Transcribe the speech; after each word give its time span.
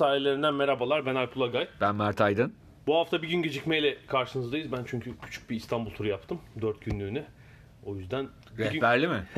Sahillerinden 0.00 0.54
merhabalar. 0.54 1.06
Ben 1.06 1.14
Alp 1.14 1.36
Ulagay. 1.36 1.68
Ben 1.80 1.94
Mert 1.94 2.20
Aydın. 2.20 2.54
Bu 2.86 2.96
hafta 2.96 3.22
bir 3.22 3.28
gün 3.28 3.42
gecikmeyle 3.42 3.96
karşınızdayız. 4.06 4.72
Ben 4.72 4.84
çünkü 4.86 5.18
küçük 5.18 5.50
bir 5.50 5.56
İstanbul 5.56 5.90
turu 5.90 6.08
yaptım. 6.08 6.40
Dört 6.60 6.80
günlüğüne. 6.84 7.24
O 7.86 7.96
yüzden 7.96 8.28
bir 8.58 8.64
gün- 8.64 8.64
Rehberli 8.74 9.08
mi? 9.08 9.24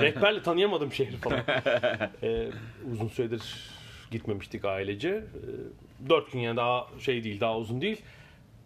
rehberle 0.00 0.42
tanıyamadım 0.42 0.92
şehri 0.92 1.16
falan. 1.16 1.40
Ee, 2.22 2.48
uzun 2.92 3.08
süredir 3.08 3.70
gitmemiştik 4.10 4.64
ailece. 4.64 5.08
Ee, 5.08 6.08
dört 6.08 6.32
gün 6.32 6.40
yani 6.40 6.56
daha 6.56 6.86
şey 7.00 7.24
değil, 7.24 7.40
daha 7.40 7.56
uzun 7.58 7.80
değil. 7.80 8.02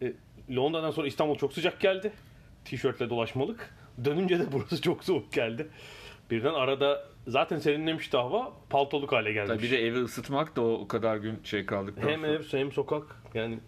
Ee, 0.02 0.12
Londra'dan 0.56 0.90
sonra 0.90 1.06
İstanbul 1.06 1.36
çok 1.36 1.52
sıcak 1.52 1.80
geldi. 1.80 2.12
Tişörtle 2.64 3.10
dolaşmalık. 3.10 3.74
Dönünce 4.04 4.38
de 4.38 4.52
burası 4.52 4.82
çok 4.82 5.04
soğuk 5.04 5.32
geldi. 5.32 5.68
Birden 6.30 6.54
arada 6.54 7.04
zaten 7.26 7.58
serinlemişti 7.58 8.16
hava. 8.16 8.52
Paltoluk 8.70 9.12
hale 9.12 9.32
gelmiş. 9.32 9.48
Tabii 9.48 9.62
bir 9.62 9.70
de 9.70 9.86
evi 9.86 9.98
ısıtmak 10.02 10.56
da 10.56 10.60
o, 10.62 10.88
kadar 10.88 11.16
gün 11.16 11.40
şey 11.44 11.66
kaldıktan 11.66 12.08
Hem 12.08 12.20
sonra. 12.20 12.32
ev 12.32 12.42
hem 12.50 12.72
sokak 12.72 13.22
yani 13.34 13.58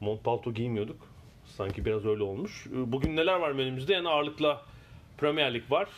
mont 0.00 0.24
palto 0.24 0.52
giymiyorduk. 0.54 1.06
Sanki 1.44 1.84
biraz 1.84 2.06
öyle 2.06 2.22
olmuş. 2.22 2.66
Ee, 2.66 2.92
Bugün 2.92 3.16
neler 3.16 3.36
var 3.40 3.52
menümüzde? 3.52 3.92
Yani 3.92 4.08
ağırlıkla 4.08 4.62
Premier 5.18 5.54
Lig 5.54 5.70
var. 5.70 5.88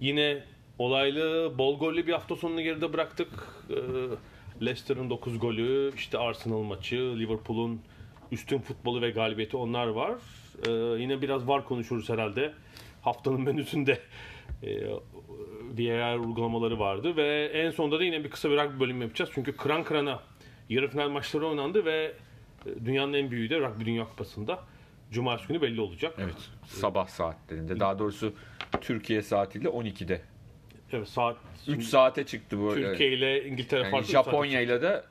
Yine 0.00 0.42
olaylı, 0.78 1.52
bol 1.58 1.78
gollü 1.78 2.06
bir 2.06 2.12
hafta 2.12 2.36
sonunu 2.36 2.62
geride 2.62 2.92
bıraktık. 2.92 3.28
Ee, 3.70 3.74
Leicester'ın 4.64 5.10
9 5.10 5.38
golü, 5.38 5.92
işte 5.96 6.18
Arsenal 6.18 6.62
maçı, 6.62 6.96
Liverpool'un 6.96 7.80
üstün 8.32 8.58
futbolu 8.58 9.02
ve 9.02 9.10
galibiyeti 9.10 9.56
onlar 9.56 9.86
var. 9.86 10.14
Ee, 10.68 10.70
yine 11.02 11.22
biraz 11.22 11.48
var 11.48 11.64
konuşuruz 11.64 12.08
herhalde. 12.08 12.52
Haftanın 13.02 13.40
menüsünde 13.40 14.00
VAR 15.78 16.18
uygulamaları 16.18 16.78
vardı 16.78 17.16
ve 17.16 17.50
en 17.54 17.70
sonunda 17.70 17.98
da 17.98 18.04
yine 18.04 18.24
bir 18.24 18.30
kısa 18.30 18.50
bir 18.50 18.56
rugby 18.56 18.80
bölüm 18.80 19.02
yapacağız. 19.02 19.30
Çünkü 19.34 19.56
kıran 19.56 19.84
kırana 19.84 20.22
yarı 20.68 20.88
final 20.88 21.08
maçları 21.08 21.46
oynandı 21.46 21.84
ve 21.84 22.12
e, 22.66 22.84
dünyanın 22.84 23.12
en 23.12 23.30
büyüğü 23.30 23.50
de 23.50 23.60
Rugby 23.60 23.84
Dünya 23.84 24.04
Kupası'nda 24.04 24.58
Cumartesi 25.10 25.48
günü 25.48 25.62
belli 25.62 25.80
olacak. 25.80 26.14
Evet. 26.18 26.50
Sabah 26.66 27.08
saatlerinde. 27.08 27.80
Daha 27.80 27.98
doğrusu 27.98 28.34
Türkiye 28.80 29.22
saatiyle 29.22 29.68
12'de. 29.68 30.20
Evet, 30.92 31.08
saat 31.08 31.36
3 31.68 31.84
saate 31.84 32.26
çıktı 32.26 32.60
bu. 32.60 32.74
Türkiye 32.74 33.12
ile 33.12 33.48
İngiltere 33.48 33.80
yani 33.80 33.90
farklı. 33.90 34.12
Japonya 34.12 34.60
ile 34.60 34.82
de 34.82 35.04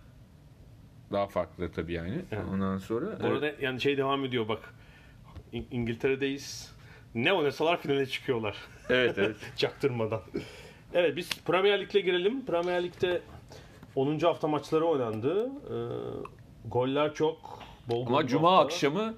daha 1.12 1.28
farklı 1.28 1.72
tabii 1.72 1.94
yani. 1.94 2.22
Evet. 2.32 2.44
Ondan 2.54 2.78
sonra 2.78 3.20
Bu 3.24 3.28
arada 3.28 3.52
yani 3.62 3.82
şey 3.82 3.98
devam 3.98 4.26
ediyor 4.26 4.48
bak. 4.48 4.74
İngiltere'deyiz. 5.72 6.74
Ne 7.16 7.34
oynasalar 7.34 7.82
finale 7.82 8.06
çıkıyorlar. 8.06 8.56
evet 8.90 9.18
evet. 9.18 9.36
Çaktırmadan. 9.56 10.22
Evet 10.94 11.16
biz 11.16 11.30
Premier 11.46 11.82
Lig'le 11.82 12.06
girelim. 12.06 12.46
Premier 12.46 12.84
Lig'de 12.84 13.22
10. 13.96 14.20
hafta 14.20 14.48
maçları 14.48 14.86
oynandı. 14.86 15.46
Ee, 15.46 16.70
goller 16.70 17.14
çok. 17.14 17.64
Bol 17.90 18.08
Ama 18.08 18.28
cuma 18.28 18.52
hafta. 18.52 18.66
akşamı 18.66 19.16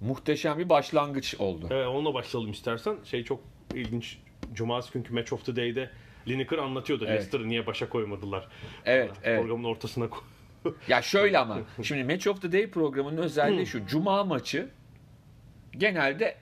muhteşem 0.00 0.58
bir 0.58 0.68
başlangıç 0.68 1.34
oldu. 1.38 1.66
Evet 1.70 1.86
onunla 1.86 2.14
başlayalım 2.14 2.50
istersen. 2.52 2.96
Şey 3.04 3.24
çok 3.24 3.40
ilginç. 3.74 4.18
Cumartesi 4.54 4.92
günkü 4.92 5.14
Match 5.14 5.32
of 5.32 5.46
the 5.46 5.56
Day'de 5.56 5.90
Lineker 6.28 6.58
anlatıyordu. 6.58 7.04
Evet. 7.04 7.14
Leicester'ı 7.14 7.48
niye 7.48 7.66
başa 7.66 7.88
koymadılar. 7.88 8.48
Evet, 8.84 9.10
evet. 9.22 9.40
Programın 9.40 9.64
ortasına 9.64 10.10
koy. 10.10 10.22
Ya 10.88 11.02
şöyle 11.02 11.38
ama 11.38 11.58
şimdi 11.82 12.04
Match 12.12 12.28
of 12.28 12.42
the 12.42 12.52
Day 12.52 12.70
programının 12.70 13.22
özelliği 13.22 13.66
şu. 13.66 13.86
Cuma 13.86 14.24
maçı 14.24 14.68
genelde 15.76 16.36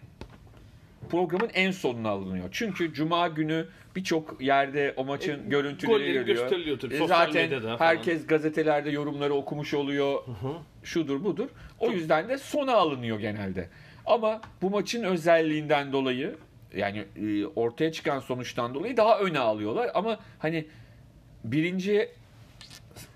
programın 1.10 1.50
en 1.54 1.70
sonuna 1.70 2.08
alınıyor. 2.08 2.48
Çünkü 2.52 2.94
cuma 2.94 3.28
günü 3.28 3.66
birçok 3.96 4.42
yerde 4.42 4.94
o 4.96 5.04
maçın 5.04 5.46
E, 5.46 5.48
görüntüleri 5.48 6.24
gösteriliyor 6.24 6.78
tabii, 6.78 6.94
E, 6.94 7.06
Zaten 7.06 7.50
herkes 7.78 8.26
gazetelerde 8.26 8.90
yorumları 8.90 9.34
okumuş 9.34 9.74
oluyor. 9.74 10.18
Şudur 10.82 11.24
budur. 11.24 11.48
O 11.78 11.90
yüzden 11.90 12.28
de 12.28 12.38
sona 12.38 12.72
alınıyor 12.74 13.20
genelde. 13.20 13.68
Ama 14.06 14.40
bu 14.62 14.70
maçın 14.70 15.04
özelliğinden 15.04 15.92
dolayı 15.92 16.36
yani 16.76 17.04
e, 17.16 17.46
ortaya 17.46 17.92
çıkan 17.92 18.20
sonuçtan 18.20 18.74
dolayı 18.74 18.96
daha 18.96 19.18
öne 19.18 19.38
alıyorlar. 19.38 19.90
Ama 19.94 20.18
hani 20.38 20.66
birinci 21.44 22.08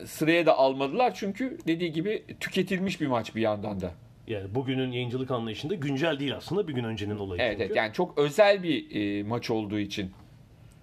sıraya 0.05 0.47
da 0.47 0.59
almadılar 0.59 1.15
çünkü 1.15 1.59
dediği 1.67 1.93
gibi 1.93 2.25
tüketilmiş 2.41 3.01
bir 3.01 3.07
maç 3.07 3.35
bir 3.37 3.41
yandan 3.41 3.81
da. 3.81 3.93
Yani 4.29 4.55
bugünün 4.55 4.93
yayıncılık 4.93 5.31
anlayışında 5.31 5.75
güncel 5.75 6.19
değil 6.19 6.37
aslında 6.37 6.69
bir 6.69 6.73
gün 6.73 6.85
öncenin 6.85 7.19
olayı. 7.19 7.43
Evet, 7.43 7.61
evet 7.61 7.77
yani 7.77 7.93
çok 7.93 8.19
özel 8.19 8.63
bir 8.63 8.87
e, 8.91 9.23
maç 9.23 9.51
olduğu 9.51 9.79
için. 9.79 10.11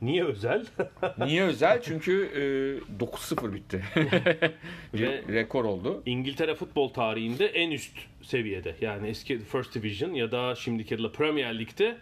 Niye 0.02 0.24
özel? 0.24 0.66
Niye 1.18 1.44
özel? 1.44 1.82
Çünkü 1.82 2.30
e, 3.00 3.04
9-0 3.06 3.54
bitti. 3.54 3.84
Ve- 4.94 5.22
rekor 5.30 5.66
oldu. 5.66 6.04
İngiltere 6.06 6.56
futbol 6.56 6.90
tarihinde 6.90 7.46
en 7.46 7.72
üst 7.72 7.98
seviyede. 8.22 8.76
Yani 8.82 9.08
eski 9.08 9.40
First 9.40 9.76
Division 9.76 10.14
ya 10.14 10.32
da 10.32 10.56
şimdiki 10.56 10.98
Premier 11.12 11.60
Lig'de 11.60 11.98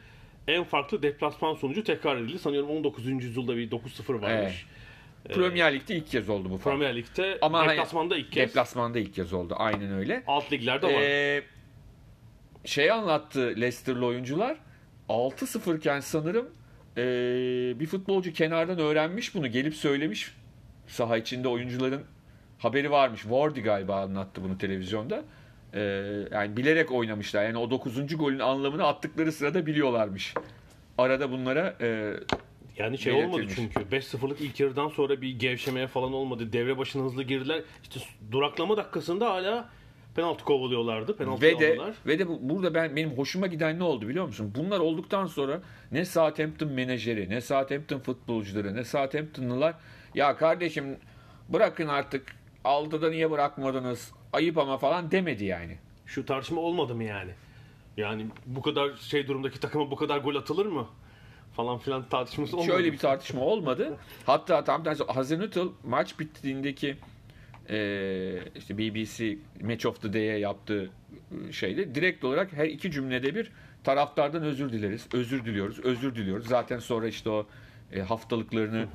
en 0.47 0.63
farklı 0.63 1.03
deplasman 1.03 1.53
sonucu 1.53 1.83
tekrar 1.83 2.17
edildi. 2.17 2.39
Sanıyorum 2.39 2.69
19. 2.69 3.05
yüzyılda 3.07 3.57
bir 3.57 3.71
9-0 3.71 4.21
varmış. 4.21 4.65
Premier 5.29 5.73
Lig'de 5.73 5.95
ilk 5.95 6.07
kez 6.07 6.29
oldu 6.29 6.49
bu 6.49 6.57
falan. 6.57 6.77
Premier 6.77 6.95
Lig'de 6.95 7.37
Ama 7.41 7.59
hani- 7.59 7.71
deplasmanda 7.71 8.17
ilk 8.17 8.31
kez. 8.31 8.49
Deplasmanda 8.49 8.99
ilk 8.99 9.13
kez 9.13 9.33
oldu. 9.33 9.55
Aynen 9.57 9.93
öyle. 9.93 10.23
Alt 10.27 10.51
liglerde 10.51 10.87
var. 10.87 11.01
Ee, 11.01 11.43
şey 12.65 12.91
anlattı 12.91 13.39
Leicester'lı 13.55 14.05
oyuncular. 14.05 14.57
6-0 15.09 15.77
iken 15.77 15.99
sanırım 15.99 16.49
ee, 16.97 17.79
bir 17.79 17.85
futbolcu 17.85 18.33
kenardan 18.33 18.79
öğrenmiş 18.79 19.35
bunu. 19.35 19.47
Gelip 19.47 19.75
söylemiş 19.75 20.31
saha 20.87 21.17
içinde 21.17 21.47
oyuncuların 21.47 22.03
haberi 22.59 22.91
varmış. 22.91 23.21
Wardy 23.21 23.61
galiba 23.61 24.01
anlattı 24.01 24.43
bunu 24.43 24.57
televizyonda. 24.57 25.23
Ee, 25.73 25.79
yani 26.31 26.57
bilerek 26.57 26.91
oynamışlar. 26.91 27.43
Yani 27.43 27.57
o 27.57 27.71
9. 27.71 28.17
golün 28.17 28.39
anlamını 28.39 28.87
attıkları 28.87 29.31
sırada 29.31 29.65
biliyorlarmış. 29.65 30.33
Arada 30.97 31.31
bunlara 31.31 31.75
ee, 31.81 32.13
Yani 32.77 32.97
şey 32.97 33.13
olmadı 33.13 33.45
çünkü 33.55 33.79
5-0'lık 33.79 34.41
ilk 34.41 34.59
yarıdan 34.59 34.87
sonra 34.87 35.21
bir 35.21 35.39
gevşemeye 35.39 35.87
falan 35.87 36.13
olmadı. 36.13 36.53
Devre 36.53 36.77
başına 36.77 37.03
hızlı 37.03 37.23
girdiler. 37.23 37.61
İşte 37.83 37.99
duraklama 38.31 38.77
dakikasında 38.77 39.29
hala 39.29 39.69
penaltı 40.15 40.43
kovalıyorlardı. 40.43 41.17
Penaltı 41.17 41.41
Ve 41.41 41.59
de 41.59 41.71
aldılar. 41.71 41.95
ve 42.05 42.19
de 42.19 42.27
bu- 42.27 42.39
burada 42.49 42.73
ben 42.73 42.95
benim 42.95 43.09
hoşuma 43.17 43.47
giden 43.47 43.79
ne 43.79 43.83
oldu 43.83 44.07
biliyor 44.07 44.25
musun? 44.25 44.51
Bunlar 44.57 44.79
olduktan 44.79 45.25
sonra 45.25 45.61
ne 45.91 46.05
Southampton 46.05 46.69
menajeri, 46.69 47.29
ne 47.29 47.41
Southampton 47.41 47.99
futbolcuları, 47.99 48.75
ne 48.75 48.83
Southamptonlılar 48.83 49.75
ya 50.15 50.37
kardeşim 50.37 50.97
bırakın 51.49 51.87
artık 51.87 52.35
altıda 52.63 53.09
niye 53.09 53.31
bırakmadınız? 53.31 54.11
Ayıp 54.33 54.57
ama 54.57 54.77
falan 54.77 55.11
demedi 55.11 55.45
yani. 55.45 55.77
Şu 56.05 56.25
tartışma 56.25 56.61
olmadı 56.61 56.95
mı 56.95 57.03
yani? 57.03 57.31
Yani 57.97 58.25
bu 58.45 58.61
kadar 58.61 58.95
şey 58.95 59.27
durumdaki 59.27 59.59
takıma 59.59 59.91
bu 59.91 59.95
kadar 59.95 60.17
gol 60.17 60.35
atılır 60.35 60.65
mı? 60.65 60.87
Falan 61.53 61.77
filan 61.77 62.09
tartışması 62.09 62.57
olmadı. 62.57 62.71
Şöyle 62.71 62.93
bir 62.93 62.97
tartışma 62.97 63.41
olmadı. 63.41 63.97
Hatta 64.25 64.63
tam 64.63 64.83
tersi 64.83 65.03
Hazenhüttl 65.03 65.59
maç 65.83 66.19
bittiğindeki 66.19 66.95
eee, 67.69 68.39
işte 68.55 68.77
BBC 68.77 69.37
Match 69.61 69.85
of 69.85 70.01
the 70.01 70.13
Day'e 70.13 70.37
yaptığı 70.39 70.89
şeyde 71.51 71.95
direkt 71.95 72.23
olarak 72.23 72.53
her 72.53 72.65
iki 72.65 72.91
cümlede 72.91 73.35
bir 73.35 73.51
taraftardan 73.83 74.43
özür 74.43 74.71
dileriz. 74.71 75.07
Özür 75.13 75.45
diliyoruz. 75.45 75.79
Özür 75.79 76.15
diliyoruz. 76.15 76.47
Zaten 76.47 76.79
sonra 76.79 77.07
işte 77.07 77.29
o 77.29 77.45
e, 77.93 78.01
haftalıklarını 78.01 78.87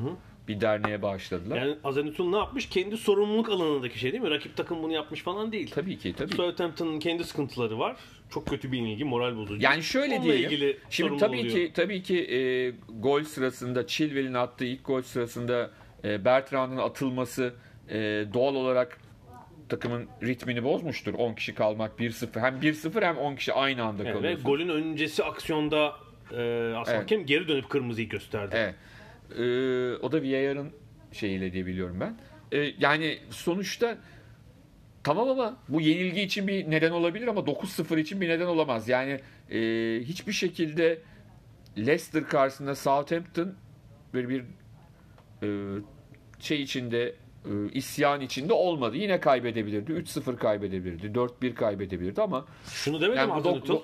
bir 0.49 0.61
derneğe 0.61 1.03
bağışladılar. 1.03 1.57
Yani 1.57 1.77
Azenut'un 1.85 2.33
ne 2.33 2.37
yapmış? 2.37 2.69
Kendi 2.69 2.97
sorumluluk 2.97 3.49
alanındaki 3.49 3.99
şey 3.99 4.13
değil 4.13 4.23
mi? 4.23 4.31
Rakip 4.31 4.57
takım 4.57 4.83
bunu 4.83 4.93
yapmış 4.93 5.23
falan 5.23 5.53
değil. 5.53 5.71
tabii 5.75 5.99
ki 5.99 6.15
tabii. 6.17 6.35
Southampton'ın 6.35 6.99
kendi 6.99 7.25
sıkıntıları 7.25 7.79
var. 7.79 7.97
Çok 8.31 8.47
kötü 8.47 8.73
bir 8.73 8.79
ilgi, 8.79 9.05
moral 9.05 9.37
bozucu. 9.37 9.63
Yani 9.65 9.83
şöyle 9.83 10.15
Onunla 10.15 10.25
diyelim. 10.25 10.45
ilgili 10.51 10.77
Şimdi 10.91 11.17
tabii 11.19 11.39
oluyor. 11.39 11.55
ki 11.55 11.71
tabii 11.75 12.03
ki 12.03 12.19
e, 12.35 12.71
gol 13.01 13.23
sırasında 13.25 13.87
Chilwell'in 13.87 14.35
attığı 14.35 14.65
ilk 14.65 14.85
gol 14.85 15.03
sırasında 15.03 15.71
e, 16.05 16.25
Bertrand'ın 16.25 16.77
atılması 16.77 17.55
e, 17.89 17.97
doğal 18.35 18.55
olarak 18.55 18.99
takımın 19.69 20.07
ritmini 20.23 20.65
bozmuştur. 20.65 21.15
10 21.15 21.35
kişi 21.35 21.55
kalmak 21.55 22.01
1-0. 22.01 22.41
Hem 22.41 22.55
1-0 22.61 23.05
hem 23.07 23.17
10 23.19 23.37
kişi 23.37 23.53
aynı 23.53 23.83
anda 23.85 24.03
Yani 24.05 24.15
ve 24.15 24.19
kalıyorsun. 24.21 24.45
golün 24.45 24.69
öncesi 24.69 25.25
aksiyonda 25.25 25.87
e, 26.33 26.35
aslında 26.77 26.91
Evet. 26.91 27.03
hakem 27.03 27.27
geri 27.27 27.49
dönüp 27.49 27.69
kırmızıyı 27.69 28.09
gösterdi. 28.09 28.57
Evet. 28.59 28.75
Ee, 29.39 29.97
o 30.03 30.13
da 30.13 30.23
VAR'ın 30.23 30.71
şeyiyle 31.13 31.53
diye 31.53 31.67
biliyorum 31.67 31.97
ben. 32.01 32.17
Ee, 32.53 32.73
yani 32.79 33.19
sonuçta 33.31 33.99
tamam 35.05 35.29
ama 35.29 35.57
bu 35.69 35.81
yenilgi 35.81 36.21
için 36.21 36.49
bir 36.49 36.71
neden 36.71 36.91
olabilir 36.91 37.27
ama 37.27 37.41
9-0 37.41 38.01
için 38.01 38.21
bir 38.21 38.29
neden 38.29 38.47
olamaz. 38.47 38.89
Yani 38.89 39.21
e, 39.51 39.59
hiçbir 40.05 40.33
şekilde 40.33 40.99
Leicester 41.79 42.25
karşısında 42.27 42.75
Southampton 42.75 43.55
böyle 44.15 44.29
bir 44.29 44.45
e, 45.43 45.49
şey 46.41 46.63
içinde 46.63 47.15
e, 47.45 47.51
isyan 47.73 48.21
içinde 48.21 48.53
olmadı. 48.53 48.97
Yine 48.97 49.21
kaybedebilirdi. 49.21 49.93
3-0 49.93 50.37
kaybedebilirdi. 50.37 51.07
4-1 51.19 51.55
kaybedebilirdi 51.55 52.23
ama 52.23 52.47
Şunu 52.67 53.01
demedi 53.01 53.19
Yani 53.19 53.31
dok- 53.31 53.35
Hazenut'un? 53.35 53.83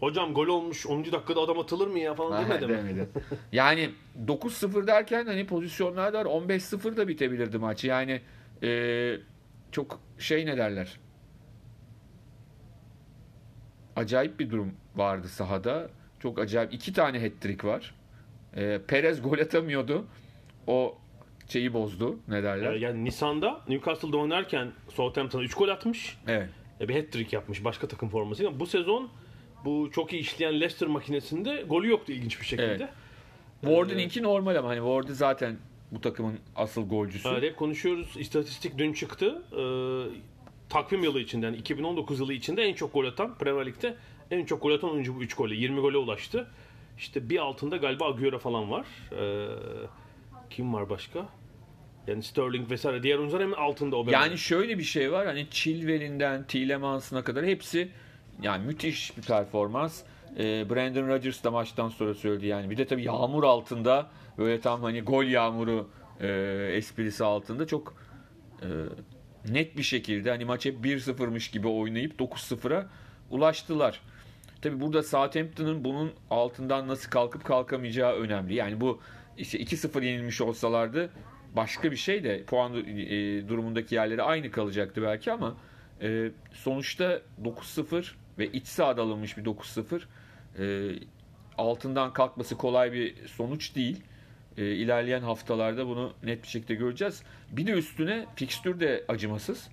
Hocam 0.00 0.34
gol 0.34 0.46
olmuş 0.46 0.86
10. 0.86 1.04
dakikada 1.04 1.40
adam 1.40 1.58
atılır 1.58 1.86
mı 1.88 1.98
ya 1.98 2.14
falan 2.14 2.44
demedi 2.50 2.66
mi? 2.66 2.72
Demedi. 2.78 3.08
Yani 3.52 3.90
9-0 4.26 4.86
derken 4.86 5.26
hani 5.26 5.46
pozisyonlar 5.46 6.12
var 6.14 6.24
15-0 6.24 6.96
da 6.96 7.08
bitebilirdi 7.08 7.58
maç. 7.58 7.84
Yani 7.84 8.20
e, 8.62 8.68
çok 9.72 10.00
şey 10.18 10.46
ne 10.46 10.56
derler. 10.56 10.98
Acayip 13.96 14.40
bir 14.40 14.50
durum 14.50 14.74
vardı 14.96 15.28
sahada. 15.28 15.90
Çok 16.20 16.38
acayip. 16.38 16.72
iki 16.74 16.92
tane 16.92 17.20
hat-trick 17.22 17.64
var. 17.68 17.94
E, 18.56 18.80
Perez 18.88 19.22
gol 19.22 19.38
atamıyordu. 19.38 20.06
O 20.66 20.98
şeyi 21.48 21.72
bozdu. 21.74 22.18
Ne 22.28 22.42
derler? 22.42 22.72
E, 22.72 22.78
Yani 22.78 23.04
Nisan'da 23.04 23.60
Newcastle'da 23.68 24.16
oynarken 24.16 24.72
Southampton'a 24.94 25.42
3 25.42 25.54
gol 25.54 25.68
atmış. 25.68 26.18
Evet. 26.28 26.48
E, 26.80 26.88
bir 26.88 26.94
hat-trick 26.96 27.36
yapmış 27.36 27.64
başka 27.64 27.88
takım 27.88 28.08
formasıyla. 28.08 28.60
Bu 28.60 28.66
sezon 28.66 29.10
bu 29.64 29.90
çok 29.92 30.12
iyi 30.12 30.20
işleyen 30.22 30.54
Leicester 30.54 30.88
makinesinde 30.88 31.62
golü 31.62 31.88
yoktu 31.90 32.12
ilginç 32.12 32.40
bir 32.40 32.46
şekilde. 32.46 32.68
Evet. 32.74 32.88
Warden'inki 33.60 34.22
normal 34.22 34.56
ama 34.56 34.68
hani 34.68 34.78
Warden 34.78 35.12
zaten 35.12 35.56
bu 35.92 36.00
takımın 36.00 36.38
asıl 36.56 36.88
golcüsü. 36.88 37.28
Evet, 37.28 37.42
hep 37.42 37.56
konuşuyoruz. 37.56 38.16
İstatistik 38.16 38.78
dün 38.78 38.92
çıktı. 38.92 39.42
Ee, 39.52 40.04
takvim 40.68 41.02
yılı 41.02 41.20
içinde 41.20 41.46
yani 41.46 41.56
2019 41.56 42.20
yılı 42.20 42.32
içinde 42.32 42.62
en 42.62 42.74
çok 42.74 42.94
gol 42.94 43.04
atan 43.04 43.38
Premier 43.38 43.66
Lig'de 43.66 43.96
en 44.30 44.44
çok 44.44 44.62
gol 44.62 44.72
atan 44.72 44.90
oyuncu 44.90 45.16
bu 45.16 45.22
3 45.22 45.34
gole. 45.34 45.54
20 45.54 45.80
gole 45.80 45.96
ulaştı. 45.96 46.50
İşte 46.98 47.30
bir 47.30 47.38
altında 47.38 47.76
galiba 47.76 48.04
Agüero 48.04 48.38
falan 48.38 48.70
var. 48.70 48.86
Ee, 49.12 49.46
kim 50.50 50.74
var 50.74 50.90
başka? 50.90 51.28
Yani 52.06 52.22
Sterling 52.22 52.70
vesaire 52.70 53.02
diğer 53.02 53.18
oyuncular 53.18 53.42
hem 53.42 53.54
altında 53.54 53.96
o 53.96 54.10
Yani 54.10 54.38
şöyle 54.38 54.78
bir 54.78 54.82
şey 54.84 55.12
var 55.12 55.26
hani 55.26 55.46
Chilwell'inden 55.50 56.46
Tielemans'ına 56.46 57.24
kadar 57.24 57.46
hepsi 57.46 57.88
yani 58.42 58.66
müthiş 58.66 59.16
bir 59.16 59.22
performans. 59.22 60.02
Ee, 60.38 60.70
Brandon 60.70 61.08
Rodgers 61.08 61.44
da 61.44 61.50
maçtan 61.50 61.88
sonra 61.88 62.14
söyledi 62.14 62.46
yani. 62.46 62.70
Bir 62.70 62.76
de 62.76 62.86
tabii 62.86 63.04
yağmur 63.04 63.44
altında 63.44 64.10
böyle 64.38 64.60
tam 64.60 64.82
hani 64.82 65.02
gol 65.02 65.24
yağmuru 65.24 65.90
e, 66.20 66.28
esprisi 66.72 67.24
altında 67.24 67.66
çok 67.66 67.94
e, 68.62 68.68
net 69.52 69.76
bir 69.76 69.82
şekilde 69.82 70.30
hani 70.30 70.44
maç 70.44 70.64
hep 70.64 70.84
1-0'mış 70.84 71.52
gibi 71.52 71.68
oynayıp 71.68 72.20
9-0'a 72.20 72.86
ulaştılar. 73.30 74.00
Tabii 74.62 74.80
burada 74.80 75.02
Southampton'ın 75.02 75.84
bunun 75.84 76.12
altından 76.30 76.88
nasıl 76.88 77.10
kalkıp 77.10 77.44
kalkamayacağı 77.44 78.12
önemli. 78.12 78.54
Yani 78.54 78.80
bu 78.80 79.00
işte 79.38 79.60
2-0 79.60 80.04
yenilmiş 80.04 80.40
olsalardı 80.40 81.10
başka 81.56 81.90
bir 81.90 81.96
şey 81.96 82.24
de 82.24 82.44
puan 82.44 82.74
e, 82.74 83.48
durumundaki 83.48 83.94
yerleri 83.94 84.22
aynı 84.22 84.50
kalacaktı 84.50 85.02
belki 85.02 85.32
ama 85.32 85.56
e, 86.02 86.30
sonuçta 86.52 87.20
9-0 87.44 88.06
ve 88.38 88.46
iç 88.52 88.66
sahada 88.66 89.02
alınmış 89.02 89.36
bir 89.36 89.44
9-0 89.44 90.00
e, 90.58 90.94
altından 91.58 92.12
kalkması 92.12 92.56
kolay 92.56 92.92
bir 92.92 93.26
sonuç 93.26 93.76
değil. 93.76 94.02
E, 94.58 94.64
ilerleyen 94.64 95.20
haftalarda 95.20 95.86
bunu 95.86 96.12
net 96.22 96.42
bir 96.42 96.48
şekilde 96.48 96.74
göreceğiz. 96.74 97.22
Bir 97.50 97.66
de 97.66 97.72
üstüne 97.72 98.26
fikstür 98.36 98.80
de 98.80 99.04
acımasız. 99.08 99.68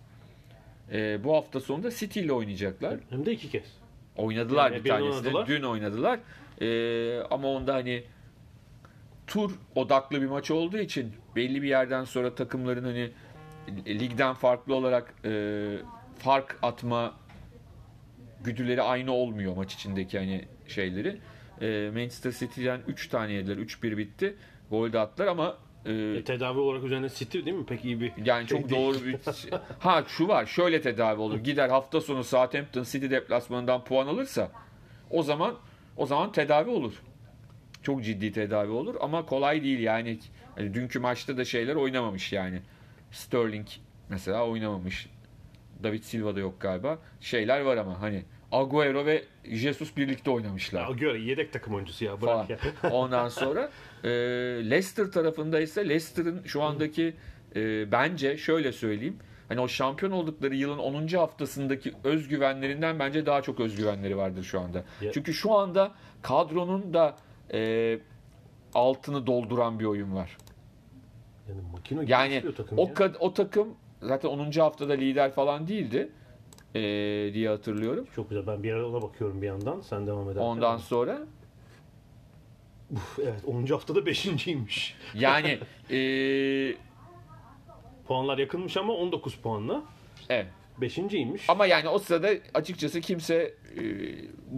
E, 0.91 1.23
bu 1.23 1.35
hafta 1.35 1.59
sonunda 1.59 1.91
City 1.91 2.19
ile 2.19 2.33
oynayacaklar. 2.33 2.95
Hem 3.09 3.25
de 3.25 3.31
iki 3.31 3.49
kez. 3.49 3.77
Oynadılar 4.15 4.71
Yani 4.71 4.83
bir 4.83 4.89
tanesini. 4.89 5.11
oynadılar. 5.15 5.47
Dün 5.47 5.63
oynadılar. 5.63 6.19
Ee, 6.61 7.19
ama 7.31 7.47
onda 7.47 7.73
hani 7.73 8.03
tur 9.27 9.51
odaklı 9.75 10.21
bir 10.21 10.27
maç 10.27 10.51
olduğu 10.51 10.77
için 10.77 11.13
belli 11.35 11.61
bir 11.61 11.67
yerden 11.67 12.03
sonra 12.03 12.35
takımların 12.35 12.83
hani 12.83 13.11
ligden 13.87 14.33
farklı 14.33 14.75
olarak 14.75 15.13
e, 15.25 15.65
fark 16.17 16.59
atma 16.61 17.13
güdüleri 18.43 18.81
aynı 18.81 19.11
olmuyor 19.11 19.55
maç 19.55 19.73
içindeki 19.73 20.17
hani 20.17 20.45
şeyleri. 20.67 21.17
E, 21.61 21.91
Manchester 21.93 22.31
City'den 22.31 22.81
3 22.87 23.07
tane 23.07 23.31
yediler. 23.33 23.57
3-1 23.57 23.97
bitti. 23.97 24.35
Gol 24.69 24.93
de 24.93 24.99
attılar 24.99 25.27
ama 25.27 25.57
e, 25.85 25.91
E, 25.93 26.23
tedavi 26.23 26.59
olarak 26.59 26.83
üzerine 26.83 27.09
City 27.09 27.45
değil 27.45 27.57
mi? 27.57 27.65
Pek 27.65 27.85
iyi 27.85 28.01
bir 28.01 28.11
yani 28.25 28.47
şey 28.47 28.57
çok 28.59 28.69
değil. 28.69 28.81
doğru 28.81 29.05
bir 29.05 29.17
ha 29.79 30.03
şu 30.07 30.27
var 30.27 30.45
şöyle 30.45 30.81
tedavi 30.81 31.21
olur 31.21 31.37
gider 31.39 31.69
hafta 31.69 32.01
sonu 32.01 32.23
Southampton 32.23 32.83
City 32.83 33.09
deplasmanından 33.09 33.83
puan 33.83 34.07
alırsa 34.07 34.51
o 35.11 35.23
zaman 35.23 35.55
o 35.97 36.05
zaman 36.05 36.31
tedavi 36.31 36.69
olur 36.69 36.93
çok 37.83 38.03
ciddi 38.03 38.31
tedavi 38.31 38.71
olur 38.71 38.95
ama 39.01 39.25
kolay 39.25 39.63
değil 39.63 39.79
yani 39.79 40.19
Hani 40.55 40.73
dünkü 40.73 40.99
maçta 40.99 41.37
da 41.37 41.45
şeyler 41.45 41.75
oynamamış 41.75 42.33
yani 42.33 42.61
Sterling 43.11 43.67
mesela 44.09 44.47
oynamamış 44.47 45.09
David 45.83 46.03
Silva 46.03 46.35
da 46.35 46.39
yok 46.39 46.61
galiba 46.61 46.97
şeyler 47.21 47.61
var 47.61 47.77
ama 47.77 48.01
hani 48.01 48.23
Agüero 48.51 49.05
ve 49.05 49.23
Jesus 49.45 49.97
birlikte 49.97 50.31
oynamışlar 50.31 50.89
göre 50.91 51.19
yedek 51.19 51.53
takım 51.53 51.75
oyuncusu 51.75 52.05
ya 52.05 52.17
falan. 52.17 52.47
bırak 52.47 52.63
ya. 52.83 52.91
Ondan 52.91 53.29
sonra 53.29 53.69
e, 54.03 54.09
Leicester 54.69 55.11
tarafında 55.11 55.59
ise 55.59 55.89
Leicester'ın 55.89 56.41
şu 56.45 56.61
andaki 56.63 57.13
e, 57.55 57.91
bence 57.91 58.37
şöyle 58.37 58.71
söyleyeyim. 58.71 59.17
Hani 59.47 59.59
o 59.59 59.67
şampiyon 59.67 60.11
oldukları 60.11 60.55
yılın 60.55 60.77
10. 60.77 61.07
haftasındaki 61.07 61.93
özgüvenlerinden 62.03 62.99
bence 62.99 63.25
daha 63.25 63.41
çok 63.41 63.59
özgüvenleri 63.59 64.17
vardır 64.17 64.43
şu 64.43 64.59
anda. 64.59 64.83
Ya- 65.01 65.11
Çünkü 65.11 65.33
şu 65.33 65.53
anda 65.53 65.91
kadronun 66.21 66.93
da 66.93 67.15
e, 67.53 67.99
altını 68.73 69.27
dolduran 69.27 69.79
bir 69.79 69.85
oyun 69.85 70.15
var. 70.15 70.37
Yani 71.49 71.61
makine 71.71 72.03
Yani 72.07 72.43
takım 72.57 72.77
o 72.79 72.87
ya. 72.87 72.93
kad- 72.93 73.17
o 73.19 73.33
takım 73.33 73.67
zaten 74.01 74.29
10. 74.29 74.51
haftada 74.59 74.93
lider 74.93 75.31
falan 75.31 75.67
değildi 75.67 76.09
e, 76.75 76.81
diye 77.33 77.49
hatırlıyorum. 77.49 78.07
Çok 78.15 78.29
güzel. 78.29 78.47
Ben 78.47 78.63
bir 78.63 78.71
ara 78.73 78.87
ona 78.89 79.01
bakıyorum 79.01 79.41
bir 79.41 79.47
yandan. 79.47 79.81
Sen 79.81 80.07
devam 80.07 80.23
ederken. 80.25 80.41
Ondan 80.41 80.77
sonra 80.77 81.19
Uf, 82.91 83.19
evet 83.19 83.41
10. 83.47 83.65
haftada 83.65 83.99
5.ymiş. 83.99 84.95
yani 85.15 85.59
e, 85.91 86.75
Puanlar 88.07 88.37
yakınmış 88.37 88.77
ama 88.77 88.93
19 88.93 89.35
puanla. 89.35 89.83
evet. 90.29 90.47
5.ymiş. 90.81 91.41
Ama 91.47 91.65
yani 91.65 91.89
o 91.89 91.99
sırada 91.99 92.29
açıkçası 92.53 93.01
kimse 93.01 93.53
e, 93.75 93.81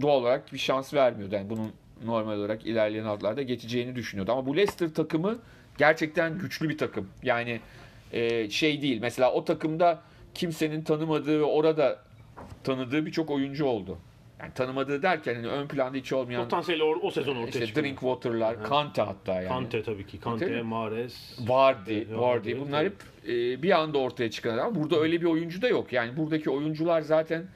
doğal 0.00 0.20
olarak 0.20 0.52
bir 0.52 0.58
şans 0.58 0.94
vermiyordu. 0.94 1.34
Yani 1.34 1.50
bunun 1.50 1.72
normal 2.04 2.38
olarak 2.38 2.66
ilerleyen 2.66 3.04
haftalarda 3.04 3.42
geçeceğini 3.42 3.94
düşünüyordu. 3.96 4.32
Ama 4.32 4.46
bu 4.46 4.56
Leicester 4.56 4.94
takımı 4.94 5.38
gerçekten 5.78 6.38
güçlü 6.38 6.68
bir 6.68 6.78
takım. 6.78 7.08
Yani 7.22 7.60
e, 8.12 8.50
şey 8.50 8.82
değil. 8.82 8.98
Mesela 9.00 9.32
o 9.32 9.44
takımda 9.44 10.02
kimsenin 10.34 10.82
tanımadığı 10.82 11.40
ve 11.40 11.44
orada 11.44 11.98
tanıdığı 12.64 13.06
birçok 13.06 13.30
oyuncu 13.30 13.64
oldu. 13.66 13.98
Yani 14.42 14.54
tanımadığı 14.54 15.02
derken 15.02 15.34
hani 15.34 15.46
ön 15.48 15.68
planda 15.68 15.98
hiç 15.98 16.12
olmayan 16.12 16.42
Potansiyeli 16.44 16.82
o, 16.82 16.98
o 17.02 17.10
sezon 17.10 17.36
ortaya 17.36 17.48
işte 17.48 17.66
çıkıyor. 17.66 17.86
Drinkwater'lar, 17.86 18.64
Kante 18.64 19.02
hatta 19.02 19.34
yani. 19.34 19.48
Kante 19.48 19.82
tabii 19.82 20.06
ki. 20.06 20.20
Kante, 20.20 20.46
Tabii. 20.46 20.62
Mahrez. 20.62 21.38
Vardy, 21.48 21.96
Evet, 21.96 22.18
Vardy. 22.18 22.58
Bunlar 22.58 22.84
hep 22.84 22.96
e, 23.28 23.62
bir 23.62 23.70
anda 23.70 23.98
ortaya 23.98 24.30
çıkan 24.30 24.58
ama 24.58 24.74
burada 24.74 25.00
öyle 25.00 25.20
bir 25.20 25.26
oyuncu 25.26 25.62
da 25.62 25.68
yok. 25.68 25.92
Yani 25.92 26.16
buradaki 26.16 26.50
oyuncular 26.50 27.00
zaten 27.00 27.46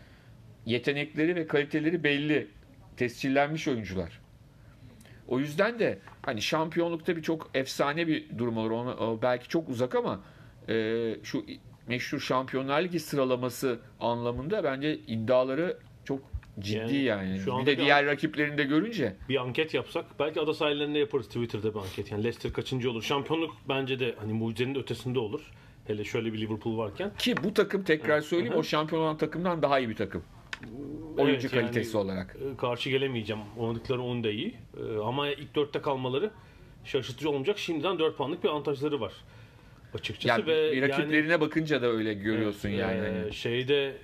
yetenekleri 0.66 1.36
ve 1.36 1.46
kaliteleri 1.46 2.04
belli. 2.04 2.48
Tescillenmiş 2.96 3.68
oyuncular. 3.68 4.20
O 5.28 5.38
yüzden 5.38 5.78
de 5.78 5.98
hani 6.22 6.42
şampiyonlukta 6.42 7.16
bir 7.16 7.22
çok 7.22 7.50
efsane 7.54 8.06
bir 8.06 8.38
durum 8.38 8.56
olur. 8.56 8.70
Ona, 8.70 9.22
belki 9.22 9.48
çok 9.48 9.68
uzak 9.68 9.94
ama 9.94 10.20
e, 10.68 11.16
şu 11.22 11.44
meşhur 11.88 12.20
Şampiyonlar 12.20 12.82
Ligi 12.82 13.00
sıralaması 13.00 13.78
anlamında 14.00 14.64
bence 14.64 14.94
iddiaları 14.94 15.78
çok 16.04 16.35
Ciddi 16.60 16.94
Yani 16.96 17.04
yani. 17.04 17.38
şu 17.38 17.58
Bir 17.58 17.66
de 17.66 17.76
diğer 17.78 18.06
rakiplerini 18.06 18.58
de 18.58 18.64
görünce 18.64 19.16
bir 19.28 19.36
anket 19.42 19.74
yapsak 19.74 20.04
belki 20.18 20.40
ada 20.40 20.54
sahillerinde 20.54 20.98
yaparız 20.98 21.26
Twitter'da 21.26 21.74
bir 21.74 21.78
anket. 21.78 22.10
Yani 22.10 22.24
Leicester 22.24 22.52
kaçıncı 22.52 22.90
olur? 22.90 23.02
Şampiyonluk 23.02 23.54
bence 23.68 24.00
de 24.00 24.14
hani 24.18 24.32
mucizenin 24.32 24.74
ötesinde 24.74 25.18
olur. 25.18 25.40
Hele 25.86 26.04
şöyle 26.04 26.32
bir 26.32 26.38
Liverpool 26.40 26.78
varken. 26.78 27.10
ki 27.18 27.34
bu 27.44 27.54
takım 27.54 27.84
tekrar 27.84 28.20
söyleyeyim 28.20 28.52
Hı 28.52 28.56
hı. 28.56 28.60
o 28.60 28.62
şampiyon 28.62 29.02
olan 29.02 29.16
takımdan 29.18 29.62
daha 29.62 29.78
iyi 29.78 29.88
bir 29.88 29.96
takım. 29.96 30.22
Oyuncu 31.18 31.40
Evet, 31.46 31.52
yani- 31.54 31.62
kalitesi 31.66 31.96
olarak. 31.98 32.36
E, 32.36 32.56
Karşı 32.56 32.90
gelemeyeceğim. 32.90 33.42
Oynadıkları 33.58 34.02
onun 34.02 34.24
da 34.24 34.30
iyi. 34.30 34.54
E, 34.94 34.98
Ama 35.04 35.28
ilk 35.28 35.54
dörtte 35.54 35.80
kalmaları 35.80 36.30
şaşırtıcı 36.84 37.28
olmayacak. 37.30 37.58
Şimdiden 37.58 37.98
4 37.98 38.16
puanlık 38.16 38.44
bir 38.44 38.48
avantajları 38.48 39.00
var. 39.00 39.12
Açıkçası 39.94 40.28
Yani 40.40 40.46
ve 40.46 40.88
rakiplerine 40.88 41.40
bakınca 41.40 41.82
da 41.82 41.86
öyle 41.86 42.14
görüyorsun 42.14 42.68
Evet, 42.68 42.78
yani. 42.80 43.06
e, 43.06 43.20
hani. 43.22 43.32
şeyde 43.32 43.86
e, 43.86 43.96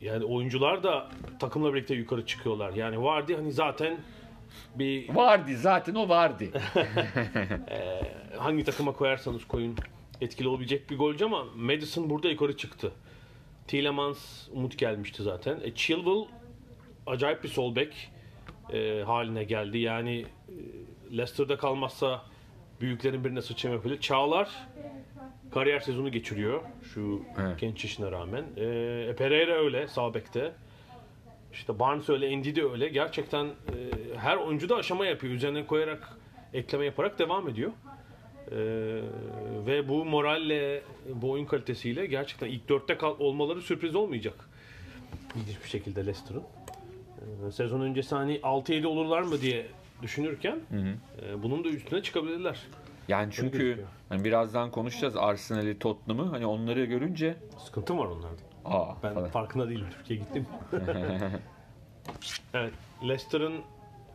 yani 0.00 0.24
oyuncular 0.24 0.82
da 0.82 1.08
takımla 1.38 1.74
birlikte 1.74 1.94
yukarı 1.94 2.26
çıkıyorlar. 2.26 2.72
Yani 2.72 3.02
vardı 3.02 3.34
hani 3.36 3.52
zaten 3.52 3.98
bir 4.74 5.14
Vardı 5.14 5.56
zaten 5.56 5.94
o 5.94 6.08
vardı. 6.08 6.44
hangi 8.38 8.64
takıma 8.64 8.92
koyarsanız 8.92 9.44
koyun 9.44 9.76
etkili 10.20 10.48
olabilecek 10.48 10.90
bir 10.90 10.98
golcü 10.98 11.24
ama 11.24 11.44
Madison 11.56 12.10
burada 12.10 12.28
yukarı 12.28 12.56
çıktı. 12.56 12.92
Tielemans 13.66 14.48
umut 14.52 14.78
gelmişti 14.78 15.22
zaten. 15.22 15.60
E, 15.62 15.74
Chilwell 15.74 16.24
acayip 17.06 17.44
bir 17.44 17.48
sol 17.48 17.76
bek 17.76 18.10
e, 18.72 19.02
haline 19.06 19.44
geldi. 19.44 19.78
Yani 19.78 20.24
e, 20.48 21.16
Leicester'da 21.16 21.56
kalmazsa 21.56 22.22
büyüklerin 22.80 23.24
birine 23.24 23.42
sıçrama 23.42 23.74
yapabilir. 23.76 24.00
Çağlar 24.00 24.50
kariyer 25.50 25.80
sezonu 25.80 26.12
geçiriyor 26.12 26.60
şu 26.94 27.22
Evet. 27.40 27.60
genç 27.60 27.84
yaşına 27.84 28.12
rağmen. 28.12 28.42
E, 28.56 29.14
Pereira 29.18 29.52
öyle 29.54 29.88
sağ 29.88 30.14
bekte. 30.14 30.52
İşte 31.52 31.78
Barnes 31.78 32.08
öyle, 32.08 32.26
Endi 32.26 32.56
de 32.56 32.64
öyle. 32.64 32.88
Gerçekten 32.88 33.44
e, 33.46 33.50
her 34.16 34.36
oyuncu 34.36 34.68
da 34.68 34.76
aşama 34.76 35.06
yapıyor. 35.06 35.32
Üzerine 35.34 35.66
koyarak, 35.66 36.08
ekleme 36.54 36.84
yaparak 36.84 37.18
devam 37.18 37.48
ediyor. 37.48 37.70
E, 38.50 38.56
ve 39.66 39.88
bu 39.88 40.04
moralle, 40.04 40.82
bu 41.14 41.30
oyun 41.30 41.44
kalitesiyle 41.44 42.06
gerçekten 42.06 42.46
ilk 42.46 42.68
dörtte 42.68 42.96
kal- 42.98 43.16
olmaları 43.18 43.60
sürpriz 43.60 43.94
olmayacak. 43.94 44.34
İlginç 45.36 45.56
bir 45.64 45.68
şekilde 45.68 46.00
Leicester'ın. 46.00 46.42
E, 47.48 47.52
sezon 47.52 47.80
öncesi 47.80 48.14
hani 48.14 48.36
6-7 48.42 48.86
olurlar 48.86 49.22
mı 49.22 49.40
diye 49.40 49.66
düşünürken 50.02 50.60
e, 51.22 51.42
bunun 51.42 51.64
da 51.64 51.68
üstüne 51.68 52.02
çıkabilirler. 52.02 52.60
Yani 53.08 53.32
çünkü 53.32 53.84
hani 54.08 54.24
birazdan 54.24 54.70
konuşacağız 54.70 55.16
Arsenal'i, 55.16 55.78
Tottenham'ı. 55.78 56.30
Hani 56.30 56.46
onları 56.46 56.84
görünce 56.84 57.36
Sıkıntım 57.58 57.98
var 57.98 58.06
onlarda. 58.06 58.42
aa 58.64 59.02
Ben 59.02 59.14
falan. 59.14 59.28
farkında 59.30 59.68
değilim. 59.68 59.86
Türkiye'ye 59.98 60.24
gittim. 60.24 60.46
evet. 62.54 62.72
Leicester'ın 63.02 63.54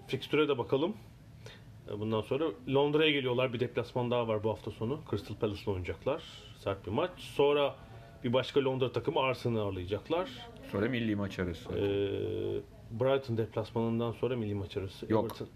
fikstüre 0.07 0.47
de 0.47 0.57
bakalım. 0.57 0.93
E, 1.91 1.99
Bundan 1.99 2.21
sonra 2.21 2.45
Londra'ya 2.69 3.11
geliyorlar. 3.11 3.53
Bir 3.53 3.59
deplasman 3.59 4.11
daha 4.11 4.27
var 4.27 4.43
bu 4.43 4.49
hafta 4.49 4.71
sonu. 4.71 4.99
Crystal 5.11 5.35
Palace'la 5.35 5.71
oynayacaklar. 5.71 6.23
Sert 6.59 6.85
bir 6.87 6.91
maç. 6.91 7.11
Sonra 7.17 7.75
bir 8.23 8.33
başka 8.33 8.63
Londra 8.63 8.91
takımı 8.91 9.19
Arsenal'ı 9.19 9.61
ağırlayacaklar. 9.61 10.29
Sonra 10.71 10.89
milli 10.89 11.15
maç 11.15 11.39
arası. 11.39 11.69
Ee, 11.69 11.79
Brighton 12.99 13.37
deplasmanından 13.37 14.11
sonra 14.11 14.35
milli 14.35 14.55
maç 14.55 14.77
arası. 14.77 15.05
Yok. 15.11 15.25
Everton- 15.31 15.47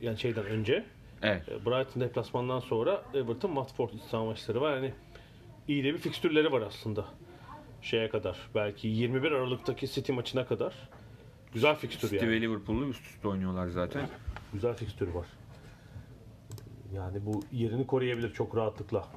yani 0.00 0.18
şeyden 0.18 0.46
önce. 0.46 0.84
Evet. 1.22 1.48
E, 1.48 1.66
Brighton 1.66 2.00
deplasmandan 2.00 2.60
sonra 2.60 3.02
Everton 3.14 3.48
Watford 3.48 3.90
saha 4.10 4.24
maçları 4.24 4.60
var. 4.60 4.76
Yani 4.76 4.92
iyi 5.68 5.84
de 5.84 5.94
bir 5.94 5.98
fikstürleri 5.98 6.52
var 6.52 6.62
aslında. 6.62 7.04
Şeye 7.82 8.08
kadar. 8.08 8.38
Belki 8.54 8.88
21 8.88 9.32
Aralık'taki 9.32 9.88
City 9.88 10.12
maçına 10.12 10.46
kadar. 10.46 10.74
Güzel 11.52 11.74
fikstür 11.76 12.08
City 12.08 12.24
yani. 12.24 12.34
ve 12.34 12.40
Liverpool'u 12.40 12.88
üst 12.88 13.06
üste 13.06 13.28
oynuyorlar 13.28 13.68
zaten. 13.68 14.08
Güzel 14.52 14.74
fikstürü 14.74 15.14
var. 15.14 15.26
Yani 16.94 17.26
bu 17.26 17.42
yerini 17.52 17.86
koruyabilir 17.86 18.32
çok 18.32 18.56
rahatlıkla. 18.56 19.08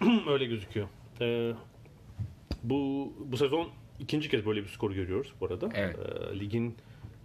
Öyle 0.28 0.44
gözüküyor. 0.44 0.88
Ee, 1.20 1.52
bu 2.62 3.12
bu 3.18 3.36
sezon 3.36 3.68
ikinci 4.00 4.28
kez 4.28 4.46
böyle 4.46 4.62
bir 4.62 4.68
skor 4.68 4.90
görüyoruz 4.90 5.32
bu 5.40 5.46
arada. 5.46 5.68
Evet. 5.74 5.98
Ee, 5.98 6.40
ligin 6.40 6.76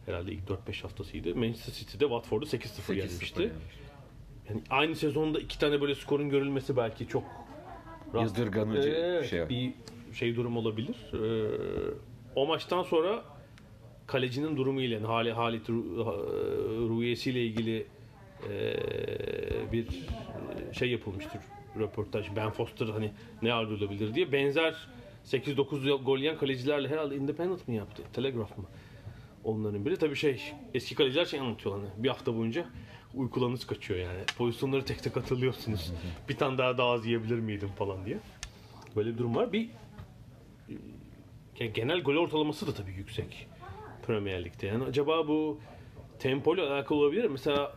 herhalde 0.07 0.31
ilk 0.31 0.43
4-5 0.69 0.81
haftasıydı. 0.81 1.35
Manchester 1.35 1.73
City'de 1.73 2.03
Watford'u 2.03 2.45
8-0 2.45 2.59
8-0 2.91 2.95
yenmişti. 2.95 3.41
yenmiş. 3.41 3.61
Yani 4.49 4.61
aynı 4.69 4.95
sezonda 4.95 5.39
iki 5.39 5.59
tane 5.59 5.81
böyle 5.81 5.95
skorun 5.95 6.29
görülmesi 6.29 6.77
belki 6.77 7.07
çok 7.07 7.23
rast- 8.13 8.21
Yadırganıcı 8.21 8.89
Evet, 8.89 9.23
bir 9.23 9.27
şey 9.27 9.41
var. 9.41 9.49
bir 9.49 9.73
şey 10.13 10.35
durum 10.35 10.57
olabilir. 10.57 10.95
Ee, 11.13 11.47
o 12.35 12.47
maçtan 12.47 12.83
sonra 12.83 13.23
kalecinin 14.07 14.57
durumu 14.57 14.81
ile 14.81 14.99
hali 14.99 15.31
Halit 15.31 15.69
Ru- 15.69 16.03
ha- 16.05 16.87
Ruyesi 16.89 17.31
ile 17.31 17.45
ilgili 17.45 17.85
e, 18.49 18.75
bir 19.71 19.87
şey 20.73 20.89
yapılmıştır 20.89 21.41
röportaj. 21.79 22.25
Ben 22.35 22.49
Foster 22.49 22.87
hani 22.87 23.11
ne 23.41 23.53
olabilir 23.55 24.13
diye 24.15 24.31
benzer 24.31 24.87
8-9 25.25 26.03
gol 26.03 26.17
yiyen 26.19 26.37
kalecilerle 26.37 26.87
herhalde 26.87 27.15
Independent 27.15 27.67
mi 27.67 27.75
yaptı? 27.75 28.03
Telegraph 28.13 28.57
mı? 28.57 28.65
Onların 29.47 29.85
biri 29.85 29.97
tabii 29.97 30.15
şey 30.15 30.53
eski 30.73 30.95
kaleciler 30.95 31.25
şey 31.25 31.39
anlatıyorlar 31.39 31.85
hani 31.89 32.03
bir 32.03 32.09
hafta 32.09 32.37
boyunca 32.37 32.65
uykularınız 33.13 33.67
kaçıyor 33.67 33.99
yani. 33.99 34.19
Pozisyonları 34.37 34.85
tek 34.85 35.03
tek 35.03 35.15
hatırlıyorsunuz. 35.15 35.93
bir 36.29 36.37
tane 36.37 36.57
daha 36.57 36.77
daha 36.77 36.89
az 36.89 37.05
yiyebilir 37.05 37.39
miydim 37.39 37.69
falan 37.69 38.05
diye. 38.05 38.17
Böyle 38.95 39.13
bir 39.13 39.17
durum 39.17 39.35
var. 39.35 39.53
Bir 39.53 39.69
yani 41.59 41.73
genel 41.73 42.01
gol 42.01 42.15
ortalaması 42.15 42.67
da 42.67 42.73
tabii 42.73 42.91
yüksek 42.91 43.47
Premier 44.07 44.45
Lig'de. 44.45 44.67
Yani 44.67 44.83
acaba 44.83 45.27
bu 45.27 45.59
tempo 46.19 46.55
ile 46.55 46.61
alakalı 46.61 46.99
olabilir 46.99 47.23
mi? 47.23 47.31
Mesela 47.31 47.75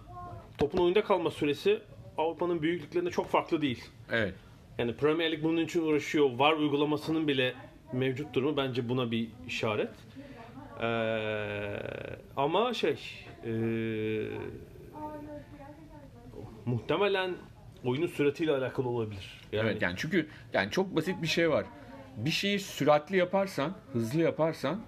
topun 0.59 0.79
oyunda 0.79 1.05
kalma 1.05 1.31
süresi 1.31 1.83
Avrupa'nın 2.19 2.62
büyük 2.62 2.83
liglerinde 2.83 3.11
çok 3.11 3.29
farklı 3.29 3.62
değil. 3.62 3.85
Evet. 4.11 4.35
Yani 4.79 4.97
Premier 4.97 5.33
Lig 5.33 5.43
bunun 5.43 5.65
için 5.65 5.83
uğraşıyor. 5.83 6.31
VAR 6.39 6.53
uygulamasının 6.53 7.29
bile 7.29 7.55
mevcut 7.93 8.35
durumu 8.35 8.57
bence 8.57 8.89
buna 8.89 9.11
bir 9.11 9.29
işaret. 9.47 9.91
Ee, 10.82 11.76
ama 12.37 12.75
şey 12.75 12.96
ee, 13.46 13.50
muhtemelen 16.66 17.30
oyunun 17.84 18.06
süratiyle 18.06 18.52
alakalı 18.52 18.88
olabilir. 18.88 19.40
Yani, 19.52 19.68
Evet 19.68 19.82
yani 19.82 19.94
çünkü 19.96 20.28
yani 20.52 20.70
çok 20.70 20.96
basit 20.96 21.22
bir 21.22 21.26
şey 21.26 21.50
var. 21.50 21.64
Bir 22.16 22.30
şeyi 22.30 22.60
süratli 22.60 23.16
yaparsan, 23.16 23.72
hızlı 23.92 24.20
yaparsan 24.20 24.80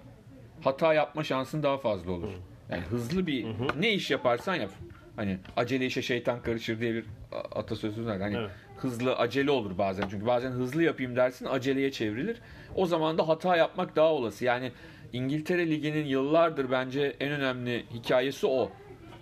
hata 0.61 0.93
yapma 0.93 1.23
şansın 1.23 1.63
daha 1.63 1.77
fazla 1.77 2.11
olur. 2.11 2.29
Yani 2.69 2.81
hızlı 2.83 3.27
bir 3.27 3.45
ne 3.79 3.93
iş 3.93 4.11
yaparsan 4.11 4.55
yap. 4.55 4.71
Hani 5.15 5.37
acele 5.57 5.85
işe 5.85 6.01
şeytan 6.01 6.41
karışır 6.41 6.79
diye 6.79 6.93
bir 6.93 7.05
a- 7.31 7.59
atasözü 7.59 8.05
var. 8.05 8.21
Hani 8.21 8.35
Evet. 8.37 8.49
hızlı 8.77 9.15
acele 9.15 9.51
olur 9.51 9.77
bazen. 9.77 10.07
Çünkü 10.09 10.25
bazen 10.25 10.51
hızlı 10.51 10.83
yapayım 10.83 11.15
dersin 11.15 11.45
aceleye 11.45 11.91
çevrilir. 11.91 12.37
O 12.75 12.85
zaman 12.85 13.17
da 13.17 13.27
hata 13.27 13.55
yapmak 13.57 13.95
daha 13.95 14.11
olası. 14.13 14.45
Yani 14.45 14.71
İngiltere 15.13 15.69
Ligi'nin 15.69 16.05
yıllardır 16.05 16.71
bence 16.71 17.15
en 17.19 17.31
önemli 17.31 17.85
hikayesi 17.93 18.47
o. 18.47 18.71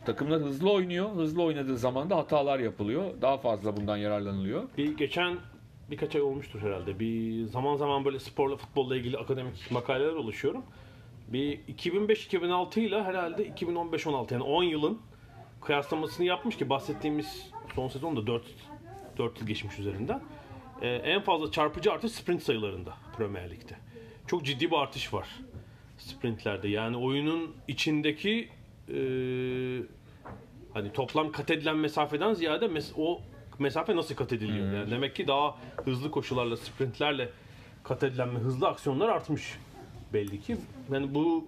Takımlar 0.06 0.42
hızlı 0.42 0.72
oynuyor. 0.72 1.12
Hızlı 1.16 1.44
oynadığı 1.44 1.78
zaman 1.78 2.10
da 2.10 2.18
hatalar 2.18 2.60
yapılıyor. 2.60 3.22
Daha 3.22 3.38
fazla 3.38 3.78
bundan 3.78 3.98
yararlanılıyor. 3.98 4.64
Bir 4.78 4.98
geçen 4.98 5.38
birkaç 5.92 6.16
ay 6.16 6.22
olmuştur 6.22 6.62
herhalde. 6.62 7.00
Bir 7.00 7.46
zaman 7.46 7.76
zaman 7.76 8.06
böyle 8.06 8.20
sporla 8.20 8.58
futbolla 8.58 8.96
ilgili 8.96 9.18
akademik 9.18 9.72
makaleler 9.72 10.14
oluşuyorum. 10.14 10.64
Bir 11.28 11.60
2005-2006 11.60 12.80
ile 12.80 13.04
herhalde 13.04 13.48
2015-16 13.48 14.34
yani 14.34 14.44
10 14.44 14.64
yılın 14.64 15.00
kıyaslamasını 15.62 16.26
yapmış 16.26 16.58
ki 16.58 16.70
bahsettiğimiz 16.70 17.52
son 17.76 17.88
sezonda 17.88 18.28
4 18.28 18.44
4 19.18 19.40
yıl 19.40 19.48
geçmiş 19.48 19.80
üzerinden. 19.80 20.22
Ee, 20.82 20.90
en 20.90 21.22
fazla 21.22 21.52
çarpıcı 21.52 21.92
artış 21.92 22.12
sprint 22.12 22.44
sayılarında 22.44 22.94
Premier 23.18 23.52
Lig'de. 23.52 23.76
Çok 24.28 24.46
ciddi 24.46 24.72
bir 24.72 24.76
artış 24.76 25.14
var 25.14 25.28
sprintlerde. 26.02 26.68
Yani 26.68 26.98
oyunun 26.98 27.56
içindeki 27.68 28.50
e, 28.90 28.98
hani 30.74 30.94
toplam 30.94 31.32
kat 31.32 31.52
edilen 31.52 31.78
mesafeden 31.78 32.34
ziyade 32.34 32.66
mes- 32.66 32.94
o 32.98 33.22
mesafe 33.60 33.96
nasıl 33.96 34.16
kat 34.16 34.34
ediliyor? 34.34 34.74
Yani 34.74 34.92
demek 34.92 35.16
ki 35.16 35.28
daha 35.28 35.58
hızlı 35.86 36.12
koşularla, 36.12 36.58
sprintlerle 36.58 37.30
kat 37.84 38.04
edilen 38.04 38.36
ve 38.36 38.40
hızlı 38.40 38.68
aksiyonlar 38.68 39.10
artmış 39.10 39.58
belli 40.14 40.42
ki. 40.42 40.58
Yani 40.92 41.16
bu 41.16 41.46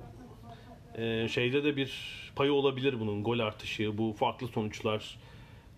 e, 0.95 1.27
şeyde 1.27 1.63
de 1.63 1.75
bir 1.75 1.93
payı 2.35 2.53
olabilir 2.53 2.99
bunun 2.99 3.23
gol 3.23 3.39
artışı, 3.39 3.97
bu 3.97 4.13
farklı 4.13 4.47
sonuçlar. 4.47 5.19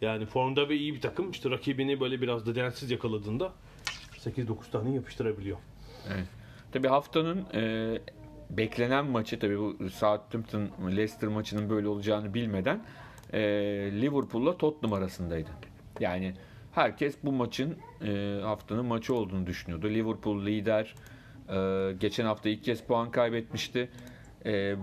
Yani 0.01 0.25
formda 0.25 0.69
ve 0.69 0.75
iyi 0.75 0.93
bir 0.95 1.01
takım 1.01 1.31
işte 1.31 1.49
rakibini 1.49 1.99
böyle 1.99 2.21
biraz 2.21 2.45
da 2.45 2.55
densiz 2.55 2.91
yakaladığında 2.91 3.53
8-9 4.17 4.55
tane 4.71 4.95
yapıştırabiliyor. 4.95 5.57
Evet. 6.13 6.27
Tabii 6.71 6.87
haftanın 6.87 7.45
e, 7.53 7.61
beklenen 8.49 9.05
maçı 9.05 9.39
tabii 9.39 9.59
bu 9.59 9.89
Southampton 9.89 10.69
Leicester 10.87 11.29
maçının 11.29 11.69
böyle 11.69 11.87
olacağını 11.87 12.33
bilmeden 12.33 12.81
e, 13.33 13.39
Liverpool'la 14.01 14.57
Tottenham 14.57 14.93
arasındaydı. 14.93 15.49
Yani 15.99 16.33
herkes 16.71 17.15
bu 17.23 17.31
maçın 17.31 17.77
e, 18.05 18.39
haftanın 18.43 18.85
maçı 18.85 19.15
olduğunu 19.15 19.47
düşünüyordu. 19.47 19.89
Liverpool 19.89 20.45
lider. 20.45 20.95
E, 21.49 21.93
geçen 21.99 22.25
hafta 22.25 22.49
ilk 22.49 22.63
kez 22.63 22.83
puan 22.83 23.11
kaybetmişti. 23.11 23.89
E, 24.45 24.75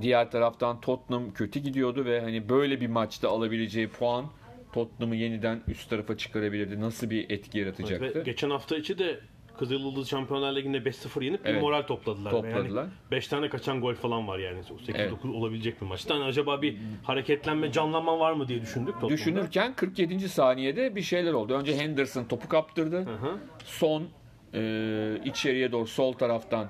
diğer 0.00 0.30
taraftan 0.30 0.80
Tottenham 0.80 1.32
kötü 1.32 1.60
gidiyordu 1.60 2.04
ve 2.04 2.20
hani 2.20 2.48
böyle 2.48 2.80
bir 2.80 2.86
maçta 2.86 3.28
alabileceği 3.28 3.88
puan 3.88 4.26
Tottenham'ı 4.72 5.16
yeniden 5.16 5.60
üst 5.68 5.90
tarafa 5.90 6.16
çıkarabilirdi. 6.16 6.80
Nasıl 6.80 7.10
bir 7.10 7.30
etki 7.30 7.58
yaratacaktı? 7.58 8.18
Ve 8.18 8.22
geçen 8.22 8.50
hafta 8.50 8.76
içi 8.76 8.98
de 8.98 9.20
Kızıl 9.58 9.80
Yıldız 9.80 10.08
Şampiyonlar 10.08 10.56
Ligi'nde 10.56 10.78
5-0 10.78 11.24
yenip 11.24 11.44
bir 11.44 11.50
Evet. 11.50 11.62
moral 11.62 11.82
topladılar. 11.82 12.30
Topladılar. 12.30 12.82
Yani 12.82 12.92
5 13.10 13.28
tane 13.28 13.48
kaçan 13.48 13.80
gol 13.80 13.94
falan 13.94 14.28
var 14.28 14.38
yani. 14.38 14.58
8-9 14.60 14.92
Evet. 14.94 15.12
olabilecek 15.24 15.80
bir 15.80 15.86
maçta. 15.86 16.14
Hani 16.14 16.24
acaba 16.24 16.62
bir 16.62 16.76
hareketlenme, 17.02 17.72
canlanma 17.72 18.18
var 18.18 18.32
mı 18.32 18.48
diye 18.48 18.60
düşündük. 18.62 18.92
Tottenham'da. 18.94 19.14
Düşünürken 19.14 19.74
47. 19.74 20.28
saniyede 20.28 20.96
bir 20.96 21.02
şeyler 21.02 21.32
oldu. 21.32 21.54
Önce 21.54 21.76
Henderson 21.76 22.24
topu 22.24 22.48
kaptırdı. 22.48 22.96
Hı 23.06 23.14
hı. 23.14 23.38
Son 23.64 24.08
e, 24.54 25.20
içeriye 25.24 25.72
doğru 25.72 25.86
sol 25.86 26.12
taraftan 26.12 26.68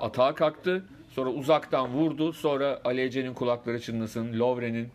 atağa 0.00 0.34
kalktı. 0.34 0.84
Sonra 1.10 1.30
uzaktan 1.30 1.88
vurdu. 1.88 2.32
Sonra 2.32 2.80
Alece'nin 2.84 3.34
kulakları 3.34 3.80
çınlasın. 3.80 4.38
Lovren'in 4.38 4.88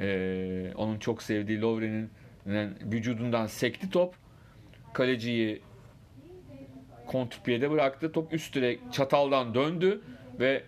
e, 0.00 0.72
onun 0.76 0.98
çok 0.98 1.22
sevdiği 1.22 1.60
Lovren'in 1.60 2.10
vücudundan 2.92 3.46
sekti 3.46 3.90
top. 3.90 4.14
Kaleciyi 4.92 5.62
kontrpiyede 7.12 7.70
bıraktı. 7.70 8.12
Top 8.12 8.32
üst 8.32 8.54
direk 8.54 8.80
çataldan 8.92 9.54
döndü 9.54 10.00
ve 10.40 10.62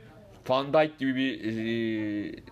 Van 0.48 0.72
Dijk 0.72 0.98
gibi 0.98 1.14
bir 1.14 1.44
e, 1.44 2.42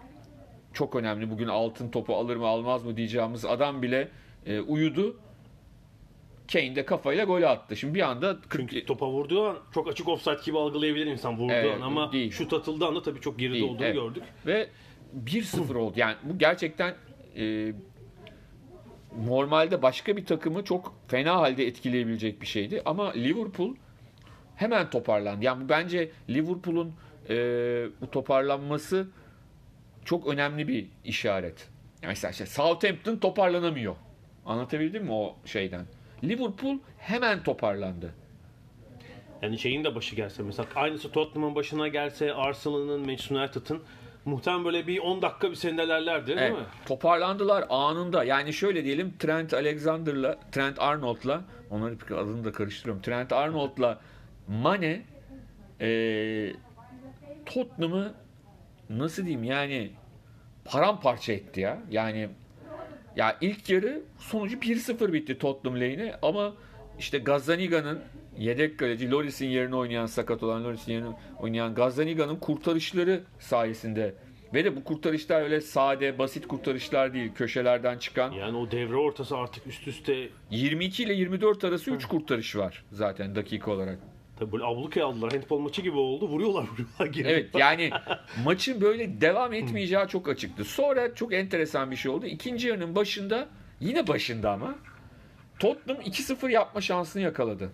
çok 0.72 0.96
önemli. 0.96 1.30
Bugün 1.30 1.48
altın 1.48 1.90
topu 1.90 2.16
alır 2.16 2.36
mı 2.36 2.46
almaz 2.46 2.84
mı 2.84 2.96
diyeceğimiz 2.96 3.44
adam 3.44 3.82
bile 3.82 4.08
e, 4.46 4.60
uyudu. 4.60 5.16
Kane 6.52 6.76
de 6.76 6.84
kafayla 6.84 7.24
golü 7.24 7.46
attı. 7.46 7.76
Şimdi 7.76 7.94
bir 7.94 8.00
anda 8.00 8.36
40 8.48 8.70
Çünkü 8.70 8.86
topa 8.86 9.08
vurduğu 9.08 9.48
an 9.48 9.56
çok 9.74 9.88
açık 9.88 10.08
offside 10.08 10.36
gibi 10.44 10.58
algılayabilir 10.58 11.06
insan 11.06 11.38
vurduğu 11.38 11.52
Evet, 11.52 11.76
an 11.76 11.80
ama 11.80 12.12
değil. 12.12 12.30
şut 12.30 12.52
atıldığı 12.52 12.86
anda 12.86 13.02
tabii 13.02 13.20
çok 13.20 13.38
geride 13.38 13.54
Değil, 13.54 13.64
olduğunu 13.64 13.84
evet. 13.84 13.94
gördük. 13.94 14.22
ve 14.46 14.68
1-0 15.24 15.76
oldu. 15.76 15.92
Yani 15.96 16.16
bu 16.22 16.38
gerçekten 16.38 16.94
e, 17.36 17.72
normalde 19.26 19.82
başka 19.82 20.16
bir 20.16 20.26
takımı 20.26 20.64
çok 20.64 20.94
fena 21.08 21.36
halde 21.36 21.66
etkileyebilecek 21.66 22.40
bir 22.40 22.46
şeydi. 22.46 22.82
Ama 22.84 23.12
Liverpool 23.12 23.74
hemen 24.56 24.90
toparlandı. 24.90 25.44
Yani 25.44 25.68
bence 25.68 26.10
Liverpool'un 26.30 26.94
e, 27.28 27.34
bu 28.00 28.10
toparlanması 28.10 29.08
çok 30.04 30.26
önemli 30.26 30.68
bir 30.68 30.86
işaret. 31.04 31.68
Yani 32.02 32.10
mesela 32.10 32.30
işte 32.30 32.46
Southampton 32.46 33.16
toparlanamıyor. 33.16 33.96
Anlatabildim 34.46 35.04
mi 35.04 35.12
o 35.12 35.36
şeyden? 35.44 35.86
Liverpool 36.24 36.78
hemen 36.98 37.42
toparlandı. 37.42 38.14
Yani 39.42 39.58
şeyin 39.58 39.84
de 39.84 39.94
başı 39.94 40.16
gelse 40.16 40.42
mesela 40.42 40.68
aynısı 40.74 41.12
Tottenham'ın 41.12 41.54
başına 41.54 41.88
gelse 41.88 42.32
Arsenal'ın, 42.32 43.00
Manchester 43.00 43.36
United'ın 43.36 43.82
muhtemelen 44.24 44.64
böyle 44.64 44.86
bir 44.86 44.98
10 44.98 45.22
dakika 45.22 45.50
bir 45.50 45.56
sendelerlerdi 45.56 46.26
değil 46.26 46.38
Evet, 46.38 46.52
mi? 46.52 46.64
toparlandılar 46.86 47.64
anında. 47.70 48.24
Yani 48.24 48.52
şöyle 48.52 48.84
diyelim 48.84 49.14
Trent 49.18 49.54
Alexander'la 49.54 50.38
Trent 50.52 50.80
Arnold'la 50.80 51.44
onları 51.70 52.00
bir 52.00 52.14
adını 52.14 52.44
da 52.44 52.52
karıştırıyorum. 52.52 53.02
Trent 53.02 53.32
Arnold'la 53.32 54.00
Mane 54.48 55.02
e, 55.80 56.52
Tottenham'ı 57.46 58.14
nasıl 58.90 59.22
diyeyim 59.22 59.44
yani 59.44 59.90
paramparça 60.64 61.32
etti 61.32 61.60
ya. 61.60 61.78
Yani 61.90 62.28
ya 63.16 63.36
ilk 63.40 63.70
yarı 63.70 64.02
sonucu 64.18 64.56
1-0 64.58 65.12
bitti 65.12 65.38
Tottenham 65.38 65.80
lehine 65.80 66.14
ama 66.22 66.52
işte 66.98 67.18
Gazzaniga'nın 67.18 68.00
yedek 68.38 68.78
kaleci 68.78 69.10
Loris'in 69.10 69.46
yerine 69.48 69.76
oynayan 69.76 70.06
sakat 70.06 70.42
olan 70.42 70.64
Loris'in 70.64 70.92
yerine 70.92 71.08
oynayan 71.38 71.74
Gazzaniga'nın 71.74 72.36
kurtarışları 72.36 73.20
sayesinde 73.38 74.14
ve 74.54 74.64
de 74.64 74.76
bu 74.76 74.84
kurtarışlar 74.84 75.42
öyle 75.42 75.60
sade 75.60 76.18
basit 76.18 76.48
kurtarışlar 76.48 77.14
değil 77.14 77.32
köşelerden 77.34 77.98
çıkan 77.98 78.32
Yani 78.32 78.56
o 78.56 78.70
devre 78.70 78.96
ortası 78.96 79.36
artık 79.36 79.66
üst 79.66 79.88
üste 79.88 80.28
22 80.50 81.02
ile 81.02 81.14
24 81.14 81.64
arası 81.64 81.90
3 81.90 82.04
kurtarış 82.06 82.56
var 82.56 82.84
zaten 82.92 83.34
dakika 83.34 83.70
olarak. 83.70 83.98
tabii 84.38 84.52
böyle 84.52 84.64
ablukaya 84.64 85.06
aldılar. 85.06 85.32
Handball 85.32 85.58
maçı 85.58 85.82
gibi 85.82 85.96
oldu. 85.96 86.28
Vuruyorlar 86.28 86.62
vuruyorlar 86.72 87.06
geri. 87.06 87.28
Evet 87.28 87.50
yani 87.58 87.90
maçın 88.44 88.80
böyle 88.80 89.20
devam 89.20 89.52
etmeyeceği 89.52 90.08
çok 90.08 90.28
açıktı. 90.28 90.64
Sonra 90.64 91.14
çok 91.14 91.32
enteresan 91.34 91.90
bir 91.90 91.96
şey 91.96 92.10
oldu. 92.12 92.26
İkinci 92.26 92.68
yarının 92.68 92.94
başında 92.96 93.48
yine 93.80 94.06
başında 94.06 94.50
ama 94.52 94.74
Tottenham 95.58 96.02
2-0 96.02 96.50
yapma 96.50 96.80
şansını 96.80 97.22
yakaladı. 97.22 97.70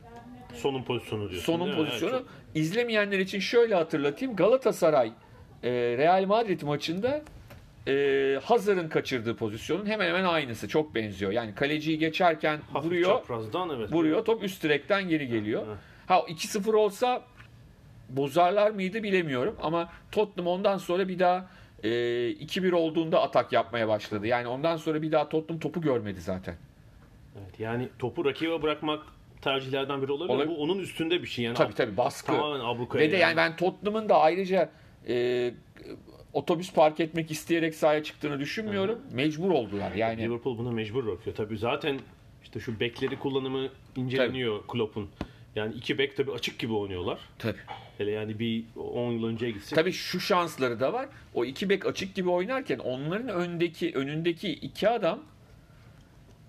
Sonun 0.59 0.83
pozisyonu 0.83 1.31
diyorsun. 1.31 1.53
Sonun 1.53 1.77
pozisyonu. 1.77 2.17
Evet, 2.17 2.25
İzlemeyenler 2.55 3.19
için 3.19 3.41
şöyle 3.41 3.75
hatırlatayım. 3.75 4.37
Galatasaray 4.37 5.13
e, 5.63 5.71
Real 5.71 6.25
Madrid 6.25 6.63
maçında 6.63 7.23
e, 7.89 8.41
Hazar'ın 8.45 8.89
kaçırdığı 8.89 9.37
pozisyonun 9.37 9.87
hemen 9.87 10.09
hemen 10.09 10.25
aynısı. 10.25 10.69
Çok 10.69 10.95
benziyor. 10.95 11.33
Yani 11.33 11.55
kaleciyi 11.55 11.99
geçerken 11.99 12.57
çok 12.57 12.75
hafif 12.75 12.91
vuruyor, 12.91 13.11
çaprazdan 13.11 13.71
evet. 13.71 13.93
vuruyor. 13.93 14.25
Top 14.25 14.43
üst 14.43 14.63
direkten 14.63 15.09
geri 15.09 15.29
geliyor. 15.29 15.67
Ha 16.07 16.19
2-0 16.19 16.77
olsa 16.77 17.23
bozarlar 18.09 18.71
mıydı 18.71 19.03
bilemiyorum 19.03 19.57
ama 19.63 19.93
Tottenham 20.13 20.47
ondan 20.47 20.79
sonra 20.79 21.09
bir 21.09 21.19
daha 21.19 21.49
e, 21.83 21.89
2-1 21.89 22.73
olduğunda 22.73 23.23
atak 23.23 23.53
yapmaya 23.53 23.89
başladı. 23.89 24.27
Yani 24.27 24.49
ondan 24.49 24.77
sonra 24.77 25.03
bir 25.03 25.13
daha 25.13 25.29
Tottenham 25.29 25.61
topu 25.61 25.81
görmedi 25.81 26.21
zaten. 26.21 26.55
Evet, 27.39 27.61
yani 27.61 27.89
topu 27.99 28.25
rakibe 28.25 28.63
bırakmak 28.63 29.03
tercihlerden 29.41 30.03
biri 30.03 30.13
olabilir. 30.13 30.35
Olabilir. 30.35 30.57
Bu 30.57 30.63
onun 30.63 30.79
üstünde 30.79 31.23
bir 31.23 31.27
şey. 31.27 31.45
Yani 31.45 31.55
Tabii 31.55 31.75
tabii 31.75 31.97
baskı. 31.97 32.27
Tamamen 32.27 32.61
ablukaya. 32.65 33.07
Ve 33.07 33.13
de 33.13 33.17
yani 33.17 33.37
ben 33.37 33.57
Tottenham'ın 33.57 34.09
da 34.09 34.19
ayrıca 34.21 34.71
e, 35.09 35.55
otobüs 36.33 36.73
park 36.73 37.01
etmek 37.01 37.31
isteyerek 37.31 37.75
sahaya 37.75 38.03
çıktığını 38.03 38.41
düşünmüyorum. 38.41 38.99
Mecbur 39.13 39.51
oldular. 39.51 39.93
Yani 39.93 40.23
Liverpool 40.23 40.59
buna 40.59 40.71
mecbur 40.71 41.07
bırakıyor. 41.07 41.37
Tabii 41.37 41.59
zaten 41.59 42.01
işte 42.43 42.61
şu 42.61 42.81
bekleri 42.81 43.19
kullanımı 43.19 43.69
inceleniyor 43.97 44.67
Klopp'un. 44.67 45.09
Yani 45.57 45.75
iki 45.75 45.99
bek 45.99 46.17
tabii 46.17 46.33
açık 46.33 46.59
gibi 46.59 46.73
oynuyorlar. 46.73 47.19
tabii. 47.39 47.59
Hele 47.99 48.11
yani 48.11 48.39
bir 48.39 48.65
10 48.77 49.13
yıl 49.13 49.25
önceye 49.25 49.53
gitsek. 49.53 49.77
Tabii 49.79 49.93
şu 49.93 50.21
şansları 50.21 50.81
da 50.81 50.93
var. 50.93 51.09
O 51.35 51.45
iki 51.45 51.69
bek 51.69 51.87
açık 51.87 52.15
gibi 52.15 52.31
oynarken 52.31 52.79
onların 52.79 53.29
öndeki 53.29 53.93
önündeki 53.95 54.53
iki 54.53 54.89
adam 54.89 55.21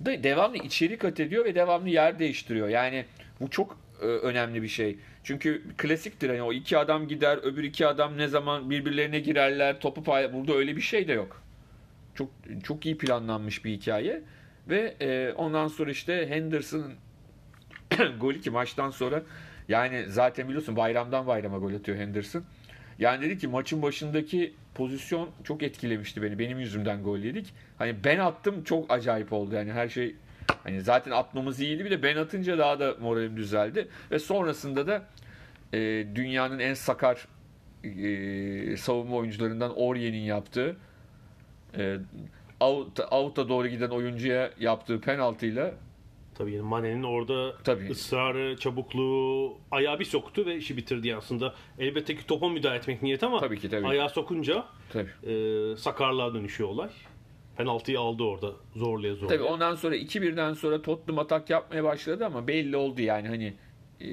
da 0.06 0.24
devamlı 0.24 0.58
içeri 0.58 0.98
kat 0.98 1.20
ediyor 1.20 1.46
ve 1.46 1.56
devamlı 1.56 1.90
yer 1.90 2.20
değiştiriyor. 2.20 2.70
Yani 2.70 3.06
bu 3.42 3.50
çok 3.50 3.78
e, 4.02 4.06
önemli 4.06 4.64
bir 4.64 4.68
şey. 4.68 4.98
Çünkü 5.24 5.64
klasiktir 5.78 6.30
hani 6.30 6.42
o 6.42 6.54
iki 6.54 6.78
adam 6.78 7.08
gider, 7.08 7.40
öbür 7.44 7.64
iki 7.64 7.88
adam 7.88 8.18
ne 8.18 8.28
zaman 8.28 8.70
birbirlerine 8.70 9.20
girerler, 9.20 9.80
topu 9.80 10.04
pay 10.04 10.34
burada 10.34 10.54
öyle 10.54 10.76
bir 10.76 10.82
şey 10.82 11.08
de 11.08 11.14
yok. 11.14 11.42
Çok 12.16 12.30
çok 12.64 12.86
iyi 12.86 12.98
planlanmış 12.98 13.66
bir 13.66 13.72
hikaye 13.72 14.22
ve 14.70 14.96
e, 15.02 15.34
ondan 15.34 15.68
sonra 15.68 15.92
işte 15.92 16.30
Henderson'ın 16.30 16.94
golü 18.20 18.42
ki 18.42 18.50
maçtan 18.50 18.90
sonra 18.90 19.24
yani 19.68 20.06
zaten 20.08 20.48
biliyorsun 20.48 20.76
bayramdan 20.76 21.28
bayrama 21.28 21.58
gol 21.58 21.74
atıyor 21.74 21.98
Henderson. 21.98 22.44
Yani 23.00 23.26
dedi 23.26 23.38
ki 23.38 23.48
maçın 23.48 23.82
başındaki 23.82 24.54
pozisyon 24.80 25.30
çok 25.44 25.64
etkilemişti 25.64 26.24
beni. 26.24 26.40
Benim 26.40 26.60
yüzümden 26.60 27.04
gol 27.04 27.18
yedik. 27.18 27.54
Hani 27.78 27.96
ben 28.04 28.20
attım 28.20 28.64
çok 28.64 28.92
acayip 28.92 29.34
oldu. 29.34 29.56
Yani 29.56 29.72
her 29.72 29.90
şey 29.90 30.16
hani 30.64 30.82
zaten 30.82 31.12
atmamız 31.12 31.60
iyiydi 31.60 31.86
bir 31.86 31.92
de 31.92 32.04
ben 32.04 32.18
atınca 32.18 32.58
daha 32.58 32.80
da 32.80 32.96
moralim 33.02 33.38
düzeldi. 33.38 33.88
Ve 34.12 34.20
sonrasında 34.20 34.88
da 34.88 35.04
e, 35.74 36.06
dünyanın 36.16 36.60
en 36.60 36.74
sakar 36.74 37.28
e, 37.84 38.78
savunma 38.78 39.16
oyuncularından 39.16 39.70
Aurier'in 39.70 40.24
yaptığı 40.24 40.76
e, 41.78 41.98
out, 42.60 43.00
out'a 43.12 43.50
doğru 43.50 43.68
giden 43.68 43.90
oyuncuya 43.90 44.52
yaptığı 44.60 45.02
penaltıyla 45.02 45.72
Tabii 46.40 46.52
yani 46.54 46.62
Mane'nin 46.68 47.04
orada 47.04 47.54
Tabii. 47.64 47.90
ısrarı, 47.90 48.58
çabukluğu, 48.58 49.58
ayağı 49.72 50.00
bir 50.00 50.06
soktu 50.06 50.46
ve 50.46 50.56
işi 50.56 50.78
bitirdi 50.78 51.16
aslında. 51.16 51.54
Elbette 51.80 52.16
ki 52.16 52.28
topa 52.28 52.50
müdahale 52.50 52.78
etmek 52.80 53.02
niyet 53.02 53.24
ama 53.24 53.40
Tabii 53.40 53.60
ki, 53.60 53.70
tabii. 53.70 53.88
ayağı 53.88 54.10
sokunca 54.10 54.66
tabii. 54.94 55.10
e, 55.34 55.76
sakarlığa 55.78 56.34
dönüşüyor 56.34 56.70
olay. 56.70 56.90
Penaltıyı 57.58 58.00
aldı 58.00 58.24
orada 58.24 58.52
zorlaya 58.76 59.16
zorlaya. 59.16 59.38
Tabii 59.38 59.48
ondan 59.48 59.76
sonra 59.76 59.96
2-1'den 59.96 60.54
sonra 60.54 60.82
Tottenham 60.82 61.20
atak 61.20 61.50
yapmaya 61.50 61.84
başladı 61.84 62.26
ama 62.26 62.48
belli 62.48 62.78
oldu 62.78 63.02
yani 63.02 63.28
hani 63.28 63.54
e, 64.00 64.08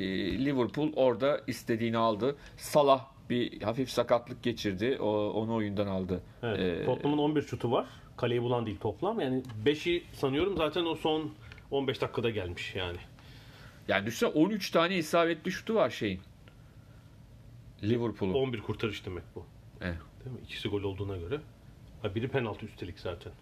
Liverpool 0.44 0.88
orada 0.96 1.40
istediğini 1.46 1.96
aldı. 1.98 2.36
Salah 2.56 3.06
bir 3.30 3.62
hafif 3.62 3.90
sakatlık 3.90 4.42
geçirdi. 4.42 4.98
O, 5.00 5.08
onu 5.30 5.54
oyundan 5.54 5.86
aldı. 5.86 6.20
Evet, 6.42 6.60
Ee, 6.60 6.84
Tottenham'ın 6.86 7.18
11 7.22 7.42
şutu 7.42 7.70
var. 7.72 7.86
Kaleyi 8.16 8.42
bulan 8.42 8.66
değil 8.66 8.78
toplam. 8.80 9.20
Yani 9.20 9.42
5'i 9.64 10.02
sanıyorum 10.12 10.56
zaten 10.56 10.84
o 10.84 10.94
son 10.94 11.30
15 11.70 12.00
dakikada 12.00 12.30
gelmiş 12.30 12.74
yani. 12.74 12.98
Yani 13.88 14.06
düşünsene 14.06 14.30
13 14.30 14.70
tane 14.70 14.96
isabetli 14.96 15.52
şutu 15.52 15.74
var 15.74 15.90
şeyin. 15.90 16.20
Liverpool'un. 17.82 18.34
11 18.34 18.60
kurtarış 18.60 19.06
demek 19.06 19.24
bu. 19.34 19.46
Evet. 19.80 19.98
Değil 20.24 20.36
mi? 20.36 20.42
İkisi 20.44 20.68
gol 20.68 20.82
olduğuna 20.82 21.16
göre. 21.16 21.40
Ha, 22.02 22.14
biri 22.14 22.28
penaltı 22.28 22.66
üstelik 22.66 23.00
zaten. 23.00 23.32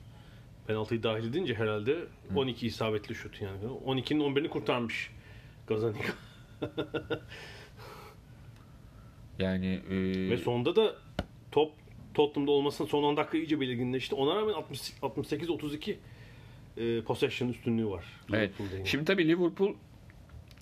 Penaltıyı 0.67 1.03
dahil 1.03 1.29
edince 1.29 1.55
herhalde 1.55 1.99
12 2.35 2.67
isabetli 2.67 3.15
şut 3.15 3.43
yani. 3.43 3.59
12'nin 3.87 4.21
11'ini 4.21 4.49
kurtarmış 4.49 5.11
Gazzaniga. 5.67 6.13
Yani 9.39 9.81
e, 9.91 10.31
Ve 10.31 10.37
sonda 10.37 10.77
da 10.77 10.95
top 11.53 11.73
Tottenham'da 12.15 12.51
olmasının 12.51 12.89
son 12.89 13.03
10 13.03 13.17
dakika 13.17 13.39
iyice 13.39 13.61
belirginleşti. 13.61 14.15
Ona 14.15 14.37
rağmen 14.37 14.55
68-32 15.03 15.97
e, 16.77 17.03
possession 17.03 17.49
üstünlüğü 17.49 17.87
var. 17.87 18.05
Evet. 18.33 18.53
Şimdi 18.85 19.05
tabii 19.05 19.29
Liverpool 19.29 19.75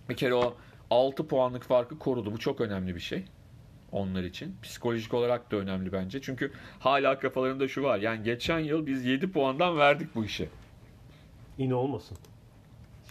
bir 0.08 0.16
kere 0.16 0.34
o 0.34 0.56
6 0.90 1.26
puanlık 1.26 1.62
farkı 1.62 1.98
korudu. 1.98 2.32
Bu 2.32 2.38
çok 2.38 2.60
önemli 2.60 2.94
bir 2.94 3.00
şey 3.00 3.24
onlar 3.92 4.22
için. 4.22 4.56
Psikolojik 4.62 5.14
olarak 5.14 5.50
da 5.50 5.56
önemli 5.56 5.92
bence. 5.92 6.22
Çünkü 6.22 6.52
hala 6.78 7.18
kafalarında 7.18 7.68
şu 7.68 7.82
var. 7.82 7.98
Yani 7.98 8.22
geçen 8.22 8.58
yıl 8.58 8.86
biz 8.86 9.04
7 9.04 9.32
puandan 9.32 9.78
verdik 9.78 10.14
bu 10.14 10.24
işi. 10.24 10.48
Yine 11.58 11.74
olmasın 11.74 12.18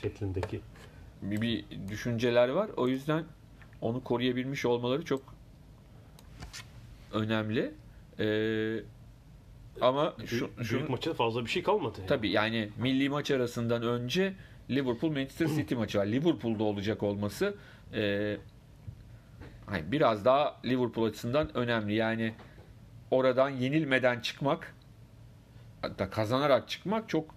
şeklindeki. 0.01 0.61
Bir, 1.21 1.41
bir 1.41 1.65
düşünceler 1.89 2.49
var. 2.49 2.69
O 2.77 2.87
yüzden 2.87 3.23
onu 3.81 4.03
koruyabilmiş 4.03 4.65
olmaları 4.65 5.05
çok 5.05 5.21
önemli. 7.13 7.73
Ee, 8.19 8.79
ama 9.81 10.13
şu, 10.25 10.39
Büyük, 10.39 10.63
şu 10.63 10.75
büyük 10.75 10.89
maça 10.89 11.13
fazla 11.13 11.45
bir 11.45 11.49
şey 11.49 11.63
kalmadı. 11.63 11.95
yani. 11.97 12.07
Tabii 12.07 12.29
yani 12.29 12.69
milli 12.77 13.09
maç 13.09 13.31
arasından 13.31 13.83
önce 13.83 14.33
Liverpool 14.69 15.11
Manchester 15.11 15.47
City 15.47 15.75
maçı 15.75 15.99
var. 15.99 16.05
Liverpool'da 16.05 16.63
olacak 16.63 17.03
olması 17.03 17.55
e, 17.93 18.37
hani 19.65 19.91
biraz 19.91 20.25
daha 20.25 20.59
Liverpool 20.65 21.05
açısından 21.05 21.57
önemli. 21.57 21.93
Yani 21.95 22.33
oradan 23.11 23.49
yenilmeden 23.49 24.19
çıkmak 24.19 24.75
hatta 25.81 26.09
kazanarak 26.09 26.69
çıkmak 26.69 27.09
çok 27.09 27.35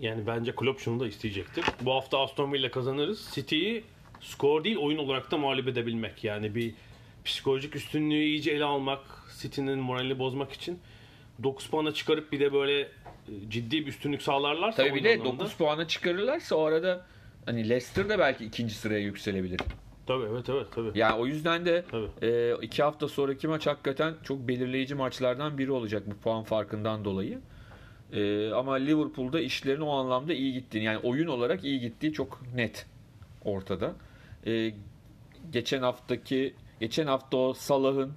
Yani 0.00 0.26
bence 0.26 0.54
Klopp 0.54 0.80
şunu 0.80 1.00
da 1.00 1.06
isteyecektir. 1.06 1.64
Bu 1.80 1.94
hafta 1.94 2.18
Aston 2.20 2.52
Villa 2.52 2.70
kazanırız. 2.70 3.30
City'yi 3.34 3.84
skor 4.20 4.64
değil 4.64 4.76
oyun 4.76 4.98
olarak 4.98 5.30
da 5.30 5.38
mağlup 5.38 5.68
edebilmek. 5.68 6.24
Yani 6.24 6.54
bir 6.54 6.74
psikolojik 7.24 7.76
üstünlüğü 7.76 8.22
iyice 8.22 8.50
ele 8.50 8.64
almak, 8.64 9.00
City'nin 9.40 9.78
moralini 9.78 10.18
bozmak 10.18 10.52
için 10.52 10.78
9 11.42 11.66
puana 11.66 11.92
çıkarıp 11.94 12.32
bir 12.32 12.40
de 12.40 12.52
böyle 12.52 12.80
e, 12.80 12.88
ciddi 13.48 13.80
bir 13.80 13.86
üstünlük 13.86 14.22
sağlarlarsa 14.22 14.76
tabii 14.82 14.94
bir 14.94 15.04
de 15.04 15.12
anlamında- 15.14 15.38
9 15.40 15.54
puana 15.54 15.88
çıkarırlarsa 15.88 16.56
o 16.56 16.64
arada 16.64 17.06
hani 17.46 17.68
Leicester 17.68 18.08
de 18.08 18.18
belki 18.18 18.44
ikinci 18.44 18.74
sıraya 18.74 19.00
yükselebilir. 19.00 19.60
Tabii 20.06 20.24
evet 20.32 20.48
evet 20.48 20.66
tabii. 20.74 20.98
Yani 20.98 21.14
o 21.20 21.26
yüzden 21.26 21.66
de 21.66 21.84
Tabii. 21.90 22.08
e, 22.22 22.54
iki 22.62 22.82
hafta 22.82 23.08
sonraki 23.08 23.48
maç 23.48 23.66
hakikaten 23.66 24.14
çok 24.22 24.48
belirleyici 24.48 24.94
maçlardan 24.94 25.58
biri 25.58 25.72
olacak 25.72 26.02
bu 26.06 26.14
puan 26.16 26.44
farkından 26.44 27.04
dolayı. 27.04 27.38
E, 28.12 28.50
ama 28.50 28.74
Liverpool'da 28.74 29.40
işlerin 29.40 29.80
o 29.80 29.90
anlamda 29.90 30.32
iyi 30.34 30.52
gittiğini 30.52 30.84
yani 30.84 30.98
oyun 30.98 31.26
olarak 31.26 31.64
iyi 31.64 31.80
gittiği 31.80 32.12
çok 32.12 32.40
net 32.54 32.86
ortada. 33.44 33.92
E, 34.46 34.72
geçen 35.52 35.82
haftaki 35.82 36.54
geçen 36.80 37.06
hafta 37.06 37.36
o 37.36 37.52
Salah'ın 37.54 38.12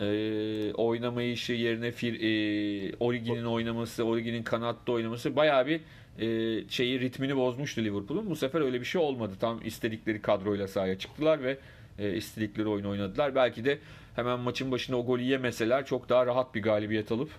e, 0.00 0.72
oynamayışı 0.74 1.52
yerine 1.52 1.92
Fir, 1.92 2.14
e, 2.14 2.96
Origi'nin 3.00 3.44
oynaması, 3.44 4.04
Origi'nin 4.04 4.42
kanatta 4.42 4.92
oynaması 4.92 5.36
bayağı 5.36 5.66
bir 5.66 5.80
e, 6.18 6.68
şeyi 6.68 7.00
ritmini 7.00 7.36
bozmuştu 7.36 7.80
Liverpool'un. 7.80 8.30
Bu 8.30 8.36
sefer 8.36 8.60
öyle 8.60 8.80
bir 8.80 8.84
şey 8.86 9.00
olmadı. 9.00 9.34
Tam 9.40 9.60
istedikleri 9.66 10.22
kadroyla 10.22 10.68
sahaya 10.68 10.98
çıktılar 10.98 11.42
ve 11.42 11.58
e, 11.98 12.16
istedikleri 12.16 12.68
oyunu 12.68 12.88
oynadılar. 12.88 13.34
Belki 13.34 13.64
de 13.64 13.78
hemen 14.16 14.40
maçın 14.40 14.72
başında 14.72 14.96
o 14.96 15.06
golü 15.06 15.22
yemeseler 15.22 15.86
çok 15.86 16.08
daha 16.08 16.26
rahat 16.26 16.54
bir 16.54 16.62
galibiyet 16.62 17.12
alıp 17.12 17.30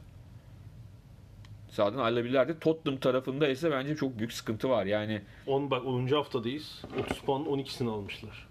sahadan 1.70 2.00
ayrılabilirlerdi. 2.00 2.60
Tottenham 2.60 3.00
tarafında 3.00 3.48
ise 3.48 3.72
bence 3.72 3.96
çok 3.96 4.18
büyük 4.18 4.34
sıkıntı 4.34 4.70
var. 4.70 4.86
Yani 4.86 5.22
10 5.48 5.72
bak 5.72 5.86
10. 5.86 6.08
haftadayız. 6.08 6.82
30 7.00 7.20
puanın 7.20 7.46
12'sini 7.46 7.90
almışlar. 7.90 8.48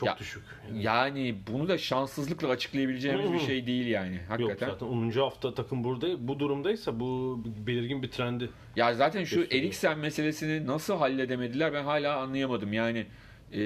Çok 0.00 0.06
Ya, 0.06 0.18
düşük. 0.18 0.42
Yani 0.68 0.82
yani 0.82 1.34
bunu 1.52 1.68
da 1.68 1.78
şanssızlıkla 1.78 2.48
açıklayabileceğimiz 2.48 3.32
bir 3.32 3.38
şey 3.38 3.66
değil 3.66 3.86
yani. 3.86 4.14
Yok 4.14 4.24
Hakikaten. 4.28 4.66
zaten 4.68 4.86
10. 4.86 5.10
hafta 5.10 5.54
takım 5.54 5.84
burada 5.84 6.28
bu 6.28 6.38
durumdaysa 6.38 7.00
bu 7.00 7.40
belirgin 7.66 8.02
bir 8.02 8.10
trendi. 8.10 8.50
Ya 8.76 8.94
zaten 8.94 9.24
şu 9.24 9.36
Gösteriyor. 9.36 9.62
Eriksen 9.64 9.98
meselesini 9.98 10.66
nasıl 10.66 10.96
halledemediler 10.96 11.72
ben 11.72 11.84
hala 11.84 12.16
anlayamadım. 12.16 12.72
Yani 12.72 13.06
e, 13.52 13.58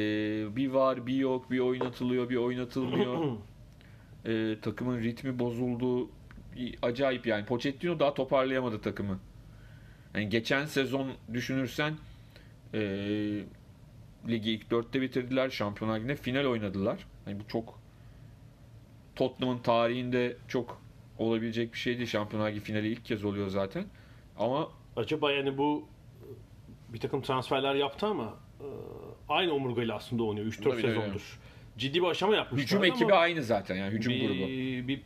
bir 0.56 0.68
var 0.68 1.06
bir 1.06 1.14
yok 1.14 1.50
bir 1.50 1.58
oynatılıyor 1.58 2.30
bir 2.30 2.36
oynatılmıyor. 2.36 3.32
E, 4.26 4.56
takımın 4.62 5.00
ritmi 5.00 5.38
bozuldu. 5.38 6.10
Acayip 6.82 7.26
yani. 7.26 7.44
Pochettino 7.44 8.00
daha 8.00 8.14
toparlayamadı 8.14 8.80
takımı. 8.80 9.18
Yani 10.14 10.28
geçen 10.28 10.66
sezon 10.66 11.10
düşünürsen 11.32 11.94
e, 12.74 12.80
ligi 14.28 14.50
ilk 14.50 14.70
dörtte 14.70 15.00
bitirdiler. 15.00 15.50
Şampiyonlar 15.50 15.96
Ligi'nde 15.98 16.16
final 16.16 16.44
oynadılar. 16.44 17.06
Yani 17.26 17.40
bu 17.40 17.48
çok 17.48 17.78
Tottenham'ın 19.16 19.58
tarihinde 19.58 20.36
çok 20.48 20.82
olabilecek 21.18 21.72
bir 21.72 21.78
şeydi. 21.78 22.06
Şampiyonlar 22.06 22.50
Ligi 22.50 22.60
finali 22.60 22.88
ilk 22.88 23.04
kez 23.04 23.24
oluyor 23.24 23.48
zaten. 23.48 23.84
Ama 24.38 24.68
Acaba 24.96 25.32
yani 25.32 25.58
bu 25.58 25.88
bir 26.88 27.00
takım 27.00 27.22
transferler 27.22 27.74
yaptı 27.74 28.06
ama 28.06 28.34
e, 28.60 28.66
aynı 29.28 29.52
omurgayla 29.52 29.94
aslında 29.96 30.22
oynuyor 30.24 30.46
3-4 30.46 30.56
Tabii, 30.62 30.70
tabii. 30.70 30.80
sezondur. 30.82 31.38
Ciddi 31.78 32.02
bir 32.02 32.06
aşama 32.06 32.36
yapmışlar 32.36 32.62
hücum 32.64 32.84
ekibi 32.84 33.14
aynı 33.14 33.42
zaten 33.42 33.76
yani 33.76 33.92
hücum 33.94 34.12
bir, 34.12 34.20
grubu. 34.28 34.38
Bir, 34.88 35.00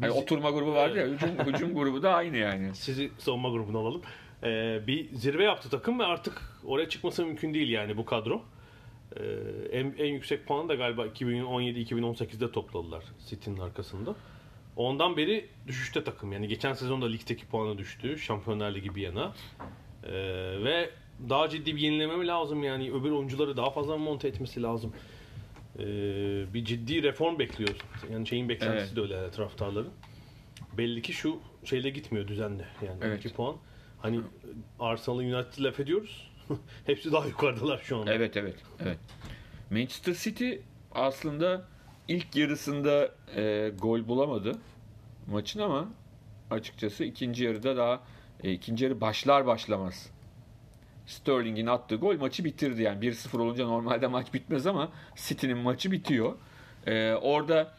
Hani 0.00 0.12
bir- 0.14 0.22
oturma 0.22 0.50
grubu 0.50 0.72
vardı 0.74 0.98
ya 0.98 1.06
hücum, 1.06 1.28
hücum 1.46 1.74
grubu 1.78 2.02
da 2.02 2.14
aynı 2.14 2.36
yani. 2.36 2.74
sizi 2.74 3.10
savunma 3.18 3.48
grubuna 3.48 3.78
alalım. 3.78 4.02
E, 4.42 4.80
bir 4.86 5.14
zirve 5.14 5.44
yaptı 5.44 5.70
takım 5.70 5.98
ve 5.98 6.04
artık 6.04 6.42
oraya 6.64 6.88
çıkması 6.88 7.26
mümkün 7.26 7.54
değil 7.54 7.68
yani 7.68 7.96
bu 7.96 8.04
kadro. 8.04 8.42
E, 9.20 9.22
en, 9.78 9.94
en 9.98 10.12
yüksek 10.12 10.46
puanı 10.46 10.68
da 10.68 10.74
galiba 10.74 11.06
2017-2018'de 11.06 12.52
topladılar 12.52 13.04
City'nin 13.28 13.58
arkasında. 13.58 14.14
Ondan 14.76 15.16
beri 15.16 15.46
düşüşte 15.66 16.04
takım. 16.04 16.32
Yani 16.32 16.48
geçen 16.48 16.72
sezonda 16.72 17.06
ligdeki 17.06 17.46
puanı 17.46 17.78
düştü. 17.78 18.18
Şampiyonlar 18.18 18.74
Ligi 18.74 18.94
bir 18.94 19.02
yana. 19.02 19.32
Ee, 20.04 20.12
ve 20.64 20.90
daha 21.28 21.48
ciddi 21.48 21.76
bir 21.76 21.80
yenileme 21.80 22.16
mi 22.16 22.26
lazım 22.26 22.64
yani 22.64 22.90
öbür 22.92 23.10
oyuncuları 23.10 23.56
daha 23.56 23.70
fazla 23.70 23.96
monte 23.96 24.28
etmesi 24.28 24.62
lazım. 24.62 24.92
Ee, 25.78 25.82
bir 26.54 26.64
ciddi 26.64 27.02
reform 27.02 27.38
bekliyoruz. 27.38 27.78
Yani 28.12 28.26
şeyin 28.26 28.48
beklentisi 28.48 28.86
Evet. 28.86 28.96
de 28.96 29.00
öyle 29.00 29.30
taraftarların. 29.30 29.92
Belli 30.78 31.02
ki 31.02 31.12
şu 31.12 31.38
şeyle 31.64 31.90
gitmiyor 31.90 32.28
düzenle. 32.28 32.64
Yani 32.86 32.98
Evet. 33.02 33.24
2 33.24 33.34
puan. 33.34 33.56
Hani 34.02 34.20
Arsenal 34.80 35.18
United 35.18 35.64
laf 35.64 35.80
ediyoruz. 35.80 36.30
Hepsi 36.86 37.12
daha 37.12 37.26
yukarıdalar 37.26 37.78
şu 37.78 37.98
anda. 37.98 38.14
Evet 38.14 38.36
evet. 38.36 38.56
evet. 38.80 38.98
Manchester 39.70 40.14
City 40.14 40.52
aslında 40.92 41.64
ilk 42.08 42.36
yarısında 42.36 43.14
e, 43.36 43.72
gol 43.80 44.08
bulamadı 44.08 44.58
maçın 45.26 45.60
ama 45.60 45.88
açıkçası 46.50 47.04
ikinci 47.04 47.44
yarıda 47.44 47.76
daha 47.76 48.00
e, 48.42 48.52
ikinci 48.52 48.84
yarı 48.84 49.00
başlar 49.00 49.46
başlamaz 49.46 50.10
Sterling'in 51.06 51.66
attığı 51.66 51.96
gol 51.96 52.16
maçı 52.18 52.44
bitirdi 52.44 52.82
yani 52.82 53.06
1-0 53.06 53.40
olunca 53.40 53.66
normalde 53.66 54.06
maç 54.06 54.34
bitmez 54.34 54.66
ama 54.66 54.92
City'nin 55.16 55.58
maçı 55.58 55.92
bitiyor. 55.92 56.34
E, 56.86 57.12
orada 57.12 57.74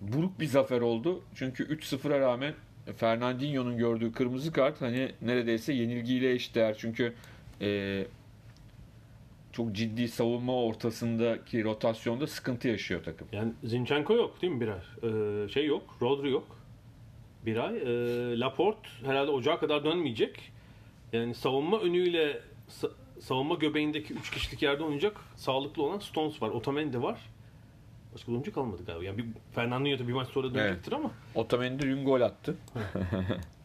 buruk 0.00 0.40
bir 0.40 0.46
zafer 0.46 0.80
oldu. 0.80 1.22
Çünkü 1.34 1.76
3-0'a 1.76 2.20
rağmen 2.20 2.54
Fernandinho'nun 2.96 3.78
gördüğü 3.78 4.12
kırmızı 4.12 4.52
kart 4.52 4.80
hani 4.80 5.12
neredeyse 5.22 5.72
yenilgiyle 5.72 6.32
eşdeğer. 6.32 6.76
Çünkü 6.78 7.14
e, 7.60 8.06
çok 9.52 9.72
ciddi 9.72 10.08
savunma 10.08 10.54
ortasındaki 10.64 11.64
rotasyonda 11.64 12.26
sıkıntı 12.26 12.68
yaşıyor 12.68 13.02
takım. 13.04 13.28
Yani 13.32 13.52
Zinchenko 13.64 14.14
yok 14.14 14.42
değil 14.42 14.52
mi 14.52 14.60
bir 14.60 14.68
ay? 14.68 14.78
Ee, 15.02 15.48
şey 15.48 15.66
yok, 15.66 15.96
Rodri 16.02 16.30
yok. 16.30 16.56
Bir 17.46 17.56
ay. 17.56 17.76
Ee, 17.78 18.40
Laporte 18.40 18.88
herhalde 19.04 19.30
ocağa 19.30 19.58
kadar 19.60 19.84
dönmeyecek. 19.84 20.52
Yani 21.12 21.34
savunma 21.34 21.80
önüyle 21.80 22.40
sa- 22.68 22.92
savunma 23.20 23.54
göbeğindeki 23.54 24.14
3 24.14 24.30
kişilik 24.30 24.62
yerde 24.62 24.82
oynayacak 24.82 25.20
sağlıklı 25.36 25.82
olan 25.82 25.98
Stones 25.98 26.42
var. 26.42 26.48
Otamendi 26.48 27.02
var. 27.02 27.20
Başka 28.14 28.32
oyuncu 28.32 28.52
kalmadı 28.52 28.84
galiba. 28.86 29.04
Yani 29.04 29.18
bir 29.18 29.24
Fernandinho 29.54 29.98
da 29.98 30.08
bir 30.08 30.12
maç 30.12 30.28
sonra 30.28 30.54
dönecektir 30.54 30.92
ama 30.92 31.10
Otamendi 31.34 31.82
dün 31.82 32.04
gol 32.04 32.20
attı. 32.20 32.56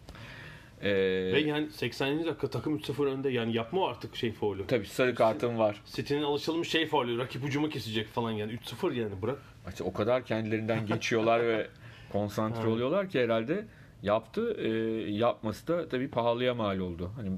Ee, 0.81 0.89
ve 1.33 1.39
yani 1.39 1.69
80. 1.69 2.25
dakika 2.25 2.49
takım 2.49 2.77
3-0 2.77 3.05
önde. 3.05 3.29
Yani 3.29 3.55
yapma 3.55 3.89
artık 3.89 4.15
şey 4.15 4.31
faulü. 4.33 4.67
tabii 4.67 4.85
sarı 4.85 5.15
kartın 5.15 5.57
var. 5.57 5.81
City'nin 5.85 6.23
alışılmış 6.23 6.69
şey 6.69 6.87
faulü. 6.87 7.17
Rakip 7.17 7.43
hücumu 7.43 7.69
kesecek 7.69 8.07
falan 8.07 8.31
yani. 8.31 8.53
3-0 8.53 8.93
yani 8.93 9.21
bırak. 9.21 9.37
İşte 9.69 9.83
o 9.83 9.93
kadar 9.93 10.25
kendilerinden 10.25 10.85
geçiyorlar 10.85 11.47
ve 11.47 11.67
konsantre 12.11 12.67
oluyorlar 12.67 13.09
ki 13.09 13.19
herhalde 13.23 13.65
yaptı. 14.03 14.53
Ee, 14.59 14.69
yapması 15.11 15.67
da 15.67 15.89
tabii 15.89 16.09
pahalıya 16.09 16.53
mal 16.53 16.79
oldu. 16.79 17.11
Hani 17.15 17.31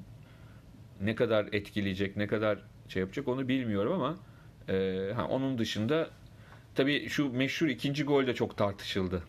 ne 1.02 1.16
kadar 1.16 1.48
etkileyecek, 1.52 2.18
ne 2.18 2.28
kadar 2.28 2.60
şey 2.88 3.00
yapacak 3.00 3.28
onu 3.28 3.48
bilmiyorum 3.48 3.94
ama 3.94 4.16
e, 4.70 5.10
ha, 5.16 5.28
onun 5.28 5.58
dışında 5.58 6.10
tabii 6.76 7.10
şu 7.10 7.34
meşhur 7.34 7.68
ikinci 7.68 8.04
gol 8.04 8.28
de 8.28 8.34
çok 8.34 8.58
tartışıldı. 8.58 9.24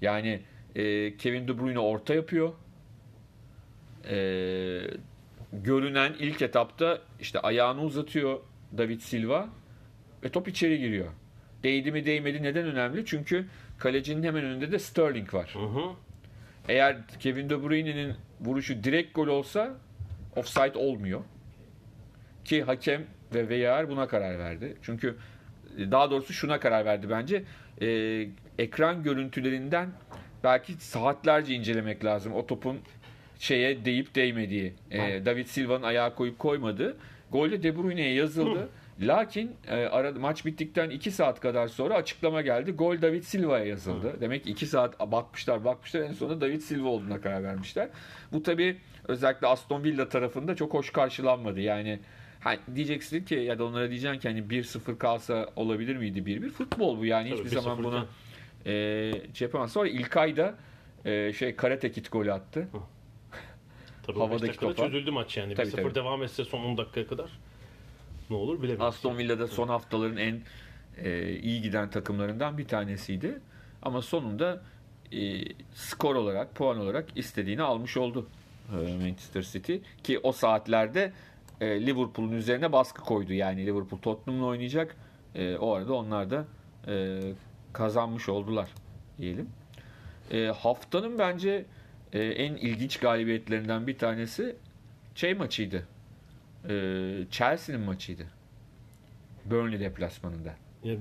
Yani 0.00 0.42
e, 0.74 1.16
Kevin 1.16 1.48
De 1.48 1.58
Bruyne 1.58 1.78
orta 1.78 2.14
yapıyor. 2.14 2.52
E, 4.10 4.16
görünen 5.52 6.12
ilk 6.18 6.42
etapta 6.42 6.98
işte 7.20 7.40
ayağını 7.40 7.82
uzatıyor 7.82 8.40
David 8.78 9.00
Silva 9.00 9.48
ve 10.24 10.28
top 10.28 10.48
içeri 10.48 10.78
giriyor. 10.78 11.06
Değdi 11.62 11.92
mi 11.92 12.06
değmedi 12.06 12.42
neden 12.42 12.66
önemli? 12.66 13.06
Çünkü 13.06 13.46
kalecinin 13.78 14.22
hemen 14.22 14.44
önünde 14.44 14.72
de 14.72 14.78
Sterling 14.78 15.34
var. 15.34 15.50
Hı 15.54 15.58
hı. 15.58 15.90
Eğer 16.68 16.96
Kevin 17.20 17.50
De 17.50 17.62
Bruyne'nin 17.62 18.14
vuruşu 18.40 18.84
direkt 18.84 19.14
gol 19.14 19.26
olsa 19.26 19.74
offside 20.36 20.78
olmuyor. 20.78 21.20
Ki 22.44 22.62
hakem 22.62 23.04
ve 23.34 23.68
VAR 23.68 23.88
buna 23.88 24.08
karar 24.08 24.38
verdi. 24.38 24.76
Çünkü 24.82 25.16
e, 25.78 25.90
daha 25.90 26.10
doğrusu 26.10 26.32
şuna 26.32 26.60
karar 26.60 26.84
verdi 26.84 27.10
bence. 27.10 27.44
Ee, 27.82 28.28
ekran 28.58 29.02
görüntülerinden 29.02 29.88
belki 30.44 30.72
saatlerce 30.72 31.54
incelemek 31.54 32.04
lazım. 32.04 32.32
O 32.32 32.46
topun 32.46 32.80
şeye 33.38 33.84
değip 33.84 34.14
değmediği. 34.14 34.72
Ee, 34.90 35.22
David 35.26 35.46
Silva'nın 35.46 35.82
ayağı 35.82 36.14
koyup 36.14 36.38
koymadı. 36.38 36.96
Golde 37.32 37.62
De 37.62 37.76
Bruyne'ye 37.76 38.14
yazıldı. 38.14 38.68
Lakin 39.00 39.56
e, 39.68 39.74
ara, 39.74 40.12
maç 40.12 40.46
bittikten 40.46 40.90
2 40.90 41.10
saat 41.10 41.40
kadar 41.40 41.68
sonra 41.68 41.94
açıklama 41.94 42.42
geldi. 42.42 42.72
Gol 42.72 43.02
David 43.02 43.22
Silva'ya 43.22 43.64
yazıldı. 43.64 44.16
Demek 44.20 44.44
ki 44.44 44.50
2 44.50 44.66
saat 44.66 45.00
bakmışlar 45.00 45.64
bakmışlar 45.64 46.00
en 46.00 46.12
sonunda 46.12 46.40
David 46.40 46.60
Silva 46.60 46.88
olduğuna 46.88 47.20
karar 47.20 47.42
vermişler. 47.42 47.88
Bu 48.32 48.42
tabi 48.42 48.76
özellikle 49.08 49.46
Aston 49.46 49.84
Villa 49.84 50.08
tarafında 50.08 50.56
çok 50.56 50.74
hoş 50.74 50.90
karşılanmadı. 50.90 51.60
Yani 51.60 52.00
ha, 52.40 52.56
diyeceksin 52.74 53.24
ki 53.24 53.34
ya 53.34 53.58
da 53.58 53.64
onlara 53.64 53.90
diyeceksin 53.90 54.18
ki 54.18 54.28
hani 54.28 54.40
1-0 54.40 54.98
kalsa 54.98 55.48
olabilir 55.56 55.96
miydi 55.96 56.18
1-1? 56.18 56.50
Futbol 56.50 56.98
bu 56.98 57.06
yani 57.06 57.30
Tabii, 57.30 57.38
hiçbir 57.38 57.60
zaman 57.60 57.78
1-0 57.78 57.84
bunu 57.84 58.06
e, 58.66 59.12
şey 59.34 59.46
yapamaz. 59.46 59.72
Sonra 59.72 59.88
İlkay 59.88 60.36
da 60.36 60.54
e, 61.04 61.32
şey 61.32 61.56
karate 61.56 61.92
kit 61.92 62.12
golü 62.12 62.32
attı. 62.32 62.68
Tabii 64.06 64.18
Havadaki 64.18 64.58
topa. 64.58 64.74
çözüldü 64.74 65.10
maç 65.10 65.36
yani. 65.36 65.54
Tabii, 65.54 65.68
1-0 65.68 65.76
tabii. 65.76 65.94
devam 65.94 66.22
etse 66.22 66.44
son 66.44 66.64
10 66.64 66.76
dakikaya 66.78 67.06
kadar 67.06 67.30
ne 68.30 68.36
olur 68.36 68.58
bilemeyiz. 68.62 68.80
Aston 68.80 69.18
Villa'da 69.18 69.46
son 69.46 69.68
haftaların 69.68 70.16
en 70.16 70.40
e, 70.96 71.30
iyi 71.38 71.62
giden 71.62 71.90
takımlarından 71.90 72.58
bir 72.58 72.68
tanesiydi. 72.68 73.40
Ama 73.82 74.02
sonunda 74.02 74.62
e, 75.12 75.44
skor 75.74 76.14
olarak, 76.14 76.54
puan 76.54 76.78
olarak 76.78 77.06
istediğini 77.16 77.62
almış 77.62 77.96
oldu 77.96 78.26
e, 78.72 78.76
Manchester 78.76 79.42
City. 79.42 79.76
Ki 80.02 80.18
o 80.22 80.32
saatlerde 80.32 81.12
e, 81.60 81.86
Liverpool'un 81.86 82.32
üzerine 82.32 82.72
baskı 82.72 83.02
koydu. 83.02 83.32
Yani 83.32 83.66
Liverpool 83.66 84.00
Tottenham'la 84.00 84.46
oynayacak. 84.46 84.96
E, 85.34 85.56
o 85.56 85.72
arada 85.72 85.94
onlar 85.94 86.30
da 86.30 86.44
e, 86.88 87.20
kazanmış 87.72 88.28
oldular 88.28 88.68
diyelim. 89.18 89.48
E, 90.30 90.46
haftanın 90.46 91.18
bence 91.18 91.64
e, 92.14 92.22
en 92.22 92.56
ilginç 92.56 92.96
galibiyetlerinden 92.96 93.86
bir 93.86 93.98
tanesi 93.98 94.56
şey 95.14 95.34
maçıydı. 95.34 95.88
E, 96.68 96.72
Chelsea'nin 97.30 97.80
maçıydı. 97.80 98.26
Burnley 99.44 99.80
deplasmanında. 99.80 100.54
Ya, 100.84 100.96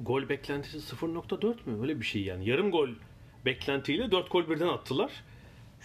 gol 0.00 0.28
beklentisi 0.28 0.96
0.4 0.96 1.54
mü? 1.66 1.82
Öyle 1.82 2.00
bir 2.00 2.04
şey 2.06 2.22
yani. 2.22 2.48
Yarım 2.48 2.70
gol 2.70 2.88
beklentiyle 3.44 4.10
4 4.10 4.30
gol 4.30 4.50
birden 4.50 4.68
attılar. 4.68 5.12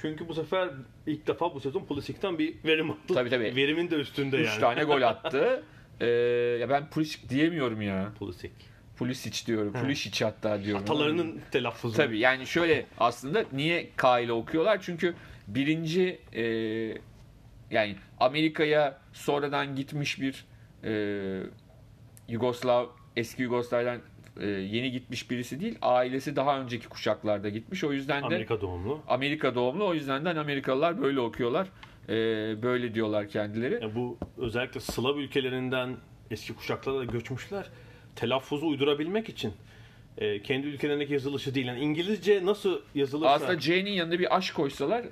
Çünkü 0.01 0.27
bu 0.27 0.33
sefer 0.33 0.69
ilk 1.07 1.27
defa 1.27 1.53
bu 1.55 1.59
sezon 1.59 1.85
Pulisic'ten 1.85 2.39
bir 2.39 2.55
verim 2.65 2.91
aldı. 2.91 2.99
Tabii, 3.13 3.29
tabii. 3.29 3.55
Verimin 3.55 3.91
de 3.91 3.95
üstünde 3.95 4.37
3 4.37 4.47
yani. 4.47 4.59
tane 4.59 4.83
gol 4.83 5.01
attı. 5.07 5.63
E, 5.99 6.05
ya 6.61 6.69
ben 6.69 6.89
Pulisic 6.89 7.29
diyemiyorum 7.29 7.81
ya. 7.81 8.11
Pulisic. 8.19 8.51
Pulisic 8.97 9.45
diyorum. 9.45 9.73
Pulisic 9.73 10.25
hatta 10.25 10.63
diyorum. 10.63 10.83
Atalarının 10.83 11.41
telaffuzu. 11.51 11.97
Tabii 11.97 12.19
yani 12.19 12.47
şöyle 12.47 12.85
aslında 12.97 13.45
niye 13.53 13.89
K 13.97 14.19
ile 14.19 14.31
okuyorlar? 14.31 14.81
Çünkü 14.81 15.15
birinci 15.47 16.19
e, 16.33 16.43
yani 17.71 17.95
Amerika'ya 18.19 18.97
sonradan 19.13 19.75
gitmiş 19.75 20.21
bir 20.21 20.45
e, 20.83 21.43
Yugoslav 22.27 22.85
eski 23.15 23.41
Yugoslav'dan 23.41 23.99
e, 24.39 24.45
yeni 24.47 24.91
gitmiş 24.91 25.31
birisi 25.31 25.59
değil. 25.59 25.77
Ailesi 25.81 26.35
daha 26.35 26.59
önceki 26.59 26.89
kuşaklarda 26.89 27.49
gitmiş. 27.49 27.83
O 27.83 27.93
yüzden 27.93 28.21
de 28.21 28.25
Amerika 28.25 28.61
doğumlu. 28.61 29.01
Amerika 29.07 29.55
doğumlu. 29.55 29.87
O 29.87 29.93
yüzden 29.93 30.25
de 30.25 30.29
Amerikalılar 30.29 31.01
böyle 31.01 31.19
okuyorlar. 31.19 31.67
E, 32.09 32.13
böyle 32.63 32.93
diyorlar 32.93 33.29
kendileri. 33.29 33.83
Ya 33.83 33.95
bu 33.95 34.17
özellikle 34.37 34.79
Slav 34.79 35.17
ülkelerinden 35.17 35.95
eski 36.31 36.55
kuşaklara 36.55 36.99
da 36.99 37.05
göçmüşler. 37.05 37.65
Telaffuzu 38.15 38.67
uydurabilmek 38.67 39.29
için 39.29 39.53
e, 40.17 40.41
kendi 40.41 40.67
ülkelerindeki 40.67 41.13
yazılışı 41.13 41.55
değil. 41.55 41.67
Yani 41.67 41.79
İngilizce 41.79 42.45
nasıl 42.45 42.81
yazılırsa 42.95 43.33
Aslında 43.33 43.59
C'nin 43.59 43.91
yanında 43.91 44.19
bir 44.19 44.37
aş 44.37 44.51
koysalar 44.51 45.05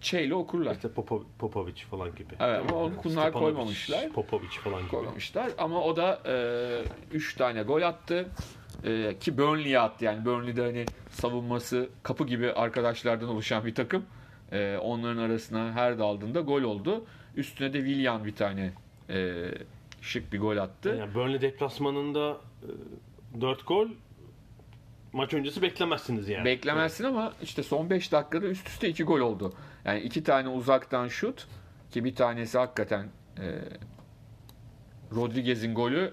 Ç 0.00 0.14
ile 0.14 0.34
okurlar. 0.34 0.74
işte 0.74 0.88
Popo, 0.88 1.24
Popovic 1.38 1.74
falan 1.90 2.14
gibi. 2.14 2.34
Evet 2.40 2.60
ama 2.68 2.80
onu 2.80 2.92
bunlar 3.04 3.32
koymamışlar. 3.32 4.12
Popovic 4.12 4.48
falan 4.64 4.80
gibi. 4.80 4.90
koymamışlar. 4.90 5.50
Ama 5.58 5.82
o 5.84 5.96
da 5.96 6.20
3 7.12 7.34
tane 7.34 7.62
gol 7.62 7.82
attı. 7.82 8.28
E, 8.84 9.16
ki 9.20 9.38
Burnley'e 9.38 9.78
attı. 9.80 10.04
Yani 10.04 10.24
Burnley'de 10.24 10.62
hani 10.62 10.84
savunması 11.10 11.88
kapı 12.02 12.26
gibi 12.26 12.52
arkadaşlardan 12.52 13.28
oluşan 13.28 13.64
bir 13.64 13.74
takım. 13.74 14.04
E, 14.52 14.76
onların 14.82 15.22
arasına 15.22 15.72
her 15.72 15.98
daldığında 15.98 16.40
gol 16.40 16.62
oldu. 16.62 17.04
Üstüne 17.36 17.72
de 17.72 17.78
Willian 17.78 18.24
bir 18.24 18.34
tane 18.34 18.72
e, 19.10 19.48
şık 20.06 20.32
bir 20.32 20.40
gol 20.40 20.56
attı. 20.56 20.96
Yani 21.00 21.14
Burnley 21.14 21.40
deplasmanında 21.40 22.36
4 23.40 23.66
gol 23.66 23.88
maç 25.12 25.34
öncesi 25.34 25.62
beklemezsiniz 25.62 26.28
yani. 26.28 26.44
Beklemezsin 26.44 27.04
ama 27.04 27.32
işte 27.42 27.62
son 27.62 27.90
5 27.90 28.12
dakikada 28.12 28.46
üst 28.46 28.68
üste 28.68 28.88
2 28.88 29.04
gol 29.04 29.20
oldu. 29.20 29.52
Yani 29.84 30.00
iki 30.00 30.24
tane 30.24 30.48
uzaktan 30.48 31.08
şut 31.08 31.46
ki 31.90 32.04
bir 32.04 32.14
tanesi 32.14 32.58
hakikaten 32.58 33.08
e, 33.38 33.44
Rodriguez'in 35.14 35.74
golü 35.74 36.12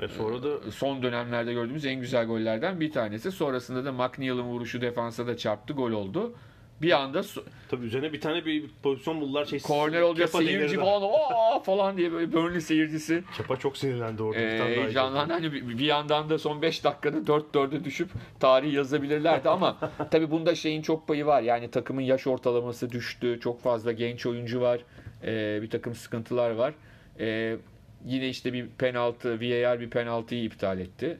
Ve 0.00 0.08
sonra 0.08 0.42
da 0.42 0.70
son 0.70 1.02
dönemlerde 1.02 1.52
gördüğümüz 1.52 1.86
en 1.86 2.00
güzel 2.00 2.26
gollerden 2.26 2.80
bir 2.80 2.92
tanesi. 2.92 3.32
Sonrasında 3.32 3.84
da 3.84 3.92
McNeil'ın 3.92 4.42
vuruşu 4.42 4.80
defansa 4.80 5.26
da 5.26 5.36
çarptı, 5.36 5.72
gol 5.72 5.90
oldu. 5.90 6.34
Bir 6.82 6.90
anda 7.00 7.18
so- 7.18 7.42
tabii 7.68 7.86
üzerine 7.86 8.12
bir 8.12 8.20
tane 8.20 8.44
bir 8.44 8.64
pozisyon 8.82 9.20
buldular. 9.20 9.44
Şey, 9.44 9.60
korner 9.60 10.00
olunca 10.00 10.26
Kepa 10.26 10.38
seyirci 10.38 10.76
falan 10.76 11.02
"Aa!" 11.02 11.60
falan 11.60 11.96
diye 11.96 12.12
böyle 12.12 12.32
Burnley 12.32 12.60
seyircisi 12.60 13.24
Kepa 13.36 13.56
çok 13.56 13.76
sinirlendi 13.76 14.22
orada. 14.22 14.40
e, 14.40 14.58
daha 14.58 14.68
heyecanlandı. 14.68 15.32
Hani 15.32 15.52
bir, 15.52 15.68
bir 15.68 15.84
yandan 15.84 16.30
da 16.30 16.38
son 16.38 16.62
5 16.62 16.84
dakikada 16.84 17.18
4-4'e 17.18 17.84
düşüp 17.84 18.08
tarih 18.40 18.72
yazabilirlerdi 18.72 19.48
ama 19.48 19.78
tabii 20.10 20.30
bunda 20.30 20.54
şeyin 20.54 20.82
çok 20.82 21.08
payı 21.08 21.26
var. 21.26 21.42
Yani 21.42 21.70
takımın 21.70 22.02
yaş 22.02 22.26
ortalaması 22.26 22.90
düştü. 22.92 23.38
Çok 23.42 23.60
fazla 23.62 23.92
genç 23.92 24.26
oyuncu 24.26 24.60
var. 24.60 24.80
E, 25.24 25.62
bir 25.62 25.70
takım 25.70 25.94
sıkıntılar 25.94 26.50
var. 26.50 26.74
E, 27.20 27.56
yine 28.04 28.28
işte 28.28 28.52
bir 28.52 28.66
penaltı, 28.78 29.40
VAR 29.40 29.80
bir 29.80 29.90
penaltıyı 29.90 30.42
iptal 30.44 30.78
etti. 30.80 31.18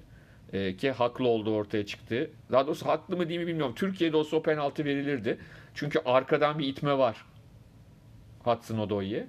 E, 0.53 0.77
ki 0.77 0.91
haklı 0.91 1.29
olduğu 1.29 1.55
ortaya 1.55 1.87
çıktı. 1.87 2.31
Daha 2.53 2.67
doğrusu 2.67 2.87
haklı 2.87 3.17
mı 3.17 3.29
değil 3.29 3.41
mi 3.41 3.47
bilmiyorum. 3.47 3.75
Türkiye'de 3.75 4.17
olsa 4.17 4.37
o 4.37 4.43
penaltı 4.43 4.85
verilirdi. 4.85 5.39
Çünkü 5.75 6.01
arkadan 6.05 6.59
bir 6.59 6.67
itme 6.67 6.99
var. 6.99 7.25
Hudson 8.45 8.79
Odoi'ye. 8.79 9.27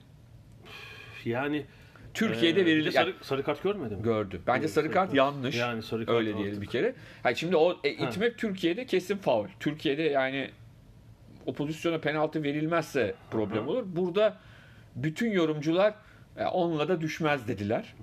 Yani 1.26 1.66
Türkiye'de 2.14 2.62
e, 2.62 2.66
bir 2.66 2.72
de 2.72 2.76
verilir. 2.76 2.92
sarı, 2.92 3.14
sarı 3.22 3.44
kart 3.44 3.64
görmedin 3.64 3.98
mi? 3.98 4.04
gördü. 4.04 4.42
Bence 4.48 4.60
Evet, 4.60 4.72
sarı 4.72 4.84
sarı 4.86 4.94
kart 4.94 5.08
kart. 5.08 5.18
yanlış. 5.18 5.56
Yani 5.58 5.84
sarı 5.84 6.06
kart 6.06 6.18
Öyle 6.18 6.38
diyelim 6.38 6.62
bir 6.62 6.68
kere. 6.68 6.96
Ha, 7.24 7.36
şimdi 7.36 7.56
o 7.56 7.80
e, 7.84 7.90
itmek 7.90 8.38
Türkiye'de 8.38 8.86
kesin 8.86 9.18
faul. 9.18 9.48
Türkiye'de 9.60 10.02
yani 10.02 10.50
o 11.46 11.54
pozisyona 11.54 11.98
penaltı 11.98 12.44
verilmezse 12.44 13.16
problem 13.32 13.68
olur. 13.68 13.84
Burada 13.86 14.38
bütün 14.96 15.32
yorumcular 15.32 15.94
e, 16.38 16.46
onunla 16.46 16.88
da 16.88 17.02
düşmez 17.02 17.48
dediler. 17.48 17.96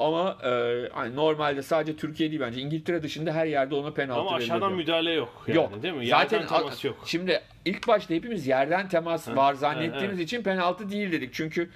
Ama 0.00 0.38
e, 0.44 0.88
hani 0.92 1.16
normalde 1.16 1.62
sadece 1.62 1.96
Türkiye 1.96 2.30
değil 2.30 2.40
bence 2.40 2.60
İngiltere 2.60 3.02
dışında 3.02 3.32
her 3.32 3.46
yerde 3.46 3.74
ona 3.74 3.92
penaltı 3.92 4.20
Ama 4.20 4.34
aşağıdan 4.34 4.60
veriliyor. 4.60 4.78
müdahale 4.78 5.12
yok. 5.12 5.44
Yani, 5.46 5.56
yok. 5.56 5.82
Değil 5.82 5.94
mi? 5.94 6.06
Zaten 6.06 6.40
Yerden 6.40 6.58
temas 6.58 6.84
yok. 6.84 6.96
Şimdi 7.06 7.40
ilk 7.64 7.88
başta 7.88 8.14
hepimiz 8.14 8.46
yerden 8.46 8.88
temas 8.88 9.28
var 9.28 9.54
zannettiğimiz 9.54 10.18
evet. 10.18 10.26
için 10.26 10.42
penaltı 10.42 10.90
değil 10.90 11.12
dedik. 11.12 11.34
Çünkü 11.34 11.70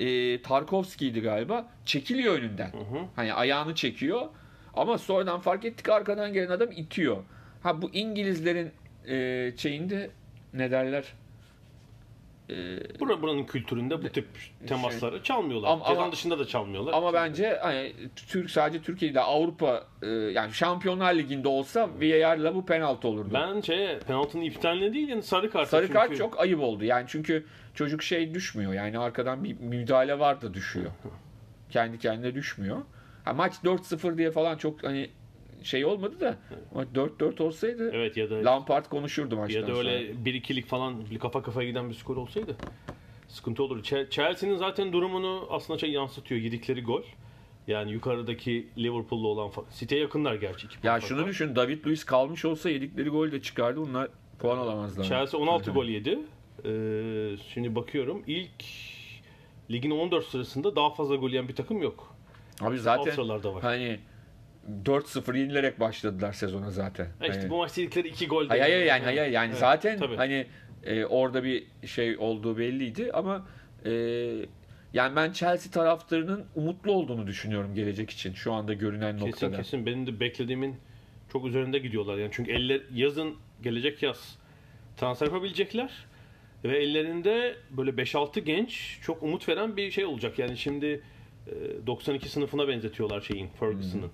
e, 0.00 0.42
Tarkovski'ydi 0.42 1.20
galiba. 1.20 1.66
Çekiliyor 1.84 2.34
önünden. 2.34 2.72
Hani 3.16 3.32
ayağını 3.32 3.74
çekiyor. 3.74 4.26
Ama 4.74 4.98
sonradan 4.98 5.40
fark 5.40 5.64
ettik 5.64 5.88
arkadan 5.88 6.32
gelen 6.32 6.50
adam 6.50 6.72
itiyor. 6.72 7.16
Ha 7.62 7.82
bu 7.82 7.90
İngilizlerin 7.92 8.70
e, 9.08 9.52
şeyinde 9.56 10.10
ne 10.54 10.70
derler? 10.70 11.04
E, 12.50 13.00
Bura, 13.00 13.22
buranın 13.22 13.44
kültüründe 13.44 14.02
bu 14.02 14.08
tip 14.08 14.26
temasları 14.66 15.22
çalmıyorlar. 15.22 15.68
Ama- 15.70 15.84
Cezan 15.88 16.02
ama- 16.02 16.12
dışında 16.12 16.38
da 16.38 16.46
çalmıyorlar. 16.46 16.92
ama 16.92 17.12
bence 17.12 17.58
hani 17.62 17.92
Türk 18.16 18.50
sadece 18.50 18.82
Türkiye'de 18.82 19.20
Avrupa 19.20 19.84
e, 20.02 20.06
yani 20.08 20.52
Şampiyonlar 20.52 21.14
Ligi'nde 21.14 21.48
olsa 21.48 21.88
VAR'la 22.00 22.54
bu 22.54 22.66
penaltı 22.66 23.08
olurdu. 23.08 23.30
ben 23.34 23.60
şey 23.60 23.98
penaltının 23.98 24.42
iptaline 24.42 24.92
değil 24.94 25.08
yani 25.08 25.22
sarı 25.22 25.50
kart. 25.50 25.68
Sarı 25.68 25.92
kart 25.92 26.16
çok 26.16 26.40
ayıp 26.40 26.60
oldu. 26.60 26.84
Yani 26.84 27.04
çünkü 27.08 27.46
çocuk 27.74 28.02
şey 28.02 28.34
düşmüyor. 28.34 28.72
Yani 28.72 28.98
arkadan 28.98 29.44
bir 29.44 29.60
müdahale 29.60 30.18
var 30.18 30.42
da 30.42 30.54
düşüyor. 30.54 30.90
Kendi 31.70 31.98
kendine 31.98 32.34
düşmüyor. 32.34 32.78
Ha, 33.24 33.32
maç 33.32 33.54
4-0 33.64 34.18
diye 34.18 34.30
falan 34.30 34.56
çok 34.56 34.84
hani 34.84 35.10
şey 35.62 35.84
olmadı 35.84 36.20
da 36.20 36.36
maç 36.74 36.88
4-4 36.94 37.42
olsaydı 37.42 37.90
Evet 37.94 38.16
ya 38.16 38.30
da 38.30 38.44
Lampard 38.44 38.84
konuşurdu 38.86 39.36
maçtan 39.36 39.60
ya 39.60 39.66
da 39.68 39.74
sonra. 39.74 39.88
öyle 39.90 40.10
1-2'lik 40.12 40.66
falan 40.66 41.04
kafa 41.20 41.42
kafaya 41.42 41.68
giden 41.68 41.88
bir 41.90 41.94
skor 41.94 42.16
olsaydı 42.16 42.56
sıkıntı 43.28 43.62
olur. 43.62 43.82
Ch- 43.82 44.10
Chelsea'nin 44.10 44.56
zaten 44.56 44.92
durumunu 44.92 45.46
aslında 45.50 45.78
şey 45.78 45.90
yansıtıyor 45.90 46.40
yedikleri 46.40 46.82
gol. 46.82 47.02
Yani 47.66 47.92
yukarıdaki 47.92 48.68
Liverpool'lu 48.78 49.28
olan 49.28 49.50
City'ye 49.78 50.00
yakınlar 50.00 50.34
gerçi. 50.34 50.66
iki 50.66 50.86
Ya 50.86 51.00
şunu 51.00 51.22
var. 51.22 51.28
düşün 51.28 51.56
David 51.56 51.86
Luiz 51.86 52.04
kalmış 52.04 52.44
olsa 52.44 52.70
yedikleri 52.70 53.08
gol 53.08 53.32
de 53.32 53.42
çıkardı. 53.42 53.80
Bunlar 53.80 54.08
puan 54.38 54.58
alamazlar. 54.58 55.04
Chelsea 55.04 55.40
16 55.40 55.70
gol 55.70 55.84
yedi. 55.84 56.18
Ee, 56.64 57.36
şimdi 57.54 57.74
bakıyorum 57.74 58.22
ilk 58.26 58.64
ligin 59.70 59.90
14 59.90 60.24
sırasında 60.26 60.76
daha 60.76 60.90
fazla 60.90 61.16
gol 61.16 61.30
yiyen 61.30 61.48
bir 61.48 61.54
takım 61.56 61.82
yok. 61.82 62.14
Abi 62.60 62.78
zaten 62.78 63.16
var. 63.54 63.62
hani 63.62 63.98
4-0 64.84 65.38
yenilerek 65.38 65.80
başladılar 65.80 66.32
sezona 66.32 66.70
zaten. 66.70 67.04
Ha 67.18 67.26
işte 67.26 67.38
Hani- 67.40 67.50
bu 67.50 67.56
maç 67.58 67.78
yedikleri 67.78 68.08
2 68.08 68.26
gol. 68.26 68.48
Hayır 68.48 68.62
hayır 68.62 68.84
yani 68.86 69.04
hayır 69.04 69.26
yani 69.26 69.48
Evet, 69.50 69.58
zaten 69.58 69.98
tabii. 69.98 70.16
hani 70.16 70.46
e, 70.84 71.04
orada 71.04 71.44
bir 71.44 71.64
şey 71.86 72.16
olduğu 72.18 72.58
belliydi 72.58 73.10
ama 73.12 73.46
e, 73.84 73.90
yani 74.92 75.16
ben 75.16 75.32
Chelsea 75.32 75.72
taraftarının 75.72 76.44
umutlu 76.54 76.92
olduğunu 76.92 77.26
düşünüyorum 77.26 77.74
gelecek 77.74 78.10
için 78.10 78.32
şu 78.34 78.52
anda 78.52 78.74
görünen 78.74 79.12
Kesin 79.12 79.26
noktada. 79.26 79.56
kesin 79.56 79.86
benim 79.86 80.06
de 80.06 80.20
beklediğimin 80.20 80.76
çok 81.32 81.46
üzerinde 81.46 81.78
gidiyorlar 81.78 82.18
yani 82.18 82.30
çünkü 82.32 82.52
eller 82.52 82.82
yazın 82.94 83.34
gelecek 83.62 84.02
yaz 84.02 84.38
transfer 84.96 85.26
yapabilecekler 85.26 85.90
ve 86.64 86.78
ellerinde 86.78 87.56
böyle 87.70 87.90
5-6 87.90 88.40
genç 88.40 88.98
çok 89.02 89.22
umut 89.22 89.48
veren 89.48 89.76
bir 89.76 89.90
şey 89.90 90.04
olacak 90.04 90.38
yani 90.38 90.56
şimdi 90.56 91.00
e, 91.46 91.86
92 91.86 92.28
sınıfına 92.28 92.68
benzetiyorlar 92.68 93.20
şeyin 93.20 93.48
Ferguson'ın 93.60 94.10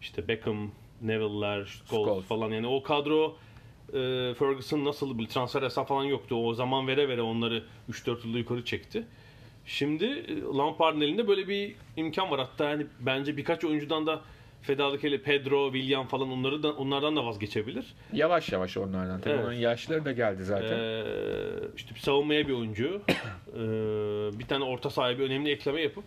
işte 0.00 0.28
Beckham, 0.28 0.70
Neville'ler, 1.02 1.82
Scholes 1.90 2.24
falan 2.24 2.50
yani 2.50 2.66
o 2.66 2.82
kadro 2.82 3.36
e, 3.88 4.34
Ferguson 4.34 4.84
nasıl 4.84 5.18
bir 5.18 5.26
transfer 5.26 5.62
hesap 5.62 5.88
falan 5.88 6.04
yoktu 6.04 6.46
o 6.46 6.54
zaman 6.54 6.88
vere 6.88 7.08
vere 7.08 7.22
onları 7.22 7.64
3-4 7.90 8.26
yılda 8.26 8.38
yukarı 8.38 8.64
çekti. 8.64 9.04
Şimdi 9.66 10.04
e, 10.04 10.40
Lampard'ın 10.40 11.00
elinde 11.00 11.28
böyle 11.28 11.48
bir 11.48 11.74
imkan 11.96 12.30
var. 12.30 12.40
Hatta 12.40 12.70
yani 12.70 12.86
bence 13.00 13.36
birkaç 13.36 13.64
oyuncudan 13.64 14.06
da 14.06 14.20
fedalık 14.62 15.04
ele 15.04 15.22
Pedro, 15.22 15.72
William 15.72 16.06
falan 16.06 16.30
onları 16.30 16.62
da 16.62 16.72
onlardan 16.72 17.16
da 17.16 17.26
vazgeçebilir. 17.26 17.94
Yavaş 18.12 18.52
yavaş 18.52 18.76
onlardan. 18.76 19.20
Tabii 19.20 19.34
Evet. 19.34 19.44
onun 19.44 19.52
yaşları 19.52 20.04
da 20.04 20.12
geldi 20.12 20.44
zaten. 20.44 20.78
Ee, 20.78 21.02
işte 21.76 21.94
bir 21.94 22.00
savunmaya 22.00 22.48
bir 22.48 22.52
oyuncu, 22.52 23.02
ee, 23.08 23.58
bir 24.38 24.46
tane 24.46 24.64
orta 24.64 24.90
sahaya 24.90 25.18
bir 25.18 25.24
önemli 25.24 25.50
ekleme 25.50 25.80
yapıp 25.82 26.04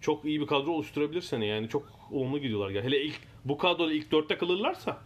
çok 0.00 0.24
iyi 0.24 0.40
bir 0.40 0.46
kadro 0.46 0.70
oluşturabilir 0.70 1.20
seni. 1.22 1.46
Yani 1.46 1.68
çok 1.68 1.88
olumlu 2.10 2.38
gidiyorlar. 2.38 2.70
Yani 2.70 2.86
hele 2.86 3.02
ilk 3.02 3.20
bu 3.44 3.58
kadroda 3.58 3.92
ilk 3.92 4.12
dörtte 4.12 4.38
kalırlarsa 4.38 4.98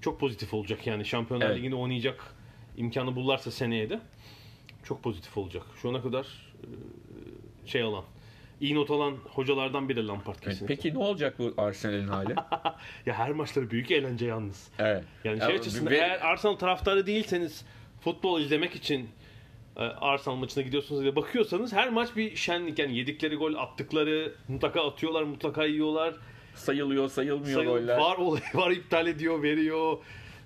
çok 0.00 0.20
pozitif 0.20 0.54
olacak 0.54 0.86
yani. 0.86 1.04
Şampiyonlar 1.04 1.46
Evet. 1.46 1.56
Ligi'nde 1.58 1.74
oynayacak 1.74 2.34
imkanı 2.76 3.16
bulurlarsa 3.16 3.50
seneye 3.50 3.90
de 3.90 4.00
çok 4.84 5.02
pozitif 5.02 5.38
olacak. 5.38 5.62
Şu 5.82 5.88
ana 5.90 6.02
kadar 6.02 6.26
ee, 6.62 7.68
şey 7.68 7.82
alan, 7.82 8.04
iyi 8.60 8.74
not 8.74 8.90
alan 8.90 9.16
hocalardan 9.28 9.88
biri 9.88 10.06
Lampard 10.06 10.34
Evet, 10.34 10.44
kesinlikle. 10.44 10.74
Peki 10.76 10.94
ne 10.94 10.98
olacak 10.98 11.38
bu 11.38 11.54
Arsenal'in 11.56 12.08
hali? 12.08 12.34
Ya 13.06 13.14
her 13.14 13.32
maçları 13.32 13.70
büyük 13.70 13.90
eğlence 13.90 14.26
yalnız. 14.26 14.68
evet. 14.78 15.04
Yani 15.24 15.38
Ya 15.38 15.46
şey 15.46 15.56
açısından 15.56 15.92
ve- 15.92 15.96
eğer 15.96 16.20
Arsenal 16.20 16.54
taraftarı 16.54 17.06
değilseniz 17.06 17.64
futbol 18.00 18.40
izlemek 18.40 18.74
için 18.76 19.00
e, 19.02 19.08
Arsenal 19.84 20.36
maçına 20.36 20.62
gidiyorsunuz 20.64 21.02
diye 21.02 21.16
bakıyorsanız 21.16 21.72
her 21.72 21.90
maç 21.90 22.16
bir 22.16 22.36
şenlik 22.36 22.78
yani 22.78 22.96
yedikleri 22.98 23.36
gol 23.36 23.54
attıkları 23.54 24.32
mutlaka 24.48 24.88
atıyorlar 24.88 25.22
mutlaka 25.22 25.64
yiyorlar 25.64 26.14
sayılıyor 26.54 27.08
sayılmıyor 27.08 27.58
Sayı- 27.64 27.68
goller. 27.68 27.98
var 27.98 28.16
olay 28.16 28.40
var 28.54 28.70
iptal 28.70 29.06
ediyor 29.06 29.42
veriyor 29.42 29.98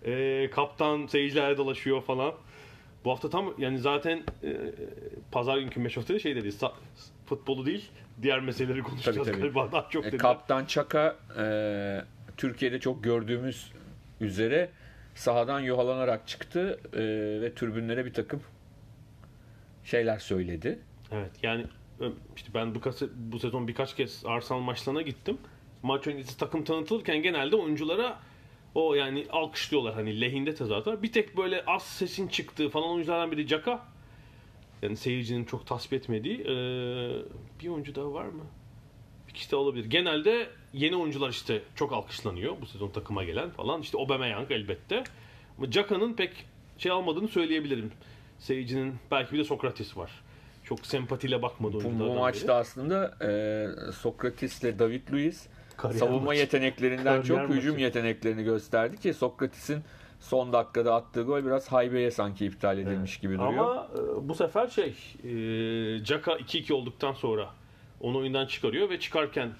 E, 0.06 0.50
kaptan 0.54 1.06
seyircilerle 1.06 1.56
dolaşıyor 1.56 2.02
falan 2.02 2.34
bu 3.04 3.10
hafta 3.10 3.30
tam 3.30 3.54
yani 3.58 3.78
zaten 3.78 4.22
e, 4.44 4.56
pazar 5.32 5.58
günkü 5.58 5.80
meşhurda 5.80 6.18
şey 6.18 6.36
dedi 6.36 6.48
sa- 6.48 6.72
futbolu 7.26 7.66
değil 7.66 7.90
diğer 8.22 8.40
meseleleri 8.40 8.82
konuşacağız 8.82 9.16
Tabii, 9.16 9.36
tabii. 9.36 9.40
galiba 9.52 9.72
daha 9.72 9.88
çok 9.90 10.04
E, 10.04 10.08
dedi. 10.08 10.16
Kaptan 10.16 10.64
Çaka 10.64 11.16
e, 11.38 11.44
Türkiye'de 12.36 12.80
çok 12.80 13.04
gördüğümüz 13.04 13.72
üzere 14.20 14.70
sahadan 15.14 15.60
yuhalanarak 15.60 16.28
çıktı 16.28 16.80
e, 16.94 16.98
ve 17.40 17.54
tribünlere 17.54 18.04
bir 18.04 18.12
takım 18.14 18.40
şeyler 19.84 20.18
söyledi. 20.18 20.78
Evet 21.12 21.30
yani 21.42 21.64
ö- 22.00 22.12
işte 22.36 22.48
ben 22.54 22.74
bu, 22.74 22.80
kase- 22.80 23.08
bu 23.14 23.38
sezon 23.38 23.68
birkaç 23.68 23.96
kez 23.96 24.22
Arsenal 24.26 24.60
maçlarına 24.60 25.02
gittim. 25.02 25.38
Maç 25.82 26.06
öncesi 26.06 26.38
takım 26.38 26.64
tanıtılırken 26.64 27.22
genelde 27.22 27.56
oyunculara 27.56 28.18
o 28.74 28.94
yani 28.94 29.26
alkışlıyorlar 29.30 29.94
hani 29.94 30.20
lehinde 30.20 30.54
tezahürat 30.54 30.86
var. 30.86 31.02
Bir 31.02 31.12
tek 31.12 31.36
böyle 31.36 31.64
az 31.64 31.82
sesin 31.82 32.28
çıktığı 32.28 32.68
falan 32.68 32.88
oyunculardan 32.90 33.32
biri 33.32 33.46
Caka. 33.46 33.86
Yani 34.82 34.96
seyircinin 34.96 35.44
çok 35.44 35.66
tasvip 35.66 35.92
etmediği. 35.92 36.40
Ee, 36.40 36.46
bir 37.62 37.68
oyuncu 37.68 37.94
daha 37.94 38.12
var 38.12 38.24
mı? 38.24 38.42
Bir 39.28 39.32
kişi 39.34 39.50
de 39.50 39.56
olabilir. 39.56 39.84
Genelde 39.84 40.48
yeni 40.72 40.96
oyuncular 40.96 41.30
işte 41.30 41.62
çok 41.74 41.92
alkışlanıyor 41.92 42.56
bu 42.60 42.66
sezon 42.66 42.88
takıma 42.88 43.24
gelen 43.24 43.50
falan. 43.50 43.80
İşte 43.80 43.98
Aubameyang 43.98 44.50
elbette. 44.52 45.04
Ama 45.58 45.70
Caka'nın 45.70 46.14
pek 46.14 46.30
şey 46.78 46.92
almadığını 46.92 47.28
söyleyebilirim. 47.28 47.92
Seyircinin 48.46 48.94
belki 49.10 49.32
bir 49.32 49.38
de 49.38 49.44
Sokrates 49.44 49.96
var. 49.96 50.10
Çok 50.64 50.86
sempatiyle 50.86 51.42
bakmadı 51.42 51.74
Bu, 51.74 51.84
bu 52.00 52.04
biri. 52.10 52.18
maçta 52.18 52.54
aslında 52.54 53.16
e, 53.88 53.92
Sokratis 53.92 54.62
ile 54.62 54.78
David 54.78 55.12
Luiz 55.12 55.46
Kariyer 55.76 55.98
savunma 55.98 56.24
maçı. 56.24 56.40
yeteneklerinden 56.40 57.04
Kariyer 57.04 57.22
çok 57.24 57.48
hücum 57.56 57.72
maçı. 57.72 57.84
yeteneklerini 57.84 58.44
gösterdi 58.44 58.96
ki 59.00 59.14
Sokrates'in 59.14 59.82
son 60.20 60.52
dakikada 60.52 60.94
attığı 60.94 61.22
gol 61.22 61.44
biraz 61.44 61.68
haybeye 61.72 62.10
sanki 62.10 62.46
iptal 62.46 62.78
edilmiş 62.78 63.18
gibi 63.18 63.34
duruyor. 63.34 63.52
Ama 63.52 63.88
e, 63.94 64.28
bu 64.28 64.34
sefer 64.34 64.66
şey 64.68 64.88
e, 65.24 66.04
Caka 66.04 66.32
2-2 66.32 66.72
olduktan 66.72 67.12
sonra 67.12 67.50
onu 68.00 68.18
oyundan 68.18 68.46
çıkarıyor 68.46 68.90
ve 68.90 69.00
çıkarken 69.00 69.50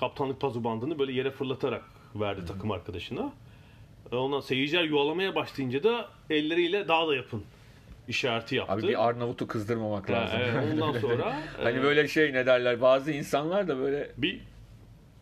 kaptanlık 0.00 0.40
pazu 0.40 0.64
bandını 0.64 0.98
böyle 0.98 1.12
yere 1.12 1.30
fırlatarak 1.30 1.84
verdi 2.14 2.44
takım 2.46 2.70
arkadaşına. 2.70 3.32
E, 4.12 4.16
Ondan 4.16 4.40
seyirciler 4.40 4.84
yuvalamaya 4.84 5.34
başlayınca 5.34 5.82
da 5.82 6.08
elleriyle 6.30 6.88
daha 6.88 7.08
da 7.08 7.16
yapın 7.16 7.42
işareti 8.08 8.54
yaptı. 8.54 8.72
Abi 8.72 8.82
bir 8.82 9.08
Arnavut'u 9.08 9.46
kızdırmamak 9.46 10.08
Ha, 10.08 10.12
lazım. 10.12 10.38
evet, 10.42 10.72
ondan 10.72 10.92
sonra 11.00 11.36
hani 11.62 11.78
e, 11.78 11.82
böyle 11.82 12.08
şey 12.08 12.32
ne 12.32 12.46
derler 12.46 12.80
bazı 12.80 13.12
insanlar 13.12 13.68
da 13.68 13.78
böyle 13.78 14.10
bir 14.16 14.40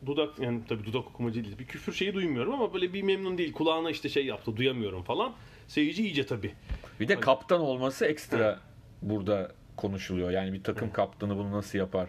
dudak 0.07 0.39
yani 0.39 0.61
tabii 0.69 0.85
dudak 0.85 1.07
okumacı 1.07 1.45
değil. 1.45 1.59
Bir 1.59 1.65
küfür 1.67 1.93
şeyi 1.93 2.15
duymuyorum 2.15 2.53
ama 2.53 2.75
böyle 2.75 2.93
bir 2.93 3.03
memnun 3.03 3.39
değil. 3.39 3.53
Kulağına 3.53 3.91
işte 3.91 4.09
şey 4.09 4.27
yaptı 4.27 4.57
duyamıyorum 4.57 5.03
falan. 5.03 5.33
Seyirci 5.69 6.03
iyice 6.03 6.27
tabii. 6.27 6.53
bir 7.01 7.09
de 7.09 7.21
kaptan 7.21 7.61
olması 7.61 8.07
ekstra 8.07 8.61
burada 9.03 9.53
konuşuluyor. 9.77 10.31
Yani 10.31 10.53
bir 10.53 10.63
takım 10.63 10.93
kaptanı 10.93 11.37
bunu 11.37 11.53
nasıl 11.53 11.79
yapar 11.79 12.09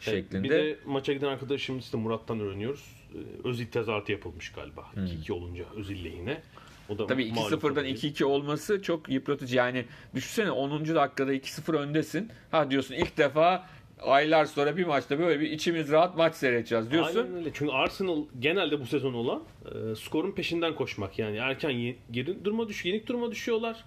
şeklinde. 0.00 0.36
Evet, 0.36 0.44
bir 0.44 0.50
de 0.50 0.78
maça 0.86 1.12
giden 1.12 1.26
arkadaşımız 1.28 1.84
işte 1.84 1.96
Murat'tan 1.98 2.40
öğreniyoruz. 2.40 2.96
Ee, 3.14 3.48
Özil 3.48 3.66
tezahüratı 3.66 4.12
yapılmış 4.12 4.52
galiba. 4.52 4.84
2-2 4.96 5.32
olunca 5.32 5.64
Özil 5.76 6.04
lehine. 6.04 6.42
O 6.90 6.98
da 6.98 7.06
Tabii 7.06 7.32
mağlup 7.32 7.52
2-0'dan 7.64 7.84
oldu. 7.84 7.92
2-2 7.92 8.24
olması 8.24 8.82
çok 8.82 9.08
yıpratıcı. 9.08 9.56
Yani 9.56 9.84
düşünsene 10.14 10.50
10. 10.50 10.94
dakikada 10.94 11.34
2-0 11.34 11.76
öndesin. 11.76 12.28
Ha 12.50 12.70
diyorsun 12.70 12.94
ilk 12.94 13.16
defa 13.16 13.66
aylar 14.00 14.44
sonra 14.44 14.76
bir 14.76 14.84
maçta 14.86 15.18
böyle 15.18 15.40
bir 15.40 15.50
içimiz 15.50 15.90
rahat 15.90 16.16
maç 16.16 16.34
seyredeceğiz 16.34 16.90
diyorsun. 16.90 17.18
Aynen 17.20 17.34
öyle. 17.34 17.50
Çünkü 17.54 17.72
Arsenal 17.72 18.24
genelde 18.40 18.80
bu 18.80 18.86
sezon 18.86 19.14
olan 19.14 19.42
e, 19.64 19.94
skorun 19.94 20.32
peşinden 20.32 20.74
koşmak. 20.74 21.18
Yani 21.18 21.36
erken 21.36 21.70
ye- 21.70 21.96
geri 22.10 22.44
duruma 22.44 22.68
düş, 22.68 22.84
yenik 22.84 23.06
duruma 23.06 23.30
düşüyorlar. 23.30 23.84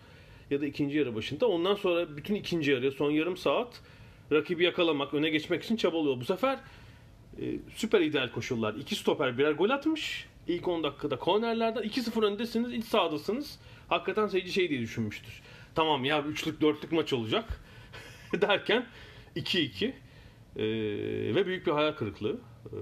Ya 0.52 0.62
da 0.62 0.66
ikinci 0.66 0.98
yarı 0.98 1.16
başında. 1.16 1.48
Ondan 1.48 1.76
sonra 1.76 2.18
bütün 2.18 2.36
ikinci 2.36 2.72
yarı, 2.72 2.92
son 2.92 3.12
yarım 3.12 3.38
saat 3.38 3.82
rakibi 4.32 4.64
yakalamak, 4.64 5.14
öne 5.14 5.30
geçmek 5.30 5.64
için 5.64 5.76
çabalıyor. 5.76 6.20
Bu 6.20 6.26
sefer 6.26 6.60
e, 7.42 7.44
süper 7.76 8.02
ideal 8.02 8.32
koşullar. 8.32 8.74
İki 8.76 8.96
stoper 8.96 9.38
birer 9.38 9.52
gol 9.52 9.70
atmış. 9.70 10.26
İlk 10.48 10.68
10 10.68 10.84
dakikada 10.84 11.20
kornerlerden 11.20 11.84
2-0 11.84 12.26
öndesiniz, 12.26 12.74
iç 12.74 12.86
sahadasınız. 12.86 13.60
Hakikaten 13.88 14.28
seyirci 14.28 14.52
şey 14.52 14.70
diye 14.70 14.82
düşünmüştür. 14.82 15.42
Tamam 15.76 16.06
ya 16.06 16.24
üçlük 16.24 16.62
dörtlük 16.62 16.92
maç 16.92 17.14
olacak 17.14 17.60
derken 18.42 18.86
2-2 19.36 19.86
ee, 20.56 20.64
ve 21.36 21.46
büyük 21.46 21.68
bir 21.68 21.72
hayal 21.72 21.92
kırıklığı. 21.92 22.38
Ee, 22.66 22.78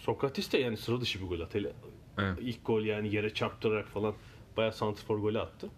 Sokrates 0.00 0.52
de 0.52 0.58
yani 0.58 0.76
sıra 0.76 1.00
dışı 1.00 1.22
bir 1.22 1.26
gol 1.26 1.40
attı. 1.40 1.58
Hele 1.58 1.72
Evet. 2.18 2.38
İlk 2.40 2.66
gol 2.66 2.82
yani 2.82 3.14
yere 3.14 3.34
çarptırarak 3.34 3.88
falan 3.88 4.14
bayağı 4.56 4.72
santrfor 4.72 5.18
golü 5.18 5.40
attı. 5.40 5.70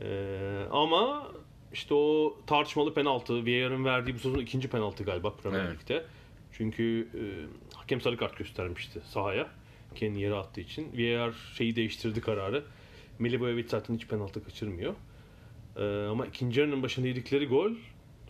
Ee, 0.00 0.66
ama 0.70 1.28
işte 1.72 1.94
o 1.94 2.36
tartışmalı 2.46 2.94
penaltı, 2.94 3.46
VAR'ın 3.46 3.84
verdiği 3.84 4.14
bu 4.14 4.18
sezon 4.18 4.38
ikinci 4.38 4.68
penaltı 4.68 5.04
galiba 5.04 5.32
Premier 5.32 5.64
Evet. 5.64 5.80
Lig'de. 5.80 6.04
Çünkü 6.52 7.08
e, 7.14 7.22
hakem 7.76 8.00
sarı 8.00 8.16
kart 8.16 8.36
göstermişti 8.36 9.00
sahaya. 9.04 9.48
Kendi 9.94 10.20
yere 10.20 10.34
attığı 10.34 10.60
için. 10.60 10.92
VAR 10.92 11.34
şeyi 11.54 11.76
değiştirdi 11.76 12.20
kararı. 12.20 12.64
Milivojevic 13.18 13.68
zaten 13.68 13.94
hiç 13.94 14.06
penaltı 14.06 14.44
kaçırmıyor. 14.44 14.94
Ee, 15.76 16.06
ama 16.10 16.26
ikinci 16.26 16.60
yarının 16.60 16.82
başında 16.82 17.06
yedikleri 17.06 17.46
gol 17.46 17.72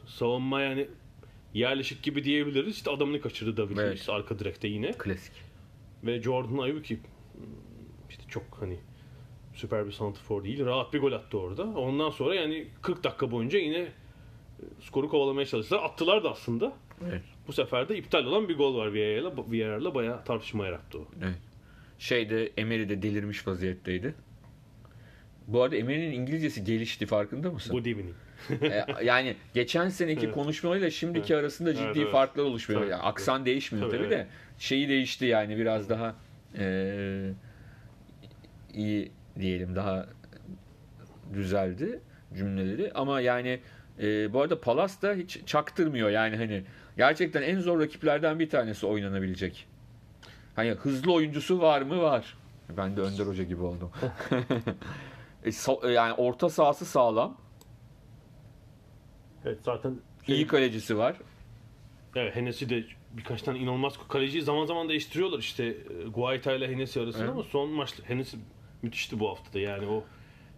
savunma 0.06 0.60
yani 0.60 0.88
yerleşik 1.54 2.02
gibi 2.02 2.24
diyebiliriz. 2.24 2.74
İşte 2.76 2.90
adamını 2.90 3.20
kaçırdı 3.20 3.56
David 3.56 3.76
Evet. 3.76 3.90
Luiz 3.90 4.08
arka 4.08 4.38
direkte 4.38 4.68
yine. 4.68 4.92
Klasik. 4.92 5.32
Ve 6.04 6.22
Jordan 6.22 6.58
Ayew 6.58 6.82
ki 6.82 7.00
işte 8.10 8.22
çok 8.28 8.44
hani 8.60 8.78
süper 9.54 9.86
bir 9.86 9.92
santrfor 9.92 10.44
değil. 10.44 10.64
Rahat 10.64 10.92
bir 10.92 11.00
gol 11.00 11.12
attı 11.12 11.38
orada. 11.38 11.62
Ondan 11.62 12.10
sonra 12.10 12.34
yani 12.34 12.68
40 12.82 13.04
dakika 13.04 13.30
boyunca 13.30 13.58
yine 13.58 13.78
e, 13.78 13.92
skoru 14.80 15.08
kovalamaya 15.08 15.46
çalıştılar. 15.46 15.82
Attılar 15.82 16.24
da 16.24 16.30
aslında. 16.30 16.72
Evet. 17.08 17.22
Bu 17.48 17.52
sefer 17.52 17.88
de 17.88 17.98
iptal 17.98 18.24
olan 18.24 18.48
bir 18.48 18.56
gol 18.56 18.76
var 18.76 18.86
VAR'la. 18.86 19.36
VAR'la 19.36 19.94
bayağı 19.94 20.24
tartışma 20.24 20.66
yarattı 20.66 20.98
o. 20.98 21.04
Evet. 21.22 21.38
Şeyde 22.00 22.50
Emery 22.56 22.88
de 22.88 23.02
delirmiş 23.02 23.46
vaziyetteydi. 23.46 24.14
Bu 25.46 25.62
arada 25.62 25.76
Emery'nin 25.76 26.12
İngilizcesi 26.12 26.64
gelişti 26.64 27.06
farkında 27.06 27.50
mısın? 27.50 27.72
Good 27.72 27.86
evening. 27.86 28.14
E, 28.62 29.04
yani 29.04 29.36
geçen 29.54 29.88
seneki 29.88 30.24
Evet. 30.26 30.34
konuşmalarıyla 30.34 30.90
şimdiki 30.90 31.32
Evet. 31.32 31.42
arasında 31.42 31.74
ciddi 31.74 31.84
Evet, 31.84 31.96
evet. 31.96 32.12
farklar 32.12 32.44
oluşmuyor. 32.44 32.80
Tabii. 32.80 32.90
Yani 32.90 33.02
aksan 33.02 33.46
değişmiyor 33.46 33.90
Tabii, 33.90 33.98
tabii, 33.98 34.10
de. 34.10 34.26
Şeyi 34.58 34.88
değişti 34.88 35.24
yani 35.24 35.56
biraz 35.58 35.88
daha 35.88 36.14
e, 36.58 37.30
iyi 38.74 39.12
diyelim 39.40 39.76
daha 39.76 40.06
düzeldi 41.34 42.00
cümleleri 42.36 42.92
ama 42.94 43.20
yani 43.20 43.60
e, 44.02 44.32
bu 44.32 44.40
arada 44.42 44.60
Palas 44.60 45.02
da 45.02 45.14
hiç 45.14 45.38
çaktırmıyor 45.46 46.10
yani 46.10 46.36
hani 46.36 46.62
gerçekten 46.96 47.42
en 47.42 47.58
zor 47.60 47.80
rakiplerden 47.80 48.38
bir 48.38 48.48
tanesi 48.50 48.86
oynanabilecek. 48.86 49.66
Hani 50.56 50.70
hızlı 50.70 51.12
oyuncusu 51.12 51.60
var 51.60 51.82
mı? 51.82 52.02
Var. 52.02 52.36
Ben 52.76 52.96
de 52.96 53.00
Önder 53.00 53.26
Hoca 53.26 53.44
gibi 53.44 53.62
oldum. 53.62 53.90
E, 55.44 55.48
so- 55.48 55.90
yani 55.92 56.12
orta 56.12 56.48
sahası 56.48 56.84
sağlam. 56.86 57.36
Evet 59.44 59.58
zaten 59.62 60.00
iyi 60.26 60.46
kalecisi 60.46 60.98
var. 60.98 61.16
Evet 62.14 62.36
Hennessy 62.36 62.68
de 62.68 62.84
birkaç 63.12 63.42
tane 63.42 63.58
inanılmaz 63.58 63.94
kaleciyi 64.08 64.42
zaman 64.42 64.66
zaman 64.66 64.88
değiştiriyorlar 64.88 65.38
işte 65.38 65.64
e, 65.64 66.08
Guaita 66.14 66.52
ile 66.52 66.68
Hennessy 66.68 67.00
arasında 67.00 67.24
Evet. 67.24 67.32
ama 67.34 67.42
son 67.42 67.70
maçta 67.70 68.02
Hennessy 68.08 68.36
müthişti 68.82 69.20
bu 69.20 69.28
haftada 69.28 69.58
yani 69.58 69.86
o 69.86 70.04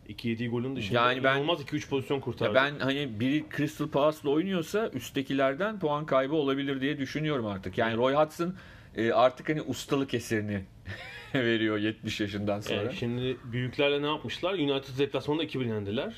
2 0.09 0.29
yediği 0.29 0.49
golün 0.49 0.77
dışında 0.77 0.99
Yani 1.11 1.25
ben- 1.25 1.33
inanılmaz 1.35 1.61
2-3 1.61 1.89
pozisyon 1.89 2.21
kurtardı. 2.21 2.57
Ya 2.59 2.65
ben 2.65 2.79
hani 2.79 3.21
biri 3.21 3.45
Crystal 3.57 3.89
Palace'la 3.89 4.31
oynuyorsa 4.31 4.89
üsttekilerden 4.89 5.79
puan 5.79 6.07
kaybı 6.07 6.35
olabilir 6.35 6.81
diye 6.81 6.99
düşünüyorum 6.99 7.47
artık. 7.47 7.79
Yani 7.79 7.97
Roy 7.97 8.15
Hodgson 8.15 8.55
e, 8.97 9.13
artık 9.13 9.49
hani 9.49 9.63
ustalık 9.63 10.15
eserini 10.15 10.65
veriyor 11.35 11.79
70 11.79 12.21
yaşından 12.21 12.61
sonra. 12.61 12.81
Evet, 12.81 12.95
şimdi 12.99 13.37
büyüklerle 13.53 14.03
ne 14.03 14.07
yapmışlar? 14.07 14.55
United 14.55 14.99
deplasmanında 14.99 15.45
2-1 15.45 15.69
yendiler. 15.69 16.15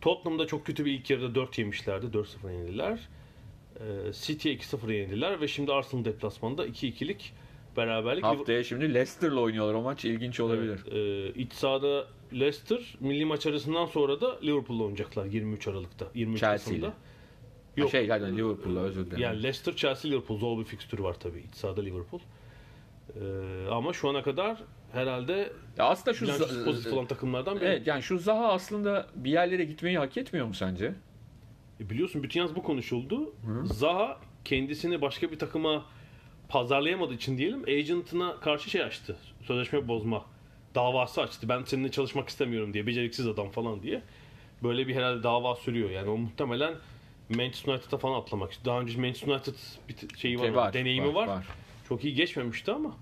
Tottenham'da 0.00 0.46
çok 0.46 0.66
kötü 0.66 0.84
bir 0.84 0.92
ilk 0.92 1.10
yarıda 1.10 1.34
4 1.34 1.58
yemişlerdi. 1.58 2.06
4-0 2.06 2.52
yendiler. 2.52 3.08
Ee, 3.80 4.12
City'ye 4.12 4.56
2-0 4.56 4.92
yendiler 4.92 5.40
ve 5.40 5.48
şimdi 5.48 5.72
Arsenal 5.72 6.04
deplasmanında 6.04 6.66
2-2'lik 6.66 7.32
beraberlik. 7.76 8.24
Haftaya 8.24 8.64
şimdi 8.64 8.94
Leicester'la 8.94 9.40
oynuyorlar. 9.40 9.74
O 9.74 9.82
maç 9.82 10.04
ilginç 10.04 10.40
olabilir. 10.40 10.80
Evet, 10.92 11.36
e, 11.36 11.40
iç 11.40 11.52
sahada 11.52 12.06
Leicester, 12.32 12.96
milli 13.00 13.24
maç 13.24 13.46
arasından 13.46 13.86
sonra 13.86 14.20
da 14.20 14.40
Liverpool'la 14.40 14.82
oynayacaklar 14.82 15.26
23 15.26 15.68
Aralık'ta. 15.68 16.06
23 16.14 16.40
Chelsea 16.40 16.56
Kasım'da. 16.56 16.94
Yok. 17.80 17.90
Şey 17.90 18.08
pardon 18.08 18.36
Liverpool'la 18.36 18.80
özür 18.80 19.06
dilerim. 19.06 19.22
Yani 19.22 19.42
Leicester, 19.42 19.76
Chelsea, 19.76 20.10
Liverpool 20.10 20.38
zor 20.38 20.58
bir 20.58 20.64
fikstürü 20.64 21.02
var 21.02 21.16
tabii. 21.20 21.40
İç 21.40 21.54
sahada 21.54 21.80
Liverpool. 21.80 22.20
Ee, 23.14 23.70
ama 23.70 23.92
şu 23.92 24.08
ana 24.08 24.22
kadar 24.22 24.58
herhalde 24.92 25.52
Ya 25.78 25.84
aslında 25.84 26.14
şu 26.14 26.26
pozitif 26.64 26.92
olan 26.92 27.06
takımlardan 27.06 27.56
biri. 27.56 27.64
Evet 27.64 27.86
yani 27.86 28.02
şu 28.02 28.18
Zaha 28.18 28.52
aslında 28.52 29.06
bir 29.14 29.30
yerlere 29.30 29.64
gitmeyi 29.64 29.98
hak 29.98 30.16
etmiyor 30.16 30.46
mu 30.46 30.54
sence? 30.54 30.94
E 31.80 31.90
biliyorsun 31.90 32.22
bütün 32.22 32.40
yaz 32.40 32.56
bu 32.56 32.62
konuşuldu. 32.62 33.34
Zaha 33.64 34.20
kendisini 34.44 35.00
başka 35.00 35.30
bir 35.30 35.38
takıma 35.38 35.84
pazarlayamadığı 36.48 37.14
için 37.14 37.38
diyelim 37.38 37.64
agentına 37.64 38.40
karşı 38.40 38.70
şey 38.70 38.82
açtı. 38.82 39.16
Sözleşme 39.42 39.88
bozma 39.88 40.24
davası 40.74 41.22
açtı. 41.22 41.48
Ben 41.48 41.62
seninle 41.64 41.90
çalışmak 41.90 42.28
istemiyorum 42.28 42.74
diye. 42.74 42.86
Beceriksiz 42.86 43.26
adam 43.26 43.50
falan 43.50 43.82
diye. 43.82 44.02
Böyle 44.62 44.88
bir 44.88 44.94
herhalde 44.94 45.22
dava 45.22 45.56
sürüyor. 45.56 45.90
Yani 45.90 46.10
o 46.10 46.16
muhtemelen 46.16 46.74
Manchester 47.30 47.72
United'a 47.72 47.98
falan 47.98 48.20
atlamak 48.20 48.52
istiyor. 48.52 48.74
Daha 48.74 48.82
önce 48.82 49.00
Manchester 49.00 49.28
United 49.28 49.54
bir 49.88 50.18
şeyi 50.18 50.38
var, 50.38 50.44
Şey 50.44 50.54
var, 50.54 50.72
deneyimi 50.72 51.14
var, 51.14 51.46
Çok 51.88 52.04
iyi 52.04 52.14
geçmemişti 52.14 52.72
ama 52.72 52.96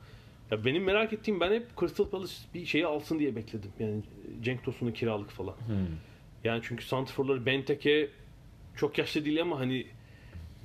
ya 0.50 0.64
benim 0.64 0.84
merak 0.84 1.12
ettiğim 1.12 1.40
ben 1.40 1.52
hep 1.52 1.66
Crystal 1.80 2.08
Palace 2.08 2.34
bir 2.54 2.66
şeyi 2.66 2.86
alsın 2.86 3.18
diye 3.18 3.36
bekledim. 3.36 3.70
Yani 3.78 4.02
Cenk 4.42 4.64
Tosun'u 4.64 4.92
kiralık 4.92 5.30
falan. 5.30 5.54
Hmm. 5.66 5.76
Yani 6.44 6.60
çünkü 6.64 6.84
santrforları 6.84 7.46
Benteke 7.46 8.10
çok 8.76 8.98
yaşlı 8.98 9.24
değil 9.24 9.42
ama 9.42 9.58
hani 9.58 9.86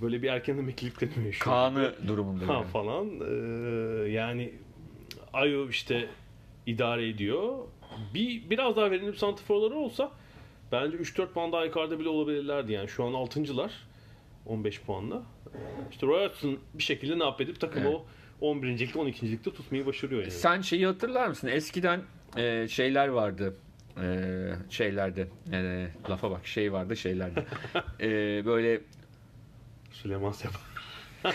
böyle 0.01 0.21
bir 0.21 0.29
erken 0.29 0.57
emeklilik 0.57 1.33
şu 1.33 1.51
an. 1.51 1.73
Kaan'ı 1.73 1.95
durumunda. 2.07 2.47
ha, 2.47 2.53
yani. 2.53 2.65
falan. 2.65 3.07
Ee, 3.07 4.11
yani 4.11 4.53
Ayo 5.33 5.69
işte 5.69 6.09
idare 6.65 7.09
ediyor. 7.09 7.57
Bir 8.13 8.49
biraz 8.49 8.75
daha 8.75 8.91
verimli 8.91 9.17
santrforları 9.17 9.75
olsa 9.75 10.11
bence 10.71 10.97
3-4 10.97 11.27
puan 11.27 11.51
daha 11.51 11.65
yukarıda 11.65 11.99
bile 11.99 12.09
olabilirlerdi 12.09 12.71
yani. 12.71 12.87
Şu 12.89 13.03
an 13.03 13.11
6.lar 13.13 13.71
15 14.45 14.81
puanla. 14.81 15.23
İşte 15.91 16.07
Roy 16.07 16.25
Hodgson 16.27 16.59
bir 16.73 16.83
şekilde 16.83 17.19
ne 17.19 17.23
yapıp 17.23 17.59
takımı 17.59 17.85
Evet. 17.89 17.95
o 18.41 18.47
11. 18.47 18.79
ligde 18.79 18.99
12. 18.99 19.31
ligde 19.31 19.51
tutmayı 19.53 19.85
başarıyor 19.85 20.21
yani. 20.21 20.31
Sen 20.31 20.61
şeyi 20.61 20.85
hatırlar 20.85 21.27
mısın? 21.27 21.47
Eskiden 21.47 22.01
e, 22.37 22.67
şeyler 22.67 23.07
vardı. 23.07 23.55
E, 24.01 24.29
şeylerde. 24.69 25.27
E, 25.53 25.87
lafa 26.09 26.31
bak 26.31 26.47
şey 26.47 26.73
vardı 26.73 26.97
şeylerde. 26.97 27.45
E, 28.01 28.07
böyle 28.45 28.81
Süleyman 29.91 30.31
Seba. 30.31 30.51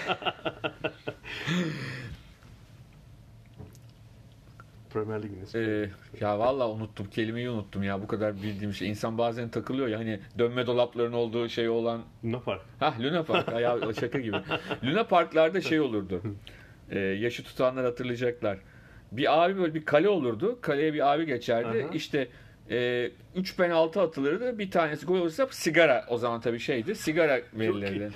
Premier 4.92 5.22
Lig'in 5.22 5.42
ismi. 5.42 5.60
e, 5.60 5.90
ya 6.20 6.38
valla 6.38 6.70
unuttum. 6.70 7.06
Kelimeyi 7.10 7.50
unuttum 7.50 7.82
ya. 7.82 8.02
Bu 8.02 8.06
kadar 8.06 8.36
bildiğim 8.36 8.74
şey. 8.74 8.88
İnsan 8.88 9.18
bazen 9.18 9.48
takılıyor 9.48 9.88
ya 9.88 9.98
hani 9.98 10.20
dönme 10.38 10.66
dolapların 10.66 11.12
olduğu 11.12 11.48
şey 11.48 11.68
olan 11.68 12.02
Ne 12.22 12.40
Park. 12.40 12.60
Hah 12.80 13.00
Luna 13.00 13.22
Park. 13.22 13.48
Ay, 13.48 13.62
Ya, 13.62 13.78
şaka 14.00 14.18
gibi. 14.20 14.36
Luna 14.84 15.04
Parklarda 15.04 15.60
şey 15.60 15.80
olurdu. 15.80 16.22
Ee, 16.90 16.98
yaşı 16.98 17.44
tutanlar 17.44 17.84
hatırlayacaklar. 17.84 18.58
Bir 19.12 19.44
abi 19.44 19.56
böyle 19.58 19.74
bir 19.74 19.84
kale 19.84 20.08
olurdu. 20.08 20.58
Kaleye 20.60 20.94
bir 20.94 21.12
abi 21.14 21.26
geçerdi. 21.26 21.84
Aha. 21.84 21.94
İşte 21.94 22.28
e, 22.70 23.10
üç 23.36 23.56
penaltı 23.56 24.00
atılırdı. 24.00 24.58
Bir 24.58 24.70
tanesi 24.70 25.06
gol 25.06 25.18
olursa 25.18 25.46
sigara 25.50 26.04
o 26.08 26.18
zaman 26.18 26.40
tabii 26.40 26.58
şeydi. 26.58 26.94
Sigara 26.94 27.40
verilirdi. 27.54 28.10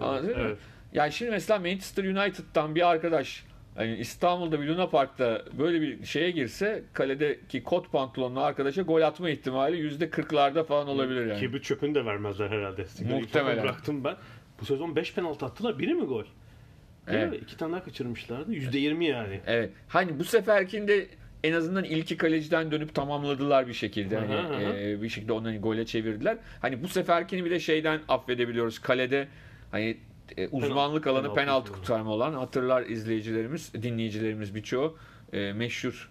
Anladın 0.00 0.28
mı? 0.30 0.34
Evet. 0.40 0.58
Yani 0.92 1.12
şimdi 1.12 1.30
mesela 1.30 1.58
Manchester 1.60 2.04
United'dan 2.04 2.74
bir 2.74 2.88
arkadaş 2.90 3.44
hani 3.78 3.96
İstanbul'da 3.96 4.60
bir 4.60 4.66
Luna 4.66 4.88
Park'ta 4.88 5.42
böyle 5.58 5.80
bir 5.80 6.04
şeye 6.04 6.30
girse 6.30 6.82
kaledeki 6.92 7.62
kot 7.62 7.92
pantolonlu 7.92 8.40
arkadaşa 8.40 8.82
gol 8.82 9.02
atma 9.02 9.30
ihtimali 9.30 9.76
yüzde 9.76 10.10
kırklarda 10.10 10.64
falan 10.64 10.88
olabilir 10.88 11.26
yani. 11.26 11.40
Kibrit 11.40 11.64
çöpünü 11.64 11.94
de 11.94 12.04
vermezler 12.04 12.50
herhalde. 12.50 12.84
Sigarayı 12.84 13.20
Muhtemelen. 13.20 13.62
Bıraktım 13.62 14.04
ben. 14.04 14.16
Bu 14.60 14.64
sezon 14.64 14.96
5 14.96 15.14
penaltı 15.14 15.46
attılar. 15.46 15.78
Biri 15.78 15.94
mi 15.94 16.04
gol? 16.04 16.24
Değil 16.24 17.18
Evet. 17.18 17.30
mi? 17.30 17.36
İki 17.36 17.56
tane 17.56 17.72
daha 17.72 17.84
kaçırmışlardı. 17.84 18.52
%20 18.52 19.04
yani. 19.04 19.40
Evet. 19.46 19.70
Hani 19.88 20.18
bu 20.18 20.24
seferkinde 20.24 21.06
en 21.44 21.52
azından 21.52 21.84
ilki 21.84 22.16
kaleciden 22.16 22.70
dönüp 22.70 22.94
tamamladılar 22.94 23.68
bir 23.68 23.72
şekilde. 23.72 24.16
Hani 24.16 24.34
Aha, 24.34 24.48
aha. 24.48 24.60
e, 24.78 25.02
bir 25.02 25.08
şekilde 25.08 25.32
onu 25.32 25.46
hani 25.46 25.58
gole 25.58 25.86
çevirdiler. 25.86 26.38
Hani 26.60 26.82
bu 26.82 26.88
seferkini 26.88 27.44
bir 27.44 27.50
de 27.50 27.60
şeyden 27.60 28.00
affedebiliyoruz. 28.08 28.78
Kalede 28.78 29.28
hani 29.70 29.96
e, 30.36 30.48
uzmanlık 30.48 31.06
alanı 31.06 31.22
penaltı 31.22 31.40
penaltı 31.40 31.72
kurtarma. 31.72 32.10
olan 32.10 32.34
hatırlar 32.34 32.82
izleyicilerimiz, 32.82 33.74
dinleyicilerimiz 33.74 34.54
birçoğu 34.54 34.98
e, 35.32 35.52
meşhur 35.52 36.10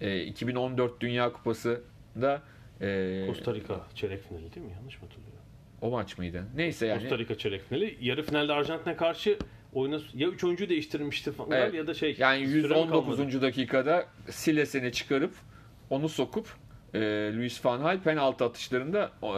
e, 0.00 0.22
2014 0.22 1.00
Dünya 1.00 1.32
Kupası 1.32 1.80
da 2.20 2.42
e, 2.80 3.24
Costa 3.26 3.54
Rica 3.54 3.80
çeyrek 3.94 4.22
finali 4.28 4.54
değil 4.54 4.66
mi? 4.66 4.72
Yanlış 4.72 5.02
mı 5.02 5.08
hatırlıyorum? 5.08 5.40
o 5.82 5.90
maç 5.90 6.18
mıydı? 6.18 6.44
Neyse 6.56 6.86
yani. 6.86 7.00
Costa 7.00 7.18
Rica 7.18 7.38
çeyrek 7.38 7.62
finali. 7.68 7.98
Yarı 8.00 8.22
finalde 8.22 8.52
Arjantin'e 8.52 8.96
karşı 8.96 9.38
oyuna 9.72 10.00
ya 10.14 10.28
3 10.28 10.44
oyuncuyu 10.44 10.70
değiştirmişti 10.70 11.32
falan 11.32 11.50
Evet. 11.50 11.74
ya 11.74 11.86
da 11.86 11.94
şey. 11.94 12.16
Yani 12.18 12.46
süre 12.46 12.62
mi 12.62 12.68
kalmadı? 12.68 13.10
119. 13.10 13.42
dakikada 13.42 14.06
Siles'ini 14.30 14.92
çıkarıp 14.92 15.32
onu 15.90 16.08
sokup 16.08 16.56
e, 16.94 16.98
Luis 17.36 17.64
Van 17.64 17.80
Gaal 17.80 18.00
penaltı 18.00 18.44
atışlarında 18.44 19.04
e, 19.22 19.32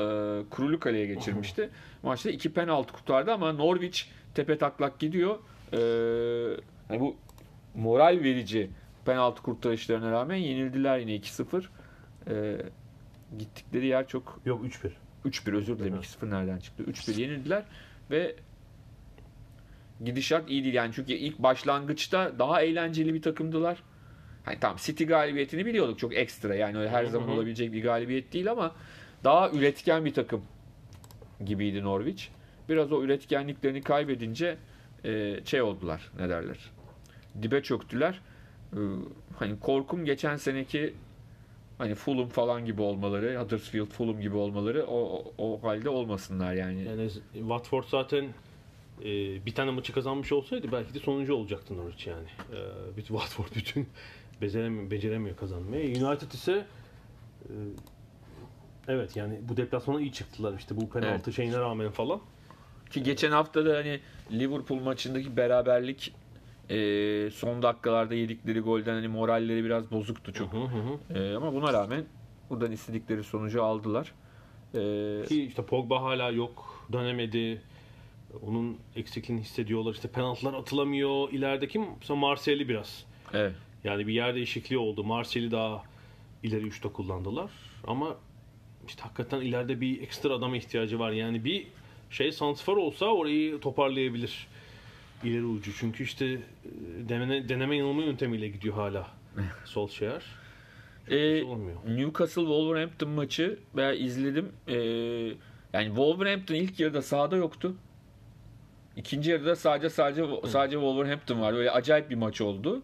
kurulu 0.50 0.80
kaleye 0.80 1.07
geçirmişti. 1.07 1.70
Maçta 2.03 2.30
iki 2.30 2.53
penaltı 2.53 2.92
kurtardı 2.92 3.32
ama 3.32 3.53
Norwich 3.53 4.03
tepe 4.34 4.59
taklak 4.59 4.98
gidiyor. 4.98 5.38
E, 5.72 5.78
hani 6.88 7.00
bu 7.00 7.16
moral 7.74 8.18
verici 8.22 8.70
penaltı 9.05 9.42
kurtarışlarına 9.42 10.11
rağmen 10.11 10.36
yenildiler 10.36 10.98
yine 10.98 11.16
2-0. 11.16 11.64
E, 12.30 12.57
gittikleri 13.38 13.86
yer 13.86 14.09
çok 14.09 14.40
Yok 14.44 14.64
3-1. 14.64 14.90
3-1 15.24 15.57
özür 15.57 15.78
dilerim. 15.78 15.94
Evet. 15.94 16.16
2-0 16.22 16.30
nereden 16.30 16.59
çıktı? 16.59 16.82
3-1 16.82 17.20
yenildiler 17.20 17.62
ve 18.11 18.36
gidişat 20.05 20.50
iyi 20.50 20.64
değil 20.64 20.74
yani 20.74 20.92
çünkü 20.94 21.12
ilk 21.12 21.38
başlangıçta 21.38 22.38
daha 22.38 22.62
eğlenceli 22.62 23.14
bir 23.14 23.22
takımdılar. 23.22 23.82
Hani 24.45 24.59
tamam 24.61 24.76
City 24.80 25.05
galibiyetini 25.05 25.66
biliyorduk 25.66 25.99
çok 25.99 26.14
ekstra 26.16 26.55
yani 26.55 26.78
öyle 26.78 26.90
her 26.90 27.05
zaman 27.05 27.28
olabilecek 27.28 27.72
bir 27.72 27.82
galibiyet 27.82 28.32
değil 28.32 28.51
ama 28.51 28.74
daha 29.24 29.51
üretken 29.51 30.05
bir 30.05 30.14
takım 30.14 30.43
gibiydi 31.45 31.84
Norwich. 31.84 32.24
Biraz 32.68 32.93
o 32.93 33.03
üretkenliklerini 33.03 33.82
kaybedince 33.82 34.57
e, 35.05 35.40
şey 35.45 35.62
oldular 35.62 36.11
ne 36.18 36.28
derler. 36.28 36.59
Dibe 37.43 37.62
çöktüler. 37.62 38.20
E, 38.72 38.78
hani 39.38 39.61
korkum 39.61 40.05
geçen 40.05 40.36
seneki 40.36 40.95
hani 41.78 41.95
Fulham 41.95 42.28
falan 42.28 42.64
gibi 42.64 42.82
olmaları, 42.82 43.40
Huddersfield, 43.40 43.86
Fulham 43.86 44.20
gibi 44.20 44.36
olmaları 44.36 44.86
o, 44.86 44.99
o, 44.99 45.32
o 45.38 45.62
halde 45.62 45.88
olmasınlar 45.88 46.55
yani. 46.55 46.84
Yani 46.84 47.11
Watford 47.32 47.84
zaten 47.84 48.24
e, 49.01 49.07
bir 49.47 49.55
tane 49.55 49.70
maçı 49.70 49.93
kazanmış 49.93 50.32
olsaydı 50.32 50.72
belki 50.72 50.95
de 50.95 50.99
sonuncu 50.99 51.34
olacaktı 51.34 51.76
Norwich 51.76 52.07
yani. 52.07 52.28
E, 52.53 52.59
bütün 52.97 53.18
Watford 53.18 53.47
bütün 53.57 53.88
beceremiyor, 54.43 54.90
beceremiyor 54.90 55.36
kazanmayı. 55.36 56.07
United 56.07 56.32
ise 56.32 56.66
e, 57.45 57.53
evet 58.88 59.16
yani 59.16 59.40
bu 59.49 59.57
deplasmana 59.57 60.01
iyi 60.01 60.12
çıktılar 60.12 60.55
işte 60.59 60.76
bu 60.76 60.90
penaltı 60.90 61.22
Evet. 61.24 61.34
şeyine 61.34 61.59
rağmen 61.59 61.90
falan. 61.90 62.20
Ki 62.90 63.03
geçen 63.03 63.30
hafta 63.30 63.66
da 63.66 63.76
hani 63.76 64.01
Liverpool 64.32 64.80
maçındaki 64.80 65.36
beraberlik 65.36 66.14
e, 66.70 66.76
son 67.30 67.62
dakikalarda 67.62 68.14
yedikleri 68.14 68.61
golden 68.61 68.95
hani 68.95 69.09
moralleri 69.09 69.64
biraz 69.64 69.90
bozuktu 69.90 70.32
çok. 70.32 70.53
Hı 70.53 70.57
hı 70.57 71.14
hı. 71.14 71.18
E, 71.18 71.36
ama 71.36 71.53
buna 71.55 71.72
rağmen 71.72 72.05
buradan 72.51 72.72
istedikleri 72.72 73.24
sonucu 73.24 73.62
aldılar. 73.64 74.12
E, 74.74 74.78
Ki 75.28 75.45
işte 75.45 75.64
Pogba 75.66 76.03
hala 76.03 76.30
yok, 76.30 76.86
dönemedi. 76.93 77.62
Onun 78.47 78.78
eksikliğini 78.97 79.43
hissediyorlar. 79.43 79.93
İşte 79.93 80.09
penaltılar 80.09 80.55
atılamıyor. 80.55 81.30
İlerideki 81.30 81.78
mesela 82.01 82.16
Martial'i 82.16 82.68
biraz. 82.68 83.05
evet. 83.32 83.53
Yani 83.85 84.07
bir 84.07 84.12
yer 84.12 84.35
değişikliği 84.35 84.78
oldu. 84.78 85.05
Martial'i 85.05 85.51
daha 85.51 85.83
ileri 86.43 86.62
üçte 86.66 86.89
kullandılar. 86.89 87.51
Ama 87.87 88.16
işte 88.87 89.03
hakikaten 89.03 89.41
ileride 89.41 89.80
bir 89.80 90.03
ekstra 90.03 90.35
adama 90.35 90.57
ihtiyacı 90.57 90.99
var. 90.99 91.11
Yani 91.12 91.45
bir 91.45 91.66
şey 92.11 92.33
santrfor 92.33 92.76
olsa 92.76 93.07
orayı 93.07 93.61
toparlayabilir. 93.61 94.47
İleri 95.24 95.45
ucu. 95.45 95.72
Çünkü 95.72 96.05
işte 96.05 96.26
e, 96.26 96.39
deneme, 97.09 97.49
deneme 97.49 97.76
yanılma 97.76 98.03
yöntemiyle 98.03 98.49
gidiyor 98.49 98.74
hala 98.74 99.11
Solskjaer. 99.64 100.22
Çok 101.07 101.14
E, 101.14 101.45
olmuyor. 101.45 101.76
Newcastle 101.89 102.43
Wolverhampton 102.43 103.09
maçı 103.09 103.59
ben 103.76 103.97
izledim. 103.97 104.53
E, 104.68 104.74
yani 105.72 105.87
Wolverhampton 105.87 106.55
ilk 106.55 106.80
yarıda 106.80 107.03
sahada 107.03 107.37
yoktu. 107.37 107.74
İkinci 108.97 109.30
yarıda 109.30 109.57
sadece 109.57 109.91
sadece 109.91 110.24
sadece 110.47 110.76
Wolverhampton 110.76 111.41
var. 111.41 111.55
Böyle 111.55 111.70
acayip 111.70 112.11
bir 112.11 112.14
maç 112.14 112.41
oldu. 112.41 112.83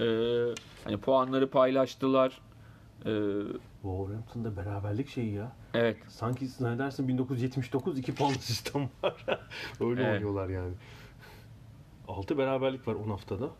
E, 0.00 0.04
hani 0.84 0.96
puanları 0.96 1.50
paylaştılar. 1.50 2.40
E, 3.06 3.10
Wolverhampton'da 3.82 4.56
beraberlik 4.56 5.08
şeyi 5.08 5.34
ya. 5.34 5.52
evet. 5.74 5.96
Sanki 6.08 6.46
zannedersin 6.48 7.08
1979 7.08 7.98
2 7.98 8.14
puanlı 8.14 8.34
sistem 8.34 8.88
var. 9.02 9.24
Öyle 9.80 10.02
Evet. 10.02 10.12
oynuyorlar 10.14 10.48
yani. 10.48 10.74
6 12.08 12.38
beraberlik 12.38 12.88
var 12.88 12.94
10 12.94 13.08
haftada. 13.10 13.50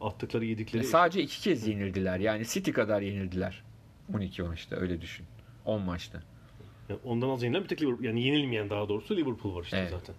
Attıkları 0.00 0.44
yedikleri. 0.44 0.84
Sadece 0.84 1.22
iki 1.22 1.40
kez 1.42 1.66
yenildiler. 1.68 2.18
Yani 2.18 2.46
City 2.46 2.70
kadar 2.70 3.00
yenildiler. 3.00 3.64
12 4.14 4.42
maçta 4.42 4.76
öyle 4.76 5.00
düşün. 5.00 5.26
10 5.64 5.82
maçta. 5.82 6.22
Yani 6.88 7.00
ondan 7.04 7.28
az 7.28 7.42
yenilen 7.42 7.62
bir 7.62 7.68
tek 7.68 7.82
Liverpool. 7.82 8.04
Yani 8.04 8.22
yenilmeyen 8.22 8.70
daha 8.70 8.88
doğrusu 8.88 9.16
Liverpool 9.16 9.54
var 9.56 9.62
işte 9.62 9.76
Evet. 9.76 9.90
zaten. 9.90 10.14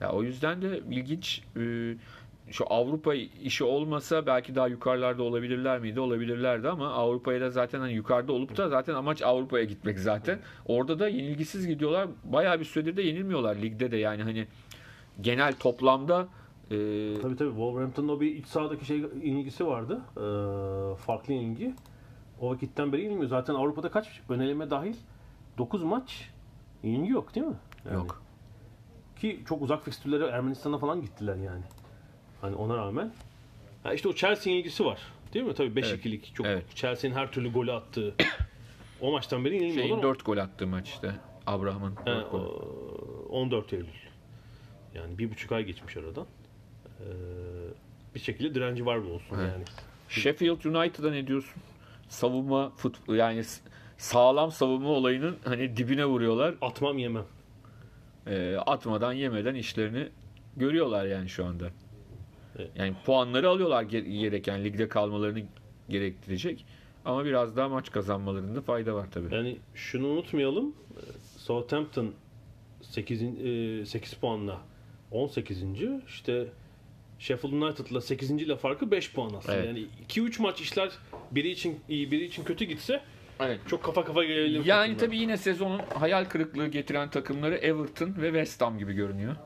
Ya 0.00 0.12
o 0.12 0.22
yüzden 0.22 0.62
de 0.62 0.78
ilginç 0.90 1.42
e, 1.56 1.94
şu 2.50 2.64
Avrupa 2.72 3.14
işi 3.14 3.64
olmasa 3.64 4.26
belki 4.26 4.54
daha 4.54 4.68
yukarılarda 4.68 5.22
olabilirler 5.22 5.78
miydi? 5.78 6.00
Olabilirlerdi 6.00 6.68
ama 6.68 6.88
Avrupa'ya 6.92 7.40
da 7.40 7.50
zaten 7.50 7.80
hani 7.80 7.92
yukarıda 7.92 8.32
olup 8.32 8.56
da 8.56 8.68
zaten 8.68 8.94
amaç 8.94 9.22
Avrupa'ya 9.22 9.64
gitmek 9.64 9.98
zaten. 9.98 10.38
Orada 10.66 10.98
da 10.98 11.08
yenilgisiz 11.08 11.66
gidiyorlar. 11.66 12.08
Bayağı 12.24 12.60
bir 12.60 12.64
süredir 12.64 12.96
de 12.96 13.02
yenilmiyorlar 13.02 13.56
ligde 13.56 13.90
de 13.90 13.96
yani 13.96 14.22
hani 14.22 14.46
genel 15.20 15.54
toplamda 15.54 16.28
e, 16.70 16.76
Tabii 17.22 17.36
tabii 17.36 17.50
Wolverhampton'ın 17.50 18.08
o 18.08 18.20
bir 18.20 18.36
iç 18.36 18.46
sahadaki 18.46 18.84
şey 18.84 18.98
ilgisi 19.22 19.66
vardı. 19.66 20.00
Ee, 20.16 20.96
farklı 20.96 21.34
ilgi. 21.34 21.74
O 22.40 22.50
vakitten 22.50 22.92
beri 22.92 23.02
yenilmiyor. 23.02 23.28
Zaten 23.28 23.54
Avrupa'da 23.54 23.90
kaç 23.90 24.20
öneleme 24.28 24.70
dahil 24.70 24.96
9 25.58 25.82
maç 25.82 26.30
yenilgi 26.82 27.12
yok 27.12 27.34
değil 27.34 27.46
mi? 27.46 27.56
Yani. 27.84 27.94
yok. 27.94 28.22
Ki 29.16 29.40
çok 29.48 29.62
uzak 29.62 29.84
fikstürlere 29.84 30.26
Ermenistan'a 30.26 30.78
falan 30.78 31.00
gittiler 31.00 31.36
yani. 31.36 31.62
Hani 32.46 32.56
ona 32.56 32.76
rağmen. 32.76 33.12
Ha 33.82 33.94
işte 33.94 34.08
o 34.08 34.12
Chelsea 34.14 34.52
ilgisi 34.52 34.84
var. 34.84 34.98
Değil 35.34 35.44
mi? 35.44 35.54
Tabii 35.54 35.80
5-2'lik. 35.80 36.34
Çok 36.34 36.46
Evet. 36.46 36.64
Chelsea'nin 36.74 37.14
her 37.14 37.32
türlü 37.32 37.52
golü 37.52 37.72
attığı. 37.72 38.14
o 39.00 39.12
maçtan 39.12 39.44
beri 39.44 39.54
yenilmiyorlar. 39.54 39.82
Şeyin 39.82 39.92
ama- 39.94 40.02
4 40.02 40.24
gol 40.26 40.36
attığı 40.36 40.66
maç 40.66 40.88
işte. 40.88 41.12
Abraham'ın 41.46 41.96
He, 42.04 42.06
4 42.06 42.30
gol. 42.30 42.40
o- 42.40 43.26
14 43.30 43.72
Eylül. 43.72 43.86
Yani 44.94 45.18
bir 45.18 45.30
buçuk 45.30 45.52
ay 45.52 45.64
geçmiş 45.64 45.96
aradan. 45.96 46.26
Ee, 47.00 47.04
bir 48.14 48.20
şekilde 48.20 48.54
direnci 48.54 48.86
var 48.86 49.04
bu 49.04 49.08
olsun 49.08 49.36
Evet. 49.40 49.50
yani. 49.52 49.64
Sheffield 50.08 50.64
United'a 50.64 51.10
ne 51.10 51.26
diyorsun? 51.26 51.62
Savunma 52.08 52.70
futbol 52.70 53.14
yani 53.14 53.42
sağlam 53.98 54.50
savunma 54.52 54.88
olayının 54.88 55.36
hani 55.44 55.76
dibine 55.76 56.04
vuruyorlar. 56.06 56.54
Atmam 56.60 56.98
yemem. 56.98 57.24
e, 58.26 58.56
atmadan 58.66 59.12
yemeden 59.12 59.54
işlerini 59.54 60.08
görüyorlar 60.56 61.06
yani 61.06 61.28
şu 61.28 61.44
anda. 61.46 61.70
Yani 62.76 62.94
puanları 63.06 63.48
alıyorlar 63.48 63.82
ge- 63.84 64.20
gereken 64.20 64.64
ligde 64.64 64.88
kalmalarını 64.88 65.42
gerektirecek. 65.88 66.64
Ama 67.04 67.24
biraz 67.24 67.56
daha 67.56 67.68
maç 67.68 67.90
kazanmalarında 67.90 68.60
fayda 68.60 68.94
var 68.94 69.06
tabii. 69.10 69.34
Yani 69.34 69.56
şunu 69.74 70.06
unutmayalım. 70.06 70.74
Southampton 71.36 72.12
8, 72.82 73.20
8 73.88 74.12
puanla 74.14 74.60
18. 75.10 75.62
İşte 76.08 76.46
Sheffield 77.18 77.52
United'la 77.52 78.00
8. 78.00 78.30
ile 78.30 78.56
farkı 78.56 78.90
5 78.90 79.12
puan 79.12 79.34
aslında. 79.38 79.56
Evet. 79.56 79.66
Yani 79.66 79.86
2-3 80.08 80.42
maç 80.42 80.60
işler 80.60 80.90
biri 81.30 81.48
için 81.50 81.80
iyi 81.88 82.10
biri 82.10 82.24
için 82.24 82.44
kötü 82.44 82.64
gitse 82.64 83.00
Evet. 83.40 83.60
çok 83.68 83.82
kafa 83.82 84.04
kafa 84.04 84.24
gelebilir. 84.24 84.64
Yani 84.64 84.80
takımlar. 84.86 84.98
tabii 84.98 85.16
yine 85.18 85.36
sezonun 85.36 85.80
hayal 85.94 86.24
kırıklığı 86.24 86.66
getiren 86.68 87.10
takımları 87.10 87.54
Everton 87.56 88.14
ve 88.16 88.26
West 88.26 88.62
Ham 88.62 88.78
gibi 88.78 88.92
görünüyor. 88.92 89.36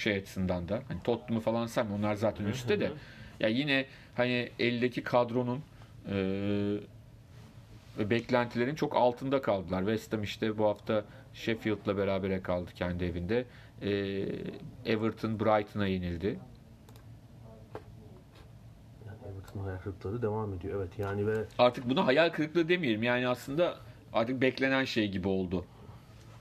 Şey 0.00 0.16
açısından 0.16 0.68
da. 0.68 0.82
Hani 0.88 1.02
Tottenham'ı 1.04 1.40
falan 1.40 1.66
sen 1.66 1.86
onlar 1.86 2.14
zaten 2.14 2.44
üstte 2.44 2.80
de. 2.80 2.92
Ya 3.40 3.48
yine 3.48 3.86
hani 4.16 4.50
eldeki 4.58 5.02
kadronun 5.02 5.60
e, 6.10 6.76
beklentilerin 7.98 8.74
çok 8.74 8.96
altında 8.96 9.42
kaldılar. 9.42 9.80
West 9.80 10.12
Ham 10.12 10.22
işte 10.22 10.58
bu 10.58 10.64
hafta 10.64 11.04
Sheffield'la 11.34 11.96
berabere 11.96 12.42
kaldı 12.42 12.70
kendi 12.74 13.04
evinde. 13.04 13.44
E, 13.82 13.90
Everton 14.86 15.40
Brighton'a 15.40 15.86
yenildi. 15.86 16.38
Yani 19.06 19.18
Everton'ın 19.32 19.64
hayal 19.64 19.78
kırıklığı 19.78 20.22
devam 20.22 20.54
ediyor. 20.54 20.78
Evet 20.80 20.98
yani 20.98 21.26
ve 21.26 21.44
Artık 21.58 21.90
buna 21.90 22.06
hayal 22.06 22.30
kırıklığı 22.30 22.68
demeyelim. 22.68 23.02
Yani 23.02 23.28
aslında 23.28 23.76
artık 24.12 24.40
beklenen 24.40 24.84
şey 24.84 25.08
gibi 25.10 25.28
oldu. 25.28 25.64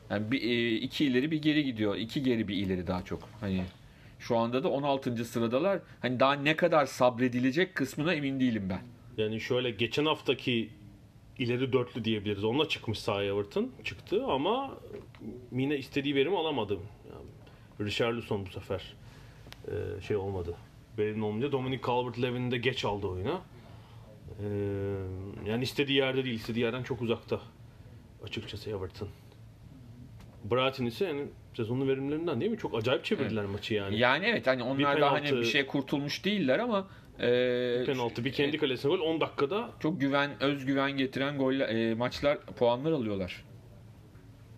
Yani 0.09 0.31
bir, 0.31 0.41
e, 0.41 0.75
iki 0.75 1.05
ileri 1.05 1.31
bir 1.31 1.41
geri 1.41 1.63
gidiyor. 1.63 1.95
İki 1.95 2.23
geri 2.23 2.47
bir 2.47 2.55
ileri 2.55 2.87
daha 2.87 3.05
çok. 3.05 3.29
Hani 3.39 3.63
şu 4.19 4.37
anda 4.37 4.63
da 4.63 4.69
16. 4.69 5.25
sıradalar. 5.25 5.79
Hani 6.01 6.19
daha 6.19 6.33
ne 6.33 6.55
kadar 6.55 6.85
sabredilecek 6.85 7.75
kısmına 7.75 8.13
emin 8.13 8.39
değilim 8.39 8.69
ben. 8.69 8.81
Yani 9.17 9.41
şöyle 9.41 9.71
geçen 9.71 10.05
haftaki 10.05 10.69
ileri 11.39 11.73
dörtlü 11.73 12.05
diyebiliriz. 12.05 12.43
Onunla 12.43 12.67
çıkmış 12.67 12.99
sahaya 12.99 13.33
Everton. 13.33 13.71
Çıktı 13.83 14.25
ama 14.25 14.77
yine 15.51 15.77
istediği 15.77 16.15
verimi 16.15 16.37
alamadı. 16.37 16.73
Yani 16.73 17.25
Richarlison 17.89 18.45
bu 18.45 18.49
sefer 18.49 18.93
e, 19.67 20.01
şey 20.01 20.17
olmadı. 20.17 20.55
Verimli 20.97 21.23
olmayınca 21.23 21.51
Dominic 21.51 21.81
Calvert-Lewin 21.81 22.51
de 22.51 22.57
geç 22.57 22.85
aldı 22.85 23.07
oyuna. 23.07 23.41
E, 24.39 24.47
yani 25.49 25.63
istediği 25.63 25.97
yerde 25.97 26.25
değil, 26.25 26.35
istediği 26.35 26.63
yerden 26.63 26.83
çok 26.83 27.01
uzakta. 27.01 27.41
Açıkçası 28.23 28.69
Everton. 28.69 29.07
Brighton 30.43 30.85
ise 30.85 31.05
yani 31.05 31.25
sezonun 31.53 31.87
verimlerinden 31.87 32.39
değil 32.41 32.51
mi? 32.51 32.57
Çok 32.57 32.75
acayip 32.77 33.05
çevirdiler 33.05 33.45
maçı 33.45 33.73
yani. 33.73 33.97
Yani 33.99 34.25
evet 34.25 34.47
hani 34.47 34.63
onlar 34.63 34.77
Bir 34.77 35.01
da 35.01 35.11
hani 35.11 35.25
penaltı- 35.27 35.39
bir 35.41 35.45
şey 35.45 35.65
kurtulmuş 35.65 36.25
değiller 36.25 36.59
ama 36.59 36.87
e, 37.19 37.27
Bir 37.81 37.85
penaltı, 37.85 38.25
bir 38.25 38.31
kendi 38.33 38.57
kalesine 38.57 38.91
gol 38.91 38.99
10 38.99 39.21
dakikada 39.21 39.69
çok 39.79 40.01
güven, 40.01 40.43
özgüven 40.43 40.91
getiren 40.91 41.37
goller, 41.37 41.69
e, 41.69 41.95
maçlar, 41.95 42.39
puanlar 42.45 42.91
alıyorlar. 42.91 43.43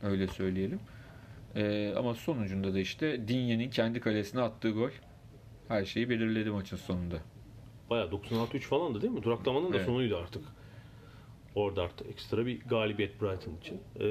Öyle 0.03 0.27
söyleyelim. 0.27 0.79
E, 1.55 1.93
ama 1.97 2.15
sonucunda 2.15 2.73
da 2.73 2.79
işte 2.79 3.27
Dinye'nin 3.27 3.69
kendi 3.69 3.99
kalesine 3.99 4.41
attığı 4.41 4.71
gol 4.71 4.89
her 5.67 5.86
şeyi 5.86 6.09
belirledi 6.09 6.49
maçın 6.49 6.77
sonunda. 6.77 7.15
Bayağı 7.89 8.11
96-3 8.11 8.59
falandı 8.59 9.01
değil 9.01 9.13
mi? 9.13 9.23
Duraklamanın 9.23 9.73
da 9.73 9.77
Evet. 9.77 9.86
sonuydu 9.86 10.17
artık. 10.17 10.41
Orada 11.55 11.81
artık 11.83 12.07
ekstra 12.09 12.45
bir 12.45 12.59
galibiyet 12.61 13.21
Brighton 13.21 13.57
için. 13.61 13.81
Ee, 13.95 14.01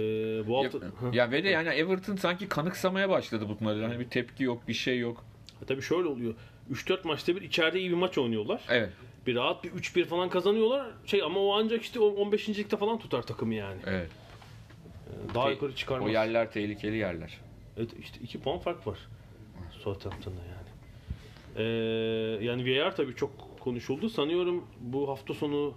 bu 0.49 0.53
Ya, 0.53 0.65
hafta 0.65 0.79
Hı. 0.79 0.91
ya 1.17 1.31
ve 1.31 1.45
de 1.45 1.49
yani 1.49 1.69
Everton 1.69 2.17
sanki 2.17 2.49
kanıksamaya 2.49 3.09
başladı 3.11 3.47
bunları. 3.61 3.83
Hani 3.87 4.01
bir 4.01 4.09
tepki 4.11 4.45
yok, 4.45 4.69
bir 4.69 4.73
şey 4.75 4.99
yok. 4.99 5.25
Ha, 5.61 5.67
tabii 5.67 5.83
şöyle 5.83 6.09
oluyor. 6.09 6.35
3-4 6.73 7.07
maçta 7.07 7.37
bir 7.37 7.43
içeride 7.43 7.81
iyi 7.81 7.91
bir 7.91 7.95
maç 7.97 8.19
oynuyorlar. 8.19 8.63
Evet, 8.69 8.91
Bir 9.27 9.35
rahat 9.35 9.65
bir 9.65 9.71
3-1 9.71 10.05
falan 10.05 10.29
kazanıyorlar. 10.29 10.87
Şey 11.07 11.23
ama 11.23 11.41
o 11.41 11.53
ancak 11.59 11.83
işte 11.83 12.01
o 12.01 12.07
15. 12.07 12.49
ligde 12.49 12.77
falan 12.77 12.99
tutar 12.99 13.23
takımı 13.23 13.55
yani. 13.55 13.81
evet. 13.87 14.11
Ee, 15.31 15.35
Daha 15.35 15.45
Te- 15.47 15.51
yukarı 15.53 15.75
çıkarmaz. 15.75 16.09
O 16.09 16.11
yerler 16.11 16.53
tehlikeli 16.53 16.97
yerler. 16.97 17.39
Evet 17.77 17.91
işte 18.03 18.21
2 18.23 18.41
puan 18.41 18.59
fark 18.59 18.87
var. 18.87 18.99
Southampton'da 19.79 20.41
yani. 20.41 20.71
Ee, 21.57 22.45
yani 22.45 22.79
VAR 22.81 22.97
tabii 22.97 23.15
çok 23.17 23.61
konuşuldu. 23.61 24.09
Sanıyorum 24.09 24.65
bu 24.81 25.09
hafta 25.09 25.35
sonu 25.35 25.75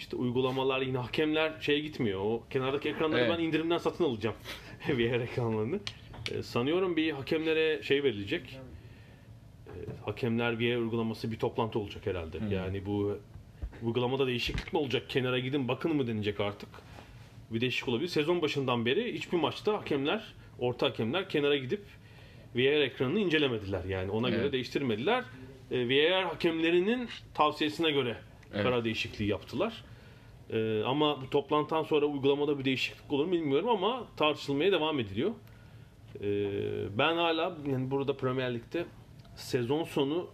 işte 0.00 0.16
uygulamalar 0.16 0.80
yine 0.80 0.98
hakemler 0.98 1.52
şeye 1.60 1.80
gitmiyor. 1.80 2.20
O 2.20 2.42
kenardaki 2.50 2.88
ekranları 2.88 3.20
Evet. 3.20 3.32
ben 3.38 3.44
indirimden 3.44 3.78
satın 3.78 4.04
alacağım. 4.04 4.36
VAR 4.88 5.20
ekranlarını. 5.20 5.80
E, 6.32 6.42
sanıyorum 6.42 6.96
bir 6.96 7.12
hakemlere 7.12 7.82
şey 7.82 8.02
verilecek. 8.02 8.58
E, 9.66 9.72
hakemler 10.04 10.52
VAR 10.52 10.76
uygulaması 10.76 11.32
bir 11.32 11.38
toplantı 11.38 11.78
olacak 11.78 12.06
herhalde. 12.06 12.38
Yani 12.50 12.86
bu 12.86 13.18
uygulamada 13.82 14.26
değişiklik 14.26 14.72
mi 14.72 14.78
olacak? 14.78 15.10
Kenara 15.10 15.38
gidin 15.38 15.68
bakın 15.68 15.96
mı 15.96 16.06
denecek 16.06 16.40
artık. 16.40 16.68
Bir 17.50 17.60
değişiklik 17.60 17.88
olabilir. 17.88 18.08
Sezon 18.08 18.42
başından 18.42 18.86
beri 18.86 19.14
hiçbir 19.14 19.38
maçta 19.38 19.72
hakemler, 19.72 20.34
orta 20.58 20.86
hakemler 20.86 21.28
kenara 21.28 21.56
gidip 21.56 21.82
VAR 22.54 22.80
ekranını 22.80 23.18
incelemediler. 23.20 23.84
Yani 23.84 24.10
ona 24.10 24.28
göre 24.30 24.40
Evet. 24.40 24.52
değiştirmediler. 24.52 25.24
E, 25.70 25.88
VAR 25.88 26.24
hakemlerinin 26.24 27.08
tavsiyesine 27.34 27.90
göre 27.90 28.16
Evet. 28.54 28.62
karar 28.62 28.84
değişikliği 28.84 29.26
yaptılar. 29.28 29.84
E, 30.52 30.82
ama 30.86 31.22
bu 31.22 31.30
toplantıdan 31.30 31.82
sonra 31.82 32.06
uygulamada 32.06 32.58
bir 32.58 32.64
değişiklik 32.64 33.12
olur 33.12 33.24
mu 33.24 33.32
bilmiyorum 33.32 33.68
ama 33.68 34.04
tartışılmaya 34.16 34.72
devam 34.72 35.00
ediliyor. 35.00 35.30
E, 36.20 36.28
ben 36.98 37.16
hala 37.16 37.56
yani 37.66 37.90
burada 37.90 38.16
Premier 38.16 38.54
Lig'de 38.54 38.84
sezon 39.36 39.84
sonu 39.84 40.26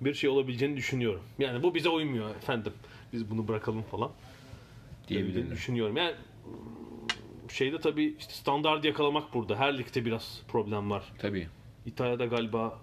bir 0.00 0.14
şey 0.14 0.30
olabileceğini 0.30 0.76
düşünüyorum. 0.76 1.20
Yani 1.38 1.62
bu 1.62 1.74
bize 1.74 1.88
uymuyor 1.88 2.30
efendim. 2.30 2.72
Biz 3.12 3.30
bunu 3.30 3.48
bırakalım 3.48 3.82
falan 3.82 4.10
diye 5.08 5.20
diyebilirim. 5.20 5.50
düşünüyorum. 5.50 5.96
Yani 5.96 6.14
mm, 6.46 7.50
şeyde 7.50 7.78
tabii 7.80 8.14
işte 8.18 8.32
standart 8.32 8.84
yakalamak 8.84 9.34
burada. 9.34 9.56
Her 9.56 9.78
ligde 9.78 10.04
biraz 10.04 10.42
problem 10.48 10.90
var. 10.90 11.04
Tabii. 11.18 11.48
İtalya'da 11.86 12.26
galiba 12.26 12.78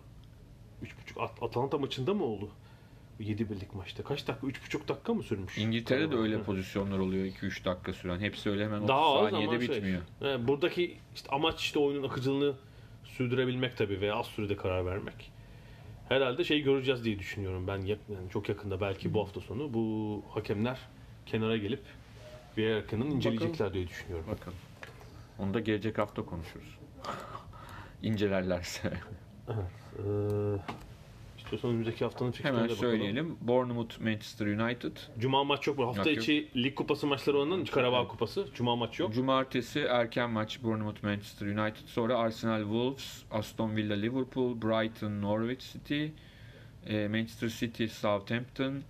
3.5 0.83 1.21
At- 1.23 1.43
Atalanta 1.43 1.77
maçında 1.77 2.13
mı 2.13 2.23
oldu? 2.23 2.49
7 3.19 3.49
birlik 3.49 3.75
maçta. 3.75 4.03
Kaç 4.03 4.27
dakika? 4.27 4.47
3.5 4.47 4.87
dakika 4.87 5.13
mı 5.13 5.23
sürmüş? 5.23 5.57
İngiltere'de 5.57 6.11
de 6.11 6.15
öyle 6.15 6.43
pozisyonlar 6.43 6.99
oluyor 6.99 7.25
2-3 7.25 7.65
dakika 7.65 7.93
süren. 7.93 8.19
Hepsi 8.19 8.49
öyle 8.49 8.65
hemen 8.65 8.77
30 8.77 8.87
Daha 8.87 9.29
saniyede 9.29 9.65
şey, 9.65 9.75
bitmiyor. 9.75 10.01
he, 10.19 10.47
buradaki 10.47 10.97
işte 11.15 11.29
amaç 11.29 11.61
işte 11.61 11.79
oyunun 11.79 12.07
akıcılığını 12.07 12.53
sürdürebilmek 13.03 13.77
tabii 13.77 14.01
veya 14.01 14.15
az 14.15 14.25
sürede 14.25 14.57
karar 14.57 14.85
vermek. 14.85 15.31
Herhalde 16.09 16.43
şey 16.43 16.61
göreceğiz 16.61 17.03
diye 17.03 17.19
düşünüyorum 17.19 17.67
ben 17.67 17.77
yani 17.77 18.29
çok 18.33 18.49
yakında 18.49 18.81
belki 18.81 19.13
bu 19.13 19.21
hafta 19.21 19.41
sonu 19.41 19.73
bu 19.73 20.23
hakemler 20.29 20.79
kenara 21.25 21.57
gelip 21.57 21.81
yakının 22.57 23.11
inceleyecekler 23.11 23.73
diye 23.73 23.87
düşünüyorum. 23.87 24.25
Bakalım. 24.31 24.57
Onu 25.39 25.53
da 25.53 25.59
gelecek 25.59 25.97
hafta 25.97 26.25
konuşuruz. 26.25 26.77
İncelerlerse. 28.03 28.93
Ee, 29.49 29.53
istiyorsan 31.55 31.69
önümüzdeki 31.71 32.03
haftanın 32.03 32.31
fikirlerine 32.31 32.57
Hemen 32.57 32.69
bakalım. 32.69 32.91
söyleyelim. 32.91 33.37
Bournemouth 33.41 33.99
Manchester 34.01 34.45
United. 34.47 34.97
Cuma 35.19 35.43
maç 35.43 35.67
yok 35.67 35.77
mu? 35.77 35.87
Hafta 35.87 35.99
Yok, 35.99 36.07
yok. 36.17 36.23
içi 36.23 36.49
lig 36.55 36.75
kupası 36.75 37.07
maçları 37.07 37.39
oynanan 37.39 37.65
Karabağ 37.65 38.07
kupası. 38.07 38.47
Cuma 38.53 38.75
maç 38.75 38.99
yok. 38.99 39.13
Cumartesi 39.13 39.79
erken 39.79 40.29
maç 40.29 40.63
Bournemouth 40.63 41.03
Manchester 41.03 41.47
United. 41.47 41.87
Sonra 41.87 42.17
Arsenal 42.17 42.61
Wolves, 42.61 43.23
Aston 43.31 43.75
Villa 43.75 43.95
Liverpool, 43.95 44.61
Brighton 44.61 45.21
Norwich 45.21 45.73
City, 45.73 46.05
e, 46.87 47.07
Manchester 47.07 47.49
City 47.49 47.85
Southampton, 47.85 48.81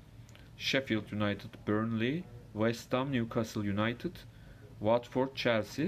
Sheffield 0.58 1.12
United 1.12 1.50
Burnley, 1.68 2.24
West 2.54 2.94
Ham 2.94 3.12
Newcastle 3.12 3.62
United, 3.82 4.16
Watford 4.80 5.36
Chelsea 5.36 5.86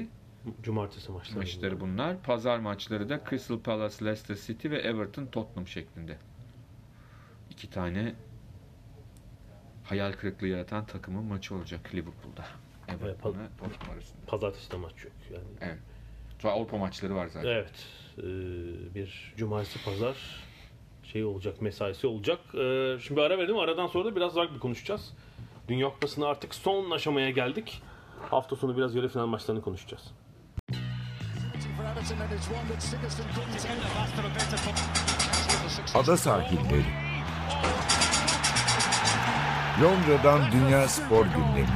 Cumartesi 0.64 1.12
maçları. 1.12 1.38
maçları 1.40 1.80
bunlar. 1.80 2.24
Pazar 2.24 2.60
maçları 2.60 3.10
da 3.10 3.22
Crystal 3.30 3.60
Palace 3.60 4.06
Leicester 4.06 4.36
City 4.36 4.70
ve 4.70 4.80
Everton 4.80 5.26
Tottenham 5.26 5.68
şeklinde. 5.68 6.18
İki 7.58 7.70
tane 7.70 8.16
hayal 9.84 10.12
kırıklığı 10.12 10.48
yaratan 10.48 10.86
takımın 10.86 11.24
maçı 11.24 11.56
olacak 11.56 11.96
Liverpool'da. 11.96 12.46
Everton'la 12.88 13.48
Tottenham 13.58 13.94
arasında. 13.94 14.18
Pazartesi 14.28 14.72
de 14.72 14.78
maç 14.78 15.04
yok. 15.04 15.14
Yani. 15.34 15.44
Evet. 15.62 15.80
Sonra 16.40 16.54
Avrupa 16.54 16.78
maçları 16.78 17.16
var 17.16 17.28
zaten. 17.28 17.50
Evet. 17.50 17.86
Ee, 18.18 18.24
bir 18.96 19.34
cumartesi 19.38 19.86
pazar 19.86 20.16
şey 21.04 21.24
olacak, 21.24 21.62
mesaisi 21.62 22.08
olacak. 22.08 22.40
Ee, 22.54 22.98
şimdi 23.02 23.22
ara 23.22 23.38
verelim. 23.38 23.58
Aradan 23.58 23.88
sonra 23.88 24.06
da 24.06 24.16
biraz 24.16 24.36
rugby 24.36 24.60
konuşacağız. 24.60 25.14
Dünya 25.68 25.90
Kupası'nda 25.90 26.28
artık 26.28 26.56
son 26.56 26.92
aşamaya 26.92 27.30
geldik. 27.30 27.82
Hafta 28.30 28.56
sonu 28.56 28.78
biraz 28.78 28.96
yarı 28.96 29.10
final 29.10 29.26
maçlarını 29.26 29.62
konuşacağız. 29.62 30.12
Ada 35.96 36.18
sahilleri. 36.18 37.07
Londra'dan 39.82 40.42
Dünya 40.52 40.88
Spor 40.88 41.26
Gündemi. 41.26 41.68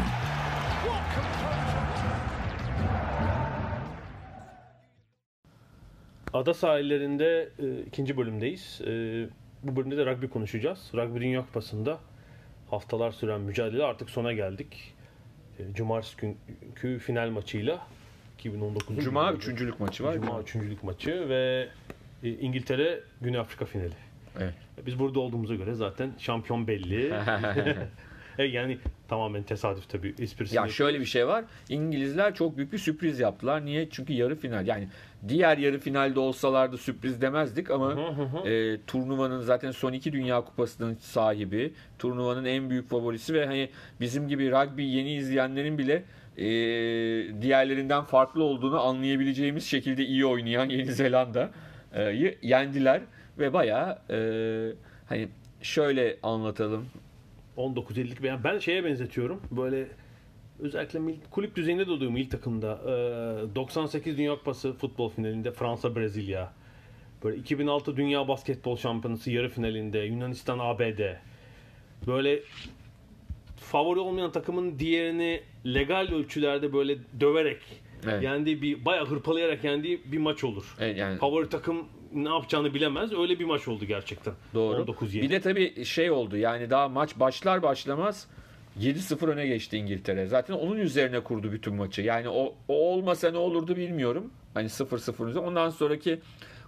Ada 6.33 6.53
sahillerinde 6.53 7.49
e, 7.59 7.81
ikinci 7.87 8.17
bölümdeyiz. 8.17 8.81
E, 8.87 8.89
bu 9.63 9.75
bölümde 9.75 9.97
de 9.97 10.05
rugby 10.05 10.25
konuşacağız. 10.25 10.91
Rugby 10.93 11.19
Dünya 11.19 11.41
Kupası'nda 11.41 11.99
haftalar 12.69 13.11
süren 13.11 13.41
mücadele 13.41 13.83
artık 13.83 14.09
sona 14.09 14.33
geldik. 14.33 14.93
E, 15.59 15.73
Cumartesi 15.73 16.17
günkü 16.17 16.99
final 16.99 17.29
maçıyla 17.29 17.87
2019'un 18.39 18.99
Cuma 18.99 19.33
üçüncülük 19.33 19.79
maçı 19.79 20.03
var. 20.03 20.13
Cuma 20.13 20.41
üçüncülük 20.41 20.83
maçı 20.83 21.29
ve 21.29 21.67
e, 22.23 22.29
İngiltere 22.29 22.99
Güney 23.21 23.39
Afrika 23.39 23.65
finali. 23.65 24.10
Evet. 24.39 24.53
Biz 24.85 24.99
burada 24.99 25.19
olduğumuza 25.19 25.55
göre 25.55 25.73
zaten 25.73 26.11
şampiyon 26.17 26.67
belli. 26.67 27.13
E, 28.37 28.43
yani 28.43 28.77
tamamen 29.07 29.43
tesadüf 29.43 29.89
tabii 29.89 30.15
esprisi. 30.19 30.55
Ya 30.55 30.67
şöyle 30.67 30.99
bir 30.99 31.05
şey 31.05 31.27
var. 31.27 31.45
İngilizler 31.69 32.35
çok 32.35 32.57
büyük 32.57 32.73
bir 32.73 32.77
sürpriz 32.77 33.19
yaptılar. 33.19 33.65
Niye? 33.65 33.89
Çünkü 33.89 34.13
yarı 34.13 34.35
final. 34.35 34.67
Yani 34.67 34.87
diğer 35.27 35.57
yarı 35.57 35.79
finalde 35.79 36.19
olsalardı 36.19 36.77
sürpriz 36.77 37.21
demezdik 37.21 37.71
ama 37.71 37.95
e, 38.45 38.81
turnuvanın 38.87 39.41
zaten 39.41 39.71
son 39.71 39.93
iki 39.93 40.13
Dünya 40.13 40.41
Kupası'nın 40.41 40.95
sahibi, 40.95 41.73
turnuvanın 41.99 42.45
en 42.45 42.69
büyük 42.69 42.89
favorisi 42.89 43.33
ve 43.33 43.45
hani 43.45 43.69
bizim 43.99 44.27
gibi 44.27 44.51
rugby 44.51 44.83
yeni 44.83 45.13
izleyenlerin 45.13 45.77
bile 45.77 46.03
e, 46.37 46.45
diğerlerinden 47.41 48.03
farklı 48.03 48.43
olduğunu 48.43 48.81
anlayabileceğimiz 48.81 49.65
şekilde 49.65 50.05
iyi 50.05 50.25
oynayan 50.25 50.69
Yeni 50.69 50.91
Zelanda'yı 50.91 52.37
yendiler 52.41 53.01
ve 53.41 53.53
bayağı 53.53 53.99
e, 54.09 54.17
hani 55.09 55.27
şöyle 55.61 56.17
anlatalım. 56.23 56.85
19.50'lik 57.57 58.23
ben, 58.23 58.43
ben 58.43 58.59
şeye 58.59 58.83
benzetiyorum. 58.85 59.41
Böyle 59.51 59.87
özellikle 60.59 60.99
mil- 60.99 61.19
kulüp 61.31 61.55
düzeyinde 61.55 61.87
de 61.87 61.91
oluyor 61.91 62.11
milli 62.11 62.29
takımda. 62.29 62.79
Ee, 62.85 63.55
98 63.55 64.17
Dünya 64.17 64.35
Kupası 64.35 64.73
futbol 64.73 65.09
finalinde 65.09 65.51
Fransa 65.51 65.95
Brezilya. 65.95 66.53
Böyle 67.23 67.37
2006 67.37 67.97
Dünya 67.97 68.27
Basketbol 68.27 68.77
Şampiyonası 68.77 69.31
yarı 69.31 69.49
finalinde 69.49 69.99
Yunanistan 69.99 70.59
ABD. 70.59 70.99
Böyle 72.07 72.39
favori 73.57 73.99
olmayan 73.99 74.31
takımın 74.31 74.79
diğerini 74.79 75.41
legal 75.65 76.07
ölçülerde 76.13 76.73
böyle 76.73 76.97
döverek 77.19 77.61
Evet. 78.05 78.23
yendiği 78.23 78.61
bir 78.61 78.85
bayağı 78.85 79.05
hırpalayarak 79.05 79.63
yendiği 79.63 80.01
bir 80.05 80.17
maç 80.17 80.43
olur. 80.43 80.75
Evet, 80.79 80.97
yani 80.97 81.17
Favori 81.17 81.49
takım 81.49 81.85
ne 82.13 82.29
yapacağını 82.29 82.73
bilemez. 82.73 83.13
Öyle 83.13 83.39
bir 83.39 83.45
maç 83.45 83.67
oldu 83.67 83.85
gerçekten. 83.85 84.33
Doğru. 84.53 84.81
19-7. 84.81 85.21
Bir 85.21 85.29
de 85.29 85.41
tabii 85.41 85.85
şey 85.85 86.11
oldu 86.11 86.37
yani 86.37 86.69
daha 86.69 86.89
maç 86.89 87.19
başlar 87.19 87.63
başlamaz 87.63 88.27
7-0 88.79 89.25
öne 89.27 89.47
geçti 89.47 89.77
İngiltere. 89.77 90.27
Zaten 90.27 90.53
onun 90.53 90.77
üzerine 90.77 91.19
kurdu 91.19 91.51
bütün 91.51 91.73
maçı. 91.75 92.01
Yani 92.01 92.29
o, 92.29 92.55
o 92.67 92.73
olmasa 92.93 93.31
ne 93.31 93.37
olurdu 93.37 93.75
bilmiyorum. 93.75 94.31
Hani 94.53 94.67
0-0 94.67 95.29
üzerine. 95.29 95.47
Ondan 95.47 95.69
sonraki 95.69 96.19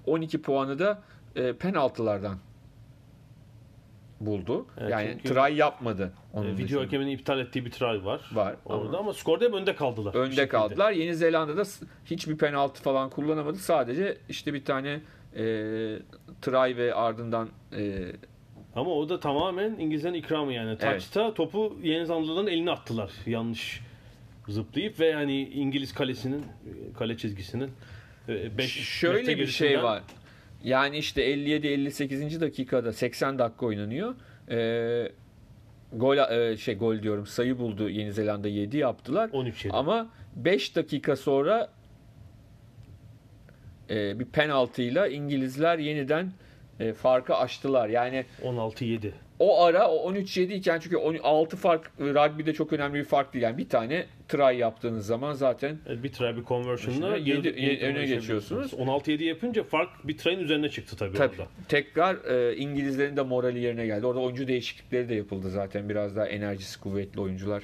12 0.06 0.42
puanı 0.42 0.80
da 0.80 1.02
e, 1.36 1.54
penaltılardan 1.54 2.38
buldu. 4.20 4.66
Evet, 4.78 4.92
yani 4.92 5.18
try 5.24 5.56
yapmadı. 5.58 6.14
Onun 6.34 6.48
Ee, 6.48 6.52
video 6.54 6.66
dışında. 6.66 6.82
hakeminin 6.82 7.12
iptal 7.12 7.40
ettiği 7.40 7.66
bir 7.66 7.72
try 7.72 8.06
var. 8.06 8.22
Var 8.34 8.56
Orada 8.66 8.88
ama- 8.88 8.98
ama, 8.98 9.14
skorda 9.14 9.46
hep 9.46 9.54
önde 9.54 9.76
kaldılar. 9.76 10.16
Önde 10.16 10.48
kaldılar. 10.48 10.92
Yeni 10.92 11.16
Zelanda'da 11.16 11.64
hiçbir 12.06 12.38
penaltı 12.38 12.82
falan 12.84 13.10
kullanamadı. 13.10 13.58
Sadece 13.58 14.18
işte 14.30 14.54
bir 14.54 14.66
tane 14.66 15.02
e, 15.36 15.44
try 16.42 16.78
ve 16.78 16.94
ardından 16.94 17.50
e, 17.78 18.12
Ama 18.76 18.92
o 18.92 19.10
da 19.10 19.20
tamamen 19.20 19.76
İngilizlerin 19.80 20.14
ikramı 20.14 20.54
yani. 20.54 20.78
Taçta 20.78 21.34
topu 21.34 21.78
Yeni 21.84 22.06
Zelandalıların 22.06 22.48
eline 22.48 22.72
attılar. 22.72 23.12
Yanlış 23.26 23.82
zıplayıp 24.48 25.00
ve 25.00 25.14
hani 25.14 25.42
İngiliz 25.42 25.94
kalesinin 25.94 26.46
kale 26.98 27.18
çizgisinin 27.18 27.72
5 28.28 28.72
Şöyle 28.72 29.38
bir 29.38 29.48
şey 29.48 29.84
var. 29.84 30.04
Yani 30.64 30.98
işte 30.98 31.34
57-58. 31.34 32.42
dakikada 32.42 32.94
80 32.94 33.40
dakika 33.40 33.66
oynanıyor. 33.66 34.16
Ee, 34.50 35.12
gol 35.94 36.18
e, 36.18 36.58
şey 36.58 36.78
gol 36.78 37.04
diyorum 37.04 37.26
sayı 37.28 37.58
buldu 37.58 37.90
Yeni 37.90 38.12
Zelanda 38.12 38.48
7 38.48 38.78
yaptılar. 38.78 39.30
13 39.34 39.66
yedi. 39.66 39.78
Ama 39.78 40.10
5 40.36 40.76
dakika 40.76 41.16
sonra 41.16 41.70
e, 43.90 44.20
bir 44.20 44.26
penaltıyla 44.26 45.08
İngilizler 45.08 45.80
yeniden 45.80 46.32
e, 46.80 46.94
farkı 46.94 47.36
açtılar. 47.36 47.90
Yani 47.90 48.26
16-7. 48.44 49.12
o 49.40 49.64
ara 49.64 49.90
o 49.92 50.12
13-7 50.14 50.54
iken 50.54 50.80
çünkü 50.80 50.98
6 51.24 51.58
fark 51.58 51.92
rugby'de 52.00 52.54
çok 52.54 52.74
önemli 52.74 52.94
bir 53.00 53.04
fark 53.04 53.34
değil. 53.34 53.44
Yani 53.44 53.58
bir 53.58 53.70
tane 53.70 54.06
try 54.28 54.58
yaptığınız 54.58 55.06
zaman 55.06 55.34
zaten 55.34 55.78
Evet, 55.88 56.04
bir 56.04 56.12
try 56.12 56.38
bir 56.38 56.44
conversion'la 56.44 57.02
Başına 57.12 57.18
yedi- 57.18 57.48
yedi- 57.48 57.62
yedi- 57.62 57.86
öne 57.86 58.06
geçiyorsunuz. 58.06 58.74
16-7 58.74 59.24
yapınca 59.24 59.64
fark 59.64 59.90
bir 60.08 60.18
try'in 60.18 60.40
üzerine 60.40 60.70
çıktı 60.70 60.96
tabii, 60.98 61.18
Tabii. 61.18 61.32
orada. 61.42 61.48
Tekrar 61.70 62.16
e, 62.26 62.56
İngilizlerin 62.56 63.18
de 63.18 63.22
morali 63.22 63.60
yerine 63.60 63.86
geldi. 63.86 64.06
Orada 64.06 64.20
oyuncu 64.20 64.48
değişiklikleri 64.48 65.10
de 65.10 65.16
yapıldı 65.16 65.50
zaten. 65.50 65.90
Biraz 65.90 66.16
daha 66.16 66.26
enerjisi 66.28 66.80
kuvvetli 66.80 67.22
oyuncular 67.22 67.64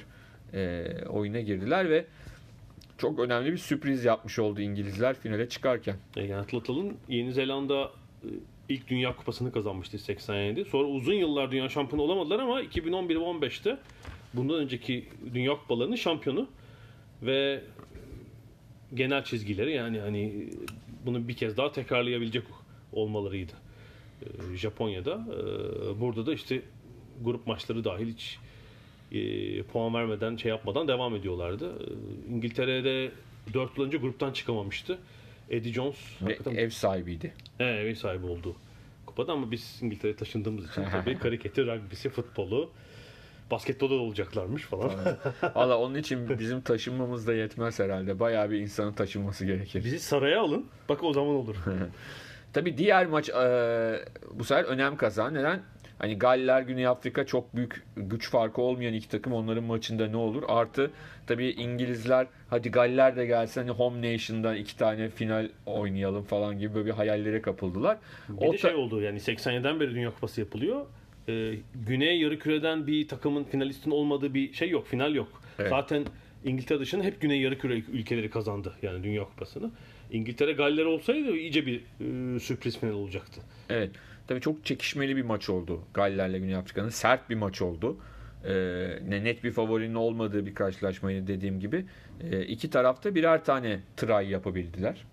e, 0.54 0.84
oyuna 1.08 1.40
girdiler 1.40 1.90
ve 1.90 2.04
çok 3.00 3.18
önemli 3.18 3.52
bir 3.52 3.58
sürpriz 3.58 4.04
yapmış 4.04 4.38
oldu 4.38 4.60
İngilizler 4.60 5.16
finale 5.16 5.48
çıkarken. 5.48 5.96
E, 6.16 6.22
yani 6.22 6.36
atlatalım. 6.36 6.96
Yeni 7.08 7.32
Zelanda 7.32 7.90
e, 8.24 8.28
ilk 8.68 8.88
Dünya 8.88 9.16
Kupası'nı 9.16 9.52
kazanmıştı 9.52 9.98
87. 9.98 10.64
Sonra 10.64 10.88
uzun 10.88 11.14
yıllar 11.14 11.50
dünya 11.50 11.68
şampiyonu 11.68 12.02
olamadılar 12.02 12.38
ama 12.38 12.60
2011 12.60 13.16
ve 13.16 13.20
15'te 13.20 13.78
bundan 14.34 14.56
önceki 14.56 15.08
Dünya 15.34 15.52
Kupalarının 15.52 15.96
şampiyonu 15.96 16.48
ve 17.22 17.62
genel 18.94 19.24
çizgileri 19.24 19.72
yani 19.72 20.00
hani 20.00 20.48
bunu 21.06 21.28
bir 21.28 21.34
kez 21.34 21.56
daha 21.56 21.72
tekrarlayabilecek 21.72 22.44
olmalarıydı. 22.92 23.52
E, 24.22 24.56
Japonya'da. 24.56 25.12
E, 25.12 26.00
Burada 26.00 26.26
da 26.26 26.34
işte 26.34 26.62
grup 27.24 27.46
maçları 27.46 27.84
dahil 27.84 28.14
hiç 28.14 28.38
e, 29.12 29.62
puan 29.62 29.94
vermeden 29.94 30.36
şey 30.36 30.48
yapmadan 30.48 30.88
devam 30.88 31.14
ediyorlardı. 31.14 31.72
E, 31.72 32.34
İngiltere'de 32.34 33.10
4 33.54 33.78
yıl 33.78 33.86
önce 33.86 33.98
gruptan 33.98 34.32
çıkamamıştı. 34.32 34.98
Eddie 35.50 35.72
Jones 35.72 35.96
Ve 36.22 36.38
ev 36.50 36.70
sahibiydi. 36.70 37.34
He, 37.58 37.64
ev 37.64 37.94
sahibi 37.94 38.26
oldu 38.26 38.56
kupada 39.10 39.32
ama 39.32 39.50
biz 39.50 39.78
İngiltere'ye 39.82 40.16
taşındığımız 40.16 40.70
için 40.70 40.84
tabii 40.92 41.18
kariketi, 41.18 41.66
rugby'si, 41.66 42.08
futbolu, 42.08 42.70
basketbolu 43.50 43.90
da 43.90 44.02
olacaklarmış 44.02 44.62
falan. 44.62 44.90
Valla 45.54 45.78
onun 45.78 45.94
için 45.94 46.38
bizim 46.38 46.60
taşınmamız 46.60 47.26
da 47.26 47.34
yetmez 47.34 47.78
herhalde. 47.78 48.20
Bayağı 48.20 48.50
bir 48.50 48.58
insanın 48.58 48.92
taşınması 48.92 49.44
gerekir. 49.46 49.84
Bizi 49.84 50.00
saraya 50.00 50.40
alın. 50.40 50.66
Bak 50.88 51.04
o 51.04 51.12
zaman 51.12 51.34
olur. 51.34 51.56
Tabii 52.52 52.78
diğer 52.78 53.06
maç 53.06 53.28
e, 53.28 54.04
bu 54.34 54.44
sefer 54.44 54.64
önem 54.64 54.96
kazan. 54.96 55.34
Neden? 55.34 55.62
Hani 56.00 56.18
Galler, 56.18 56.62
Güney 56.62 56.86
Afrika 56.86 57.26
çok 57.26 57.56
büyük 57.56 57.82
güç 57.96 58.30
farkı 58.30 58.62
olmayan 58.62 58.94
iki 58.94 59.08
takım. 59.08 59.32
Onların 59.32 59.64
maçında 59.64 60.06
ne 60.06 60.16
olur? 60.16 60.42
Artı 60.48 60.90
tabii 61.26 61.50
İngilizler 61.50 62.26
hadi 62.50 62.70
Galler 62.70 63.16
de 63.16 63.26
gelse 63.26 63.60
hani 63.60 63.70
Home 63.70 64.14
Nation'dan 64.14 64.56
iki 64.56 64.76
tane 64.76 65.08
final 65.08 65.48
oynayalım 65.66 66.24
falan 66.24 66.58
gibi 66.58 66.74
böyle 66.74 66.86
bir 66.86 66.92
hayallere 66.92 67.42
kapıldılar. 67.42 67.98
Bir 68.28 68.46
O 68.46 68.52
de 68.52 68.58
şey 68.58 68.74
oldu 68.74 69.00
yani 69.00 69.18
87'den 69.18 69.80
beri 69.80 69.90
Dünya 69.90 70.10
Kupası 70.10 70.40
yapılıyor. 70.40 70.86
Ee, 71.28 71.54
Güney 71.86 72.20
yarı 72.20 72.86
bir 72.86 73.08
takımın 73.08 73.44
finalistin 73.44 73.90
olmadığı 73.90 74.34
bir 74.34 74.52
şey 74.52 74.70
yok. 74.70 74.86
Final 74.86 75.14
yok. 75.14 75.42
Evet. 75.58 75.70
Zaten 75.70 76.04
İngiltere 76.44 76.80
dışında 76.80 77.04
hep 77.04 77.20
Güney 77.20 77.40
yarı 77.40 77.58
ülkeleri 77.92 78.30
kazandı 78.30 78.72
yani 78.82 79.04
Dünya 79.04 79.24
Kupası'nı. 79.24 79.70
İngiltere 80.12 80.52
Galler 80.52 80.84
olsaydı 80.84 81.36
iyice 81.36 81.66
bir 81.66 81.76
e, 81.76 82.38
sürpriz 82.40 82.78
final 82.78 82.92
olacaktı. 82.92 83.40
Evet. 83.70 83.90
Tabii 84.30 84.40
çok 84.40 84.64
çekişmeli 84.64 85.16
bir 85.16 85.22
maç 85.22 85.50
oldu 85.50 85.80
Galler'le 85.94 86.38
Güney 86.38 86.56
Afrika'nın. 86.56 86.88
Sert 86.88 87.30
bir 87.30 87.34
maç 87.34 87.62
oldu. 87.62 87.96
Ne 89.08 89.24
net 89.24 89.44
bir 89.44 89.52
favorinin 89.52 89.94
olmadığı 89.94 90.46
bir 90.46 90.54
karşılaşmaydı 90.54 91.26
dediğim 91.26 91.60
gibi. 91.60 91.84
Ee, 92.20 92.42
iki 92.42 92.70
tarafta 92.70 93.14
birer 93.14 93.44
tane 93.44 93.80
try 93.96 94.30
yapabildiler. 94.30 95.04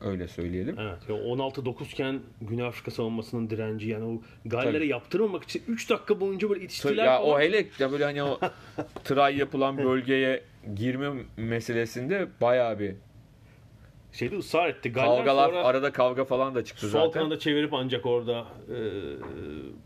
Öyle 0.00 0.28
söyleyelim. 0.28 0.76
Evet. 0.78 0.98
Ya 1.08 1.14
16-9 1.16 1.84
iken 1.92 2.20
Güney 2.40 2.66
Afrika 2.66 2.90
savunmasının 2.90 3.50
direnci 3.50 3.88
yani 3.88 4.04
o 4.04 4.22
Galler'e 4.48 4.72
Tabii. 4.72 4.88
yaptırmamak 4.88 5.42
için 5.44 5.62
3 5.68 5.90
dakika 5.90 6.20
boyunca 6.20 6.50
böyle 6.50 6.64
itiştiler 6.64 7.04
Ya 7.04 7.18
falan. 7.18 7.30
o 7.30 7.40
hele 7.40 7.66
ya 7.78 7.92
böyle 7.92 8.04
hani 8.04 8.22
o 8.22 8.40
try 9.04 9.38
yapılan 9.38 9.78
bölgeye 9.78 10.42
girme 10.76 11.10
meselesinde 11.36 12.28
bayağı 12.40 12.78
bir 12.78 12.94
Şeyde 14.12 14.36
ısrar 14.36 14.68
etti. 14.68 14.92
Galler 14.92 15.16
kavgalar 15.16 15.48
sonra 15.48 15.64
arada 15.64 15.92
kavga 15.92 16.24
falan 16.24 16.54
da 16.54 16.64
çıktı 16.64 16.88
sol 16.88 17.06
zaten. 17.06 17.12
kanada 17.22 17.38
çevirip 17.38 17.74
ancak 17.74 18.06
orada 18.06 18.46
e, 18.68 18.78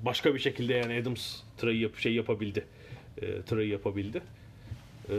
başka 0.04 0.34
bir 0.34 0.38
şekilde 0.38 0.74
yani 0.74 1.00
Adams 1.02 1.40
try'ı 1.58 1.76
yap, 1.76 1.96
şey 1.96 2.14
yapabildi. 2.14 2.64
E, 3.22 3.42
try'ı 3.42 3.68
yapabildi. 3.68 4.22
E, 5.10 5.14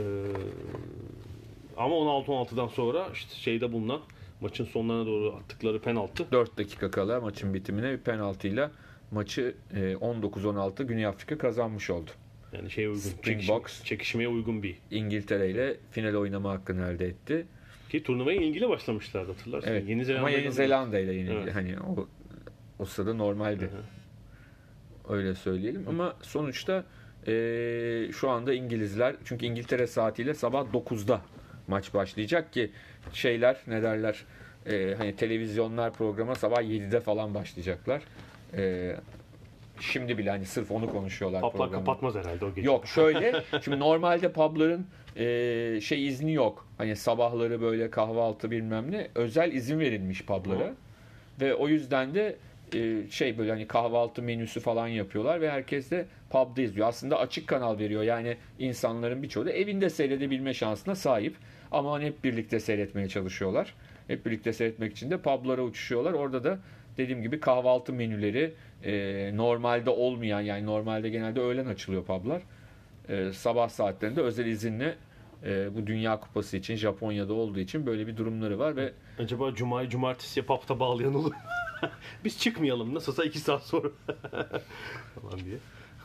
ama 1.76 1.94
16-16'dan 1.94 2.66
sonra 2.68 3.06
işte 3.14 3.34
şeyde 3.34 3.72
bulunan 3.72 4.00
maçın 4.40 4.64
sonlarına 4.64 5.06
doğru 5.06 5.34
attıkları 5.36 5.80
penaltı 5.80 6.26
4 6.32 6.58
dakika 6.58 6.90
kala 6.90 7.20
maçın 7.20 7.54
bitimine 7.54 7.92
bir 7.92 7.98
penaltıyla 7.98 8.70
maçı 9.10 9.54
e, 9.74 9.78
19-16 9.92 10.82
Güney 10.84 11.06
Afrika 11.06 11.38
kazanmış 11.38 11.90
oldu. 11.90 12.10
yani 12.52 12.70
şeye 12.70 12.88
uygun 12.88 13.00
Springboks. 13.00 13.72
çekiş- 13.80 13.84
çekişmeye 13.88 14.28
uygun 14.28 14.62
bir 14.62 14.76
İngiltere 14.90 15.50
ile 15.50 15.76
final 15.90 16.14
oynama 16.14 16.50
hakkını 16.52 16.86
elde 16.90 17.06
etti. 17.06 17.46
Ki 17.98 18.04
turnuvaya 18.04 18.40
ilgili 18.40 18.68
başlamışlardı 18.68 19.32
hatırlarsın. 19.32 19.70
Evet. 19.70 19.88
Yeni 19.88 20.00
Ama 20.00 20.04
Zelanda'yla 20.04 20.38
Yeni 20.38 20.52
Zelanda 20.52 20.98
ile 20.98 21.12
yenildi. 21.12 21.40
Evet. 21.42 21.54
Hani 21.54 21.76
o 21.80 22.08
o 22.78 22.84
sırada 22.84 23.14
normaldi. 23.14 23.70
Öyle 25.08 25.34
söyleyelim. 25.34 25.84
Ama 25.88 26.16
sonuçta 26.22 26.84
e, 27.26 27.32
şu 28.12 28.30
anda 28.30 28.54
İngilizler 28.54 29.16
çünkü 29.24 29.46
İngiltere 29.46 29.86
saatiyle 29.86 30.34
sabah 30.34 30.64
9'da 30.72 31.20
maç 31.68 31.94
başlayacak 31.94 32.52
ki 32.52 32.70
şeyler 33.12 33.56
ne 33.66 33.82
derler 33.82 34.24
e, 34.66 34.94
hani 34.98 35.16
televizyonlar 35.16 35.92
programa 35.92 36.34
sabah 36.34 36.62
7'de 36.62 37.00
falan 37.00 37.34
başlayacaklar. 37.34 38.02
E, 38.56 38.96
şimdi 39.80 40.18
bile 40.18 40.30
hani 40.30 40.44
sırf 40.44 40.70
onu 40.70 40.90
konuşuyorlar 40.90 41.40
programda. 41.40 41.76
kapatmaz 41.76 42.14
herhalde 42.14 42.44
o 42.44 42.54
gece. 42.54 42.66
Yok 42.66 42.86
şöyle 42.86 43.42
şimdi 43.62 43.78
normalde 43.78 44.32
pubların 44.32 44.86
e, 45.16 45.80
şey 45.80 46.06
izni 46.06 46.32
yok. 46.32 46.66
Hani 46.78 46.96
sabahları 46.96 47.60
böyle 47.60 47.90
kahvaltı 47.90 48.50
bilmem 48.50 48.92
ne 48.92 49.08
özel 49.14 49.52
izin 49.52 49.80
verilmiş 49.80 50.24
publara. 50.24 50.74
Ve 51.40 51.54
o 51.54 51.68
yüzden 51.68 52.14
de 52.14 52.36
e, 52.74 53.10
şey 53.10 53.38
böyle 53.38 53.50
hani 53.50 53.66
kahvaltı 53.66 54.22
menüsü 54.22 54.60
falan 54.60 54.88
yapıyorlar 54.88 55.40
ve 55.40 55.50
herkes 55.50 55.90
de 55.90 56.06
pub'da 56.30 56.62
izliyor. 56.62 56.88
Aslında 56.88 57.18
açık 57.18 57.46
kanal 57.46 57.78
veriyor. 57.78 58.02
Yani 58.02 58.36
insanların 58.58 59.22
birçoğu 59.22 59.46
da 59.46 59.52
evinde 59.52 59.90
seyredebilme 59.90 60.54
şansına 60.54 60.94
sahip. 60.94 61.36
Ama 61.72 61.92
hani 61.92 62.04
hep 62.04 62.24
birlikte 62.24 62.60
seyretmeye 62.60 63.08
çalışıyorlar. 63.08 63.74
Hep 64.08 64.26
birlikte 64.26 64.52
seyretmek 64.52 64.92
için 64.92 65.10
de 65.10 65.18
pub'lara 65.18 65.62
uçuşuyorlar. 65.62 66.12
Orada 66.12 66.44
da 66.44 66.58
dediğim 66.96 67.22
gibi 67.22 67.40
kahvaltı 67.40 67.92
menüleri 67.92 68.52
e, 68.84 69.30
normalde 69.36 69.90
olmayan 69.90 70.40
yani 70.40 70.66
normalde 70.66 71.08
genelde 71.08 71.40
öğlen 71.40 71.66
açılıyor 71.66 72.04
pub'lar. 72.04 72.42
E, 73.08 73.32
sabah 73.32 73.68
saatlerinde 73.68 74.20
özel 74.20 74.46
izinle 74.46 74.94
e, 75.46 75.74
bu 75.74 75.86
Dünya 75.86 76.20
Kupası 76.20 76.56
için 76.56 76.76
Japonya'da 76.76 77.32
olduğu 77.32 77.58
için 77.60 77.86
böyle 77.86 78.06
bir 78.06 78.16
durumları 78.16 78.58
var 78.58 78.76
ve 78.76 78.92
Acaba 79.18 79.54
Cuma'yı 79.54 79.88
Cumartesi'ye 79.88 80.46
papta 80.46 80.80
bağlayan 80.80 81.14
olur? 81.14 81.32
Biz 82.24 82.38
çıkmayalım 82.38 82.94
nasılsa 82.94 83.24
2 83.24 83.38
saat 83.38 83.62
sonra 83.62 83.88
falan 85.20 85.40
diye. 85.44 85.58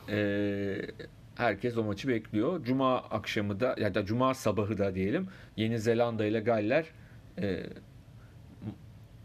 Ee, 0.08 0.86
herkes 1.34 1.76
o 1.76 1.84
maçı 1.84 2.08
bekliyor. 2.08 2.64
Cuma 2.64 2.96
akşamı 2.98 3.60
da 3.60 3.76
ya 3.78 3.94
da 3.94 4.04
Cuma 4.04 4.34
sabahı 4.34 4.78
da 4.78 4.94
diyelim 4.94 5.28
Yeni 5.56 5.78
Zelanda 5.78 6.24
ile 6.24 6.40
Galler 6.40 6.86
e, 7.38 7.66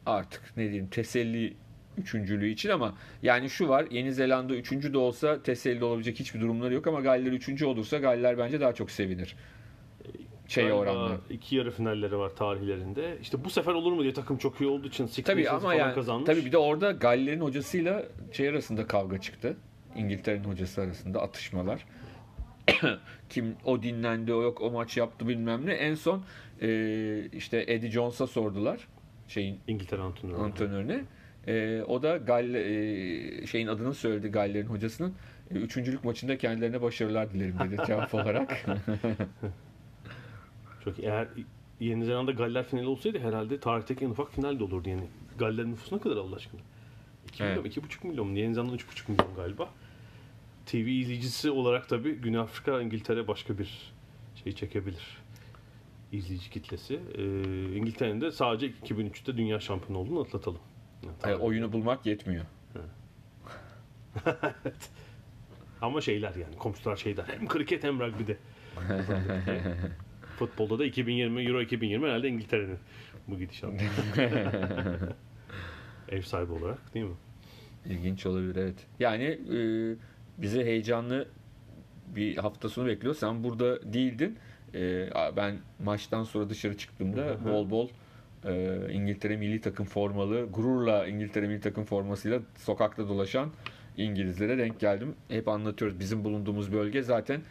artık 0.05 0.57
ne 0.57 0.63
diyeyim 0.63 0.87
teselli 0.87 1.53
üçüncülüğü 1.97 2.47
için 2.47 2.69
ama 2.69 2.95
yani 3.23 3.49
şu 3.49 3.69
var 3.69 3.85
Yeni 3.91 4.13
Zelanda 4.13 4.55
üçüncü 4.55 4.93
de 4.93 4.97
olsa 4.97 5.43
teselli 5.43 5.83
olabilecek 5.83 6.19
hiçbir 6.19 6.41
durumları 6.41 6.73
yok 6.73 6.87
ama 6.87 7.01
Galler 7.01 7.31
üçüncü 7.31 7.65
olursa 7.65 7.97
Galler 7.97 8.37
bence 8.37 8.61
daha 8.61 8.73
çok 8.73 8.91
sevinir. 8.91 9.35
Şey 10.47 10.71
oranla. 10.71 11.17
iki 11.29 11.55
yarı 11.55 11.71
finalleri 11.71 12.17
var 12.17 12.29
tarihlerinde. 12.29 13.17
İşte 13.21 13.43
bu 13.43 13.49
sefer 13.49 13.73
olur 13.73 13.91
mu 13.91 14.03
diye 14.03 14.13
takım 14.13 14.37
çok 14.37 14.61
iyi 14.61 14.69
olduğu 14.69 14.87
için 14.87 15.09
Tabii 15.25 15.49
ama 15.49 15.73
yani 15.73 15.93
kazanmış. 15.93 16.25
tabii 16.25 16.45
bir 16.45 16.51
de 16.51 16.57
orada 16.57 16.91
Galler'in 16.91 17.41
hocasıyla 17.41 18.03
şey 18.31 18.49
arasında 18.49 18.87
kavga 18.87 19.21
çıktı. 19.21 19.57
İngiltere'nin 19.95 20.43
hocası 20.43 20.81
arasında 20.81 21.21
atışmalar. 21.21 21.85
Kim 23.29 23.55
o 23.65 23.83
dinlendi, 23.83 24.33
o 24.33 24.41
yok 24.41 24.61
o 24.61 24.71
maç 24.71 24.97
yaptı 24.97 25.27
bilmem 25.27 25.65
ne. 25.65 25.73
En 25.73 25.95
son 25.95 26.23
e, 26.61 27.29
işte 27.33 27.65
Eddie 27.67 27.91
Jones'a 27.91 28.27
sordular 28.27 28.87
şeyin 29.27 29.59
İngiltere 29.67 30.01
antrenörü. 30.01 30.37
antrenörüne. 30.37 31.01
E, 31.47 31.83
o 31.87 32.03
da 32.03 32.17
Galle, 32.17 32.59
e, 33.41 33.47
şeyin 33.47 33.67
adını 33.67 33.93
söyledi 33.93 34.27
Galler'in 34.27 34.67
hocasının. 34.67 35.13
E, 35.51 35.55
üçüncülük 35.55 36.03
maçında 36.03 36.37
kendilerine 36.37 36.81
başarılar 36.81 37.33
dilerim 37.33 37.55
dedi 37.59 37.81
cevap 37.87 38.13
olarak. 38.13 38.65
İyi. 40.95 41.05
eğer 41.05 41.27
Yeni 41.79 42.05
Zelanda 42.05 42.31
Galler 42.31 42.63
finali 42.63 42.87
olsaydı 42.87 43.19
herhalde 43.19 43.59
tarihteki 43.59 44.05
en 44.05 44.09
ufak 44.09 44.31
final 44.33 44.59
de 44.59 44.63
olurdu 44.63 44.89
yani. 44.89 45.07
Galler 45.39 45.65
nüfusu 45.65 45.95
ne 45.95 45.99
kadar 46.01 46.17
Allah 46.17 46.35
aşkına? 46.35 46.61
2 47.27 47.43
Evet. 47.43 47.57
milyon, 47.57 47.71
2,5 47.71 48.07
milyon. 48.07 48.35
Yeni 48.35 48.53
Zelanda 48.53 48.75
3,5 48.75 49.11
milyon 49.11 49.35
galiba. 49.35 49.69
TV 50.65 50.75
izleyicisi 50.75 51.51
olarak 51.51 51.89
tabii 51.89 52.15
Güney 52.15 52.39
Afrika, 52.39 52.81
İngiltere 52.81 53.27
başka 53.27 53.57
bir 53.57 53.93
şey 54.43 54.53
çekebilir. 54.55 55.17
İzleyici 56.11 56.49
kitlesi. 56.49 56.99
Ee, 57.17 57.75
İngiltere'nin 57.75 58.21
de 58.21 58.31
sadece 58.31 58.67
2003'te 58.67 59.37
dünya 59.37 59.59
şampiyonu 59.59 59.97
olduğunu 60.01 60.19
atlatalım. 60.21 60.59
Yani 61.03 61.15
Yani 61.33 61.35
oyunu 61.43 61.73
bulmak 61.73 62.05
yetmiyor. 62.05 62.45
Ama 65.81 66.01
şeyler 66.01 66.35
yani 66.35 66.55
komşular 66.57 66.95
şeyler. 66.95 67.23
Hem 67.27 67.47
kriket 67.47 67.83
hem 67.83 67.99
rugby'de. 67.99 68.37
Futbolda 70.37 70.79
da 70.79 70.85
2020 70.85 71.41
Euro 71.41 71.61
2020 71.61 72.05
herhalde 72.05 72.27
İngiltere'nin 72.27 72.77
bu 73.27 73.39
gidişat. 73.39 73.69
Ev 76.09 76.21
sahibi 76.21 76.51
olarak 76.51 76.93
değil 76.93 77.05
mi? 77.05 77.15
İlginç 77.85 78.25
olabilir 78.25 78.55
evet. 78.55 78.75
Yani 78.99 79.23
e, 79.23 79.59
bize 80.37 80.65
heyecanlı 80.65 81.27
bir 82.15 82.37
hafta 82.37 82.69
sonu 82.69 82.87
bekliyor. 82.87 83.15
Sen 83.15 83.43
burada 83.43 83.93
değildin. 83.93 84.37
E, 84.75 85.09
ben 85.37 85.57
maçtan 85.83 86.23
sonra 86.23 86.49
dışarı 86.49 86.77
çıktığımda 86.77 87.45
bol 87.45 87.69
bol 87.69 87.89
e, 88.45 88.79
İngiltere 88.91 89.37
milli 89.37 89.61
takım 89.61 89.85
formalı, 89.85 90.47
gururla 90.53 91.07
İngiltere 91.07 91.47
milli 91.47 91.61
takım 91.61 91.83
formasıyla 91.83 92.39
sokakta 92.55 93.09
dolaşan 93.09 93.51
İngilizlere 93.97 94.57
denk 94.57 94.79
geldim. 94.79 95.15
Hep 95.29 95.47
anlatıyoruz. 95.47 95.99
Bizim 95.99 96.23
bulunduğumuz 96.23 96.73
bölge 96.73 97.01
zaten 97.01 97.41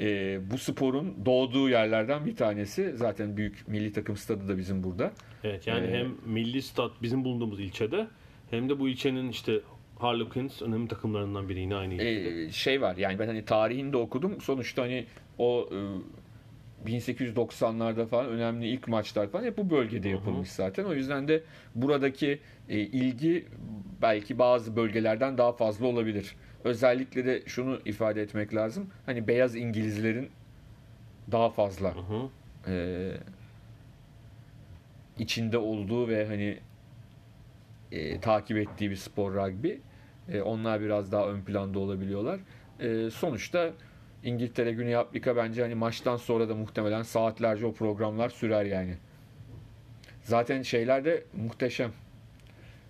e, 0.00 0.38
bu 0.50 0.58
sporun 0.58 1.16
doğduğu 1.26 1.68
yerlerden 1.68 2.26
bir 2.26 2.36
tanesi. 2.36 2.92
Zaten 2.96 3.36
büyük 3.36 3.68
milli 3.68 3.92
takım 3.92 4.16
stadı 4.16 4.48
da 4.48 4.58
bizim 4.58 4.82
burada. 4.82 5.12
Evet 5.44 5.66
yani 5.66 5.86
Ee, 5.86 5.90
hem 5.98 6.14
Milli 6.26 6.62
Stat 6.62 6.92
bizim 7.02 7.24
bulunduğumuz 7.24 7.60
ilçede 7.60 8.06
hem 8.50 8.68
de 8.68 8.78
bu 8.78 8.88
ilçenin 8.88 9.28
işte 9.28 9.60
Harlequins 9.98 10.62
önemli 10.62 10.88
takımlarından 10.88 11.48
biri 11.48 11.60
yine 11.60 11.74
aynı 11.76 11.94
ilçede. 11.94 12.44
e, 12.44 12.50
şey 12.52 12.80
var 12.80 12.96
yani 12.96 13.18
ben 13.18 13.26
hani 13.26 13.44
tarihini 13.44 13.92
de 13.92 13.96
okudum. 13.96 14.40
Sonuçta 14.40 14.82
hani 14.82 15.06
o 15.38 15.68
e, 15.72 15.78
1890'larda 16.86 18.06
falan 18.06 18.26
önemli 18.26 18.66
ilk 18.66 18.88
maçlar 18.88 19.28
falan 19.28 19.44
hep 19.44 19.58
bu 19.58 19.70
bölgede 19.70 20.08
yapılmış 20.08 20.50
zaten. 20.50 20.84
O 20.84 20.94
yüzden 20.94 21.28
de 21.28 21.42
buradaki 21.74 22.40
e, 22.68 22.78
ilgi 22.78 23.46
belki 24.02 24.38
bazı 24.38 24.76
bölgelerden 24.76 25.38
daha 25.38 25.52
fazla 25.52 25.86
olabilir. 25.86 26.36
Özellikle 26.64 27.24
de 27.24 27.42
şunu 27.46 27.80
ifade 27.84 28.22
etmek 28.22 28.54
lazım. 28.54 28.90
Hani 29.06 29.28
beyaz 29.28 29.56
İngilizlerin 29.56 30.30
daha 31.32 31.50
fazla 31.50 31.94
e, 32.68 33.10
içinde 35.18 35.58
olduğu 35.58 36.08
ve 36.08 36.26
hani 36.26 36.58
e, 37.92 38.20
takip 38.20 38.56
ettiği 38.56 38.90
bir 38.90 38.96
spor 38.96 39.34
rugby. 39.34 39.72
E, 40.28 40.42
onlar 40.42 40.80
biraz 40.80 41.12
daha 41.12 41.28
ön 41.28 41.40
planda 41.40 41.78
olabiliyorlar. 41.78 42.40
E, 42.80 43.10
sonuçta 43.10 43.72
İngiltere 44.24 44.72
Güney 44.72 44.96
Afrika 44.96 45.36
bence 45.36 45.62
hani 45.62 45.74
maçtan 45.74 46.16
sonra 46.16 46.48
da 46.48 46.54
muhtemelen 46.54 47.02
saatlerce 47.02 47.66
o 47.66 47.72
programlar 47.72 48.28
sürer 48.28 48.64
yani. 48.64 48.94
Zaten 50.22 50.62
şeyler 50.62 51.04
de 51.04 51.24
muhteşem. 51.36 51.90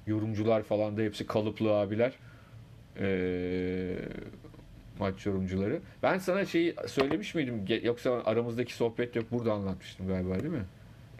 Yorumcular 0.06 0.62
falan 0.62 0.96
da 0.96 1.02
hepsi 1.02 1.26
kalıplı 1.26 1.76
abiler. 1.78 2.12
E, 3.00 3.06
maç 4.98 5.26
yorumcuları. 5.26 5.80
Ben 6.02 6.18
sana 6.18 6.44
şeyi 6.44 6.74
söylemiş 6.86 7.34
miydim? 7.34 7.64
Yoksa 7.82 8.22
aramızdaki 8.24 8.74
sohbet 8.74 9.16
yok. 9.16 9.24
Burada 9.30 9.52
anlatmıştım 9.52 10.08
galiba 10.08 10.40
değil 10.40 10.52
mi? 10.52 10.64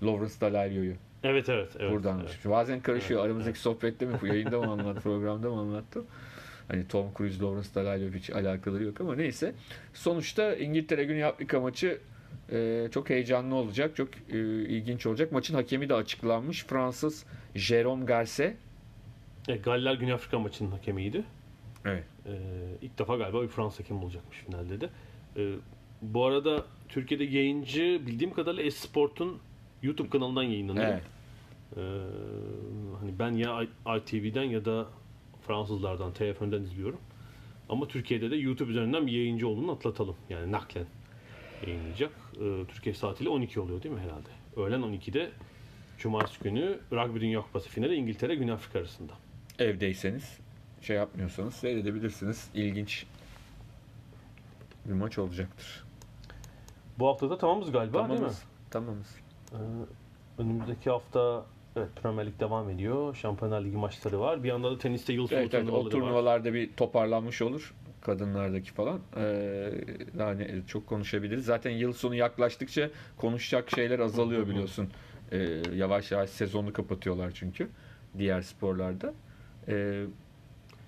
Lawrence 0.02 0.34
Dallaglio'yu. 0.40 0.94
Evet 1.24 1.48
evet. 1.48 1.68
evet 1.78 1.92
Burada 1.92 2.08
evet. 2.08 2.18
anlatmıştım. 2.20 2.52
Bazen 2.52 2.80
karışıyor. 2.80 3.20
Evet, 3.20 3.26
Aramızdaki 3.26 3.58
sohbette 3.58 4.06
mi? 4.06 4.12
Bu 4.22 4.26
yayında 4.26 4.60
mı 4.60 4.72
anlattım? 4.72 5.02
Programda 5.02 5.50
mı 5.50 5.60
anlattım? 5.60 6.06
Hani 6.68 6.88
Tom 6.88 7.06
Cruise, 7.16 7.42
Lawrence 7.42 7.68
Dallaglio 7.74 8.10
hiç 8.10 8.30
alakaları 8.30 8.84
yok 8.84 9.00
ama 9.00 9.14
neyse. 9.16 9.54
Sonuçta 9.94 10.54
İngiltere 10.56 11.04
Güney 11.04 11.24
Afrika 11.24 11.60
maçı 11.60 12.00
e, 12.52 12.88
çok 12.90 13.10
heyecanlı 13.10 13.54
olacak. 13.54 13.96
Çok 13.96 14.08
e, 14.32 14.38
ilginç 14.64 15.06
olacak. 15.06 15.32
Maçın 15.32 15.54
hakemi 15.54 15.88
de 15.88 15.94
açıklanmış. 15.94 16.64
Fransız 16.64 17.24
Jérôme 17.54 18.04
Garce. 18.04 18.56
E, 19.48 19.56
Galler 19.56 19.94
Güney 19.94 20.12
Afrika 20.12 20.38
maçının 20.38 20.70
hakemiydi. 20.70 21.24
Evet. 21.84 22.04
Ee, 22.26 22.30
ilk 22.82 22.98
defa 22.98 23.16
galiba 23.16 23.42
bir 23.42 23.48
Fransız 23.48 23.80
hakem 23.80 24.02
olacakmış 24.02 24.38
finalde 24.38 24.80
de. 24.80 24.88
Ee, 25.36 25.54
bu 26.02 26.24
arada 26.24 26.64
Türkiye'de 26.88 27.24
yayıncı 27.24 28.00
bildiğim 28.06 28.34
kadarıyla 28.34 28.64
Esport'un 28.64 29.38
YouTube 29.82 30.08
kanalından 30.10 30.42
yayınlanıyor. 30.42 30.86
Evet. 30.86 31.02
Ee, 31.76 31.80
hani 33.00 33.18
ben 33.18 33.30
ya 33.30 33.62
ITV'den 33.96 34.42
ya 34.42 34.64
da 34.64 34.86
Fransızlardan, 35.46 36.12
TF1'den 36.12 36.62
izliyorum. 36.62 37.00
Ama 37.68 37.88
Türkiye'de 37.88 38.30
de 38.30 38.36
YouTube 38.36 38.70
üzerinden 38.70 39.06
bir 39.06 39.12
yayıncı 39.12 39.48
olduğunu 39.48 39.72
atlatalım. 39.72 40.16
Yani 40.30 40.52
naklen 40.52 40.86
yayınlayacak. 41.66 42.12
Ee, 42.40 42.64
Türkiye 42.68 42.94
saatiyle 42.94 43.30
12 43.30 43.60
oluyor 43.60 43.82
değil 43.82 43.94
mi 43.94 44.00
herhalde? 44.00 44.28
Öğlen 44.56 44.80
12'de 44.80 45.30
Cumartesi 45.98 46.42
günü 46.42 46.78
Rugby 46.92 47.20
Dünya 47.20 47.40
Kupası 47.40 47.68
finali 47.68 47.94
İngiltere 47.94 48.34
Güney 48.34 48.54
Afrika 48.54 48.78
arasında. 48.78 49.12
Evdeyseniz 49.58 50.38
şey 50.80 50.96
yapmıyorsanız 50.96 51.54
seyredebilirsiniz. 51.54 52.50
İlginç 52.54 53.06
bir 54.84 54.92
maç 54.92 55.18
olacaktır. 55.18 55.84
Bu 56.98 57.08
hafta 57.08 57.30
da 57.30 57.38
tamamız 57.38 57.72
galiba 57.72 58.08
değil 58.08 58.10
mi? 58.10 58.16
Tamamız. 58.16 58.42
Tamamız. 58.70 59.16
Ee, 59.52 59.56
önümüzdeki 60.38 60.90
hafta 60.90 61.46
evet 61.76 61.88
Premier 62.02 62.26
Lig 62.26 62.40
devam 62.40 62.70
ediyor. 62.70 63.14
Şampiyonlar 63.14 63.64
Ligi 63.64 63.76
maçları 63.76 64.20
var. 64.20 64.42
Bir 64.42 64.48
yanda 64.48 64.70
da 64.70 64.78
teniste 64.78 65.12
yıl 65.12 65.26
sonu 65.26 65.38
Evet, 65.38 65.54
evet 65.54 65.64
o 65.64 65.66
turnuvaları 65.66 65.86
var. 65.86 65.90
turnuvalarda 65.90 66.54
bir 66.54 66.72
toparlanmış 66.72 67.42
olur 67.42 67.74
kadınlardaki 68.00 68.72
falan. 68.72 69.00
Ee, 69.16 69.70
ne, 70.14 70.48
çok 70.66 70.86
konuşabiliriz. 70.86 71.44
Zaten 71.44 71.70
yıl 71.70 71.92
sonu 71.92 72.14
yaklaştıkça 72.14 72.90
konuşacak 73.16 73.70
şeyler 73.70 73.98
azalıyor 73.98 74.48
biliyorsun. 74.48 74.88
Ee, 75.32 75.62
yavaş 75.74 76.12
yavaş 76.12 76.30
sezonu 76.30 76.72
kapatıyorlar 76.72 77.30
çünkü 77.34 77.68
diğer 78.18 78.42
sporlarda. 78.42 79.14
Ee, 79.68 80.04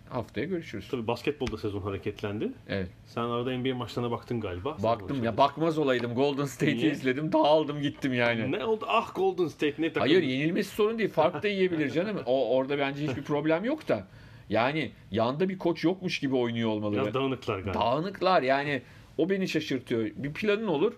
haftaya 0.08 0.46
görüşürüz. 0.46 0.88
Tabii 0.90 1.06
basketbolda 1.06 1.56
sezon 1.58 1.80
hareketlendi. 1.82 2.52
Evet. 2.68 2.88
Sen 3.06 3.22
arada 3.22 3.58
NBA 3.58 3.74
maçlarına 3.74 4.10
baktın 4.10 4.40
galiba. 4.40 4.76
Baktım 4.82 5.24
ya 5.24 5.36
bakmaz 5.36 5.78
olaydım. 5.78 6.14
Golden 6.14 6.44
State'i 6.44 6.90
izledim. 6.90 7.32
Dağıldım 7.32 7.82
gittim 7.82 8.14
yani. 8.14 8.52
Ne 8.52 8.64
oldu? 8.64 8.84
Ah 8.88 9.14
Golden 9.14 9.48
State 9.48 9.74
ne 9.78 9.88
takım? 9.88 10.00
Hayır 10.00 10.22
yenilmesi 10.22 10.74
sorun 10.74 10.98
değil. 10.98 11.10
Fark 11.10 11.42
da 11.42 11.48
yiyebilir 11.48 11.90
canım. 11.90 12.16
O 12.26 12.56
orada 12.56 12.78
bence 12.78 13.06
hiçbir 13.06 13.22
problem 13.22 13.64
yok 13.64 13.88
da. 13.88 14.06
Yani 14.48 14.92
yanda 15.10 15.48
bir 15.48 15.58
koç 15.58 15.84
yokmuş 15.84 16.18
gibi 16.18 16.36
oynuyor 16.36 16.70
olmalı. 16.70 16.92
Biraz 16.92 17.14
dağınıklar 17.14 17.58
galiba. 17.58 17.80
Dağınıklar 17.80 18.42
yani 18.42 18.82
o 19.18 19.30
beni 19.30 19.48
şaşırtıyor. 19.48 20.10
Bir 20.16 20.32
planın 20.32 20.66
olur. 20.66 20.92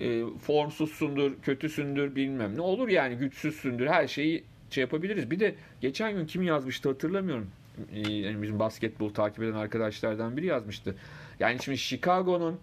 E, 0.00 0.22
formsuzsundur, 0.40 1.32
kötüsündür 1.42 2.16
bilmem 2.16 2.56
ne 2.56 2.60
olur 2.60 2.88
yani 2.88 3.16
güçsüzsündür 3.16 3.86
her 3.86 4.08
şeyi 4.08 4.44
şey 4.70 4.80
yapabiliriz. 4.82 5.30
Bir 5.30 5.40
de 5.40 5.54
geçen 5.80 6.12
gün 6.16 6.26
kim 6.26 6.42
yazmıştı 6.42 6.88
hatırlamıyorum. 6.88 7.50
E, 7.92 8.12
yani 8.12 8.42
bizim 8.42 8.58
basketbol 8.58 9.10
takip 9.10 9.42
eden 9.42 9.52
arkadaşlardan 9.52 10.36
biri 10.36 10.46
yazmıştı. 10.46 10.96
Yani 11.40 11.62
şimdi 11.62 11.78
Chicago'nun 11.78 12.60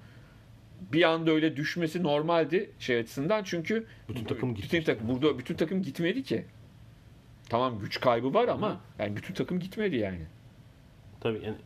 bir 0.94 1.04
anda 1.04 1.32
öyle 1.32 1.56
düşmesi 1.56 2.04
normaldi 2.04 2.72
şey 2.80 2.98
açısından 2.98 3.44
çünkü 3.44 3.86
Bütün 4.10 4.26
takım 4.26 4.56
bütün 4.56 4.84
takım 4.84 5.08
burada 5.08 5.40
bütün 5.40 5.56
takım 5.56 5.82
gitmedi 5.82 6.24
ki. 6.24 6.46
Tamam 7.50 7.80
güç 7.80 8.00
kaybı 8.00 8.34
var 8.34 8.48
ama 8.48 8.82
yani 9.00 9.16
bütün 9.16 9.34
takım 9.34 9.60
gitmedi 9.60 9.96
yani. 9.96 10.26
Tabii 11.22 11.42
yani 11.46 11.58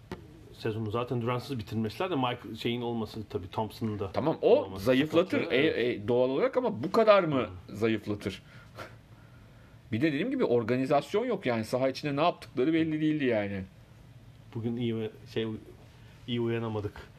sezonu 0.54 0.92
zaten 0.92 1.22
Durant'sız 1.22 1.60
bitirmişler 1.60 2.10
de 2.10 2.16
Mike 2.16 2.56
şeyin 2.62 2.82
olması 2.82 3.24
tabii 3.30 3.50
Thompson'ın 3.52 4.00
da. 4.00 4.12
Tamam 4.12 4.38
o 4.42 4.64
olması 4.64 4.86
zayıflatır 4.86 5.52
e, 5.52 5.58
e, 5.58 6.08
doğal 6.08 6.30
olarak 6.30 6.58
ama 6.58 6.84
bu 6.84 6.92
kadar 6.92 7.24
mı 7.24 7.48
zayıflatır? 7.70 8.44
Bir 9.92 10.02
de 10.02 10.08
dediğim 10.08 10.32
gibi 10.32 10.44
organizasyon 10.46 11.26
yok 11.26 11.46
yani 11.46 11.66
saha 11.66 11.90
içinde 11.90 12.16
ne 12.16 12.22
yaptıkları 12.22 12.74
belli 12.74 13.02
değildi 13.02 13.26
yani. 13.26 13.64
Bugün 14.56 14.78
iyi 14.78 15.10
şey 15.34 15.48
iyi 16.28 16.42
uyanamadık 16.42 17.10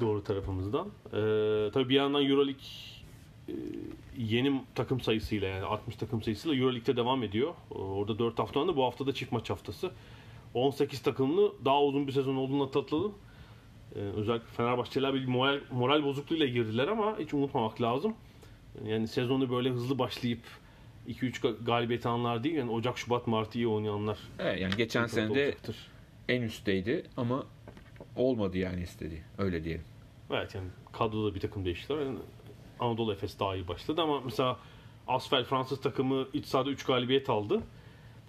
doğru 0.00 0.24
tarafımızdan. 0.24 0.86
Ee, 1.06 1.70
tabii 1.72 1.88
bir 1.88 1.94
yandan 1.94 2.24
EuroLeague 2.24 2.62
e, 3.48 3.54
yeni 4.18 4.62
takım 4.74 5.00
sayısıyla 5.00 5.48
yani 5.48 5.64
60 5.64 5.96
takım 5.96 6.22
sayısıyla 6.22 6.56
EuroLeague'de 6.56 6.96
devam 6.96 7.22
ediyor. 7.22 7.54
Ee, 7.70 7.78
Orada 7.78 8.18
4 8.18 8.38
hafta 8.38 8.62
önde 8.62 8.76
bu 8.76 8.84
hafta 8.84 9.06
da 9.06 9.14
çift 9.14 9.32
maç 9.32 9.50
haftası. 9.50 9.90
18 10.54 11.02
takımlı 11.02 11.52
daha 11.64 11.82
uzun 11.82 12.06
bir 12.06 12.12
sezon 12.12 12.36
olduğunu 12.36 12.62
atlatalım. 12.62 13.14
Ee, 13.94 13.98
özellikle 13.98 14.46
Fenerbahçeliler 14.46 15.14
bir 15.14 15.26
moral, 15.26 15.60
moral 15.70 16.04
bozukluğuyla 16.04 16.46
girdiler 16.46 16.88
ama 16.88 17.18
hiç 17.18 17.34
unutmamak 17.34 17.82
lazım. 17.82 18.14
Yani 18.86 19.08
sezonu 19.08 19.50
böyle 19.50 19.70
hızlı 19.70 19.98
başlayıp 19.98 20.40
2-3 21.08 21.40
ga- 21.40 21.64
galibiyet 21.64 22.06
alanlar 22.06 22.44
değil 22.44 22.54
yani 22.54 22.70
Ocak, 22.70 22.98
Şubat, 22.98 23.26
Mart 23.26 23.54
iyi 23.54 23.68
oynayanlar. 23.68 24.18
Evet, 24.38 24.60
yani 24.60 24.76
geçen 24.76 25.06
sene 25.06 25.34
de 25.34 25.54
en 26.28 26.42
üstteydi 26.42 27.02
ama 27.16 27.46
olmadı 28.16 28.58
yani 28.58 28.82
istediği. 28.82 29.22
Öyle 29.38 29.64
diyelim. 29.64 29.84
Evet 30.30 30.54
yani 30.54 30.68
kadroda 30.92 31.34
bir 31.34 31.40
takım 31.40 31.64
değiştiler. 31.64 31.98
Yani 31.98 32.18
Anadolu 32.80 33.12
Efes 33.12 33.38
daha 33.38 33.56
iyi 33.56 33.68
başladı 33.68 34.02
ama 34.02 34.20
mesela 34.20 34.58
Asfel 35.08 35.44
Fransız 35.44 35.80
takımı 35.80 36.26
iç 36.32 36.46
sahada 36.46 36.70
3 36.70 36.84
galibiyet 36.84 37.30
aldı. 37.30 37.62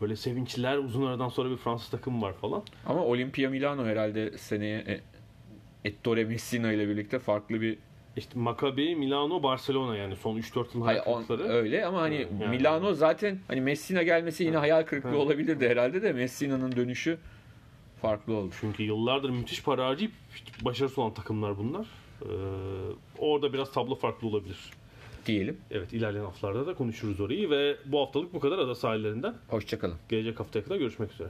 Böyle 0.02 0.16
sevinçliler 0.16 0.78
uzun 0.78 1.06
aradan 1.06 1.30
sonra 1.30 1.50
bir 1.50 1.58
Fransız 1.58 1.90
takım 1.90 2.22
var 2.22 2.34
falan. 2.34 2.64
Ama 2.86 3.04
Olimpia 3.06 3.50
Milano 3.50 3.86
herhalde 3.86 4.38
seneye 4.38 4.78
e, 4.80 5.02
Ettore 5.86 6.24
Messina 6.24 6.72
ile 6.72 6.90
birlikte 6.90 7.20
farklı 7.20 7.62
bir 7.62 7.78
İşte 8.18 8.40
Maccabi, 8.40 8.96
Milano, 8.96 9.44
Barcelona 9.44 9.96
yani 9.98 10.16
son 10.16 10.38
3-4 10.38 10.76
yıl 10.76 10.82
on- 10.82 10.86
hayatları. 10.86 11.44
öyle 11.44 11.86
ama 11.86 12.02
hani 12.02 12.28
Yani- 12.42 12.58
Milano 12.58 12.94
zaten 12.94 13.40
hani 13.48 13.62
Messina 13.62 14.04
gelmesi 14.04 14.44
yine 14.44 14.58
hayal 14.58 14.84
kırıklığı 14.84 15.10
Ha. 15.10 15.16
olabilirdi 15.18 15.70
herhalde 15.70 16.02
de 16.02 16.14
Messina'nın 16.14 16.76
dönüşü 16.76 17.18
farklı 18.02 18.34
olur. 18.34 18.54
Çünkü 18.62 18.84
yıllardır 18.84 19.30
müthiş 19.30 19.64
para 19.64 19.86
harcayıp 19.88 20.12
başarısız 20.62 21.00
olan 21.00 21.14
takımlar 21.14 21.58
bunlar. 21.58 21.88
Ee, 22.22 22.28
orada 23.18 23.54
biraz 23.54 23.72
tablo 23.72 23.96
farklı 23.96 24.28
olabilir. 24.28 24.58
Diyelim. 25.26 25.58
Evet 25.72 25.94
ilerleyen 25.94 26.24
haftalarda 26.26 26.68
da 26.68 26.74
konuşuruz 26.74 27.20
orayı 27.20 27.50
ve 27.50 27.76
bu 27.86 28.00
haftalık 28.02 28.34
bu 28.34 28.40
kadar 28.40 28.58
ada 28.58 28.76
sahillerinden. 28.76 29.36
Hoşçakalın. 29.48 29.96
Gelecek 30.10 30.40
haftaya 30.40 30.64
kadar 30.66 30.78
görüşmek 30.78 31.12
üzere. 31.12 31.30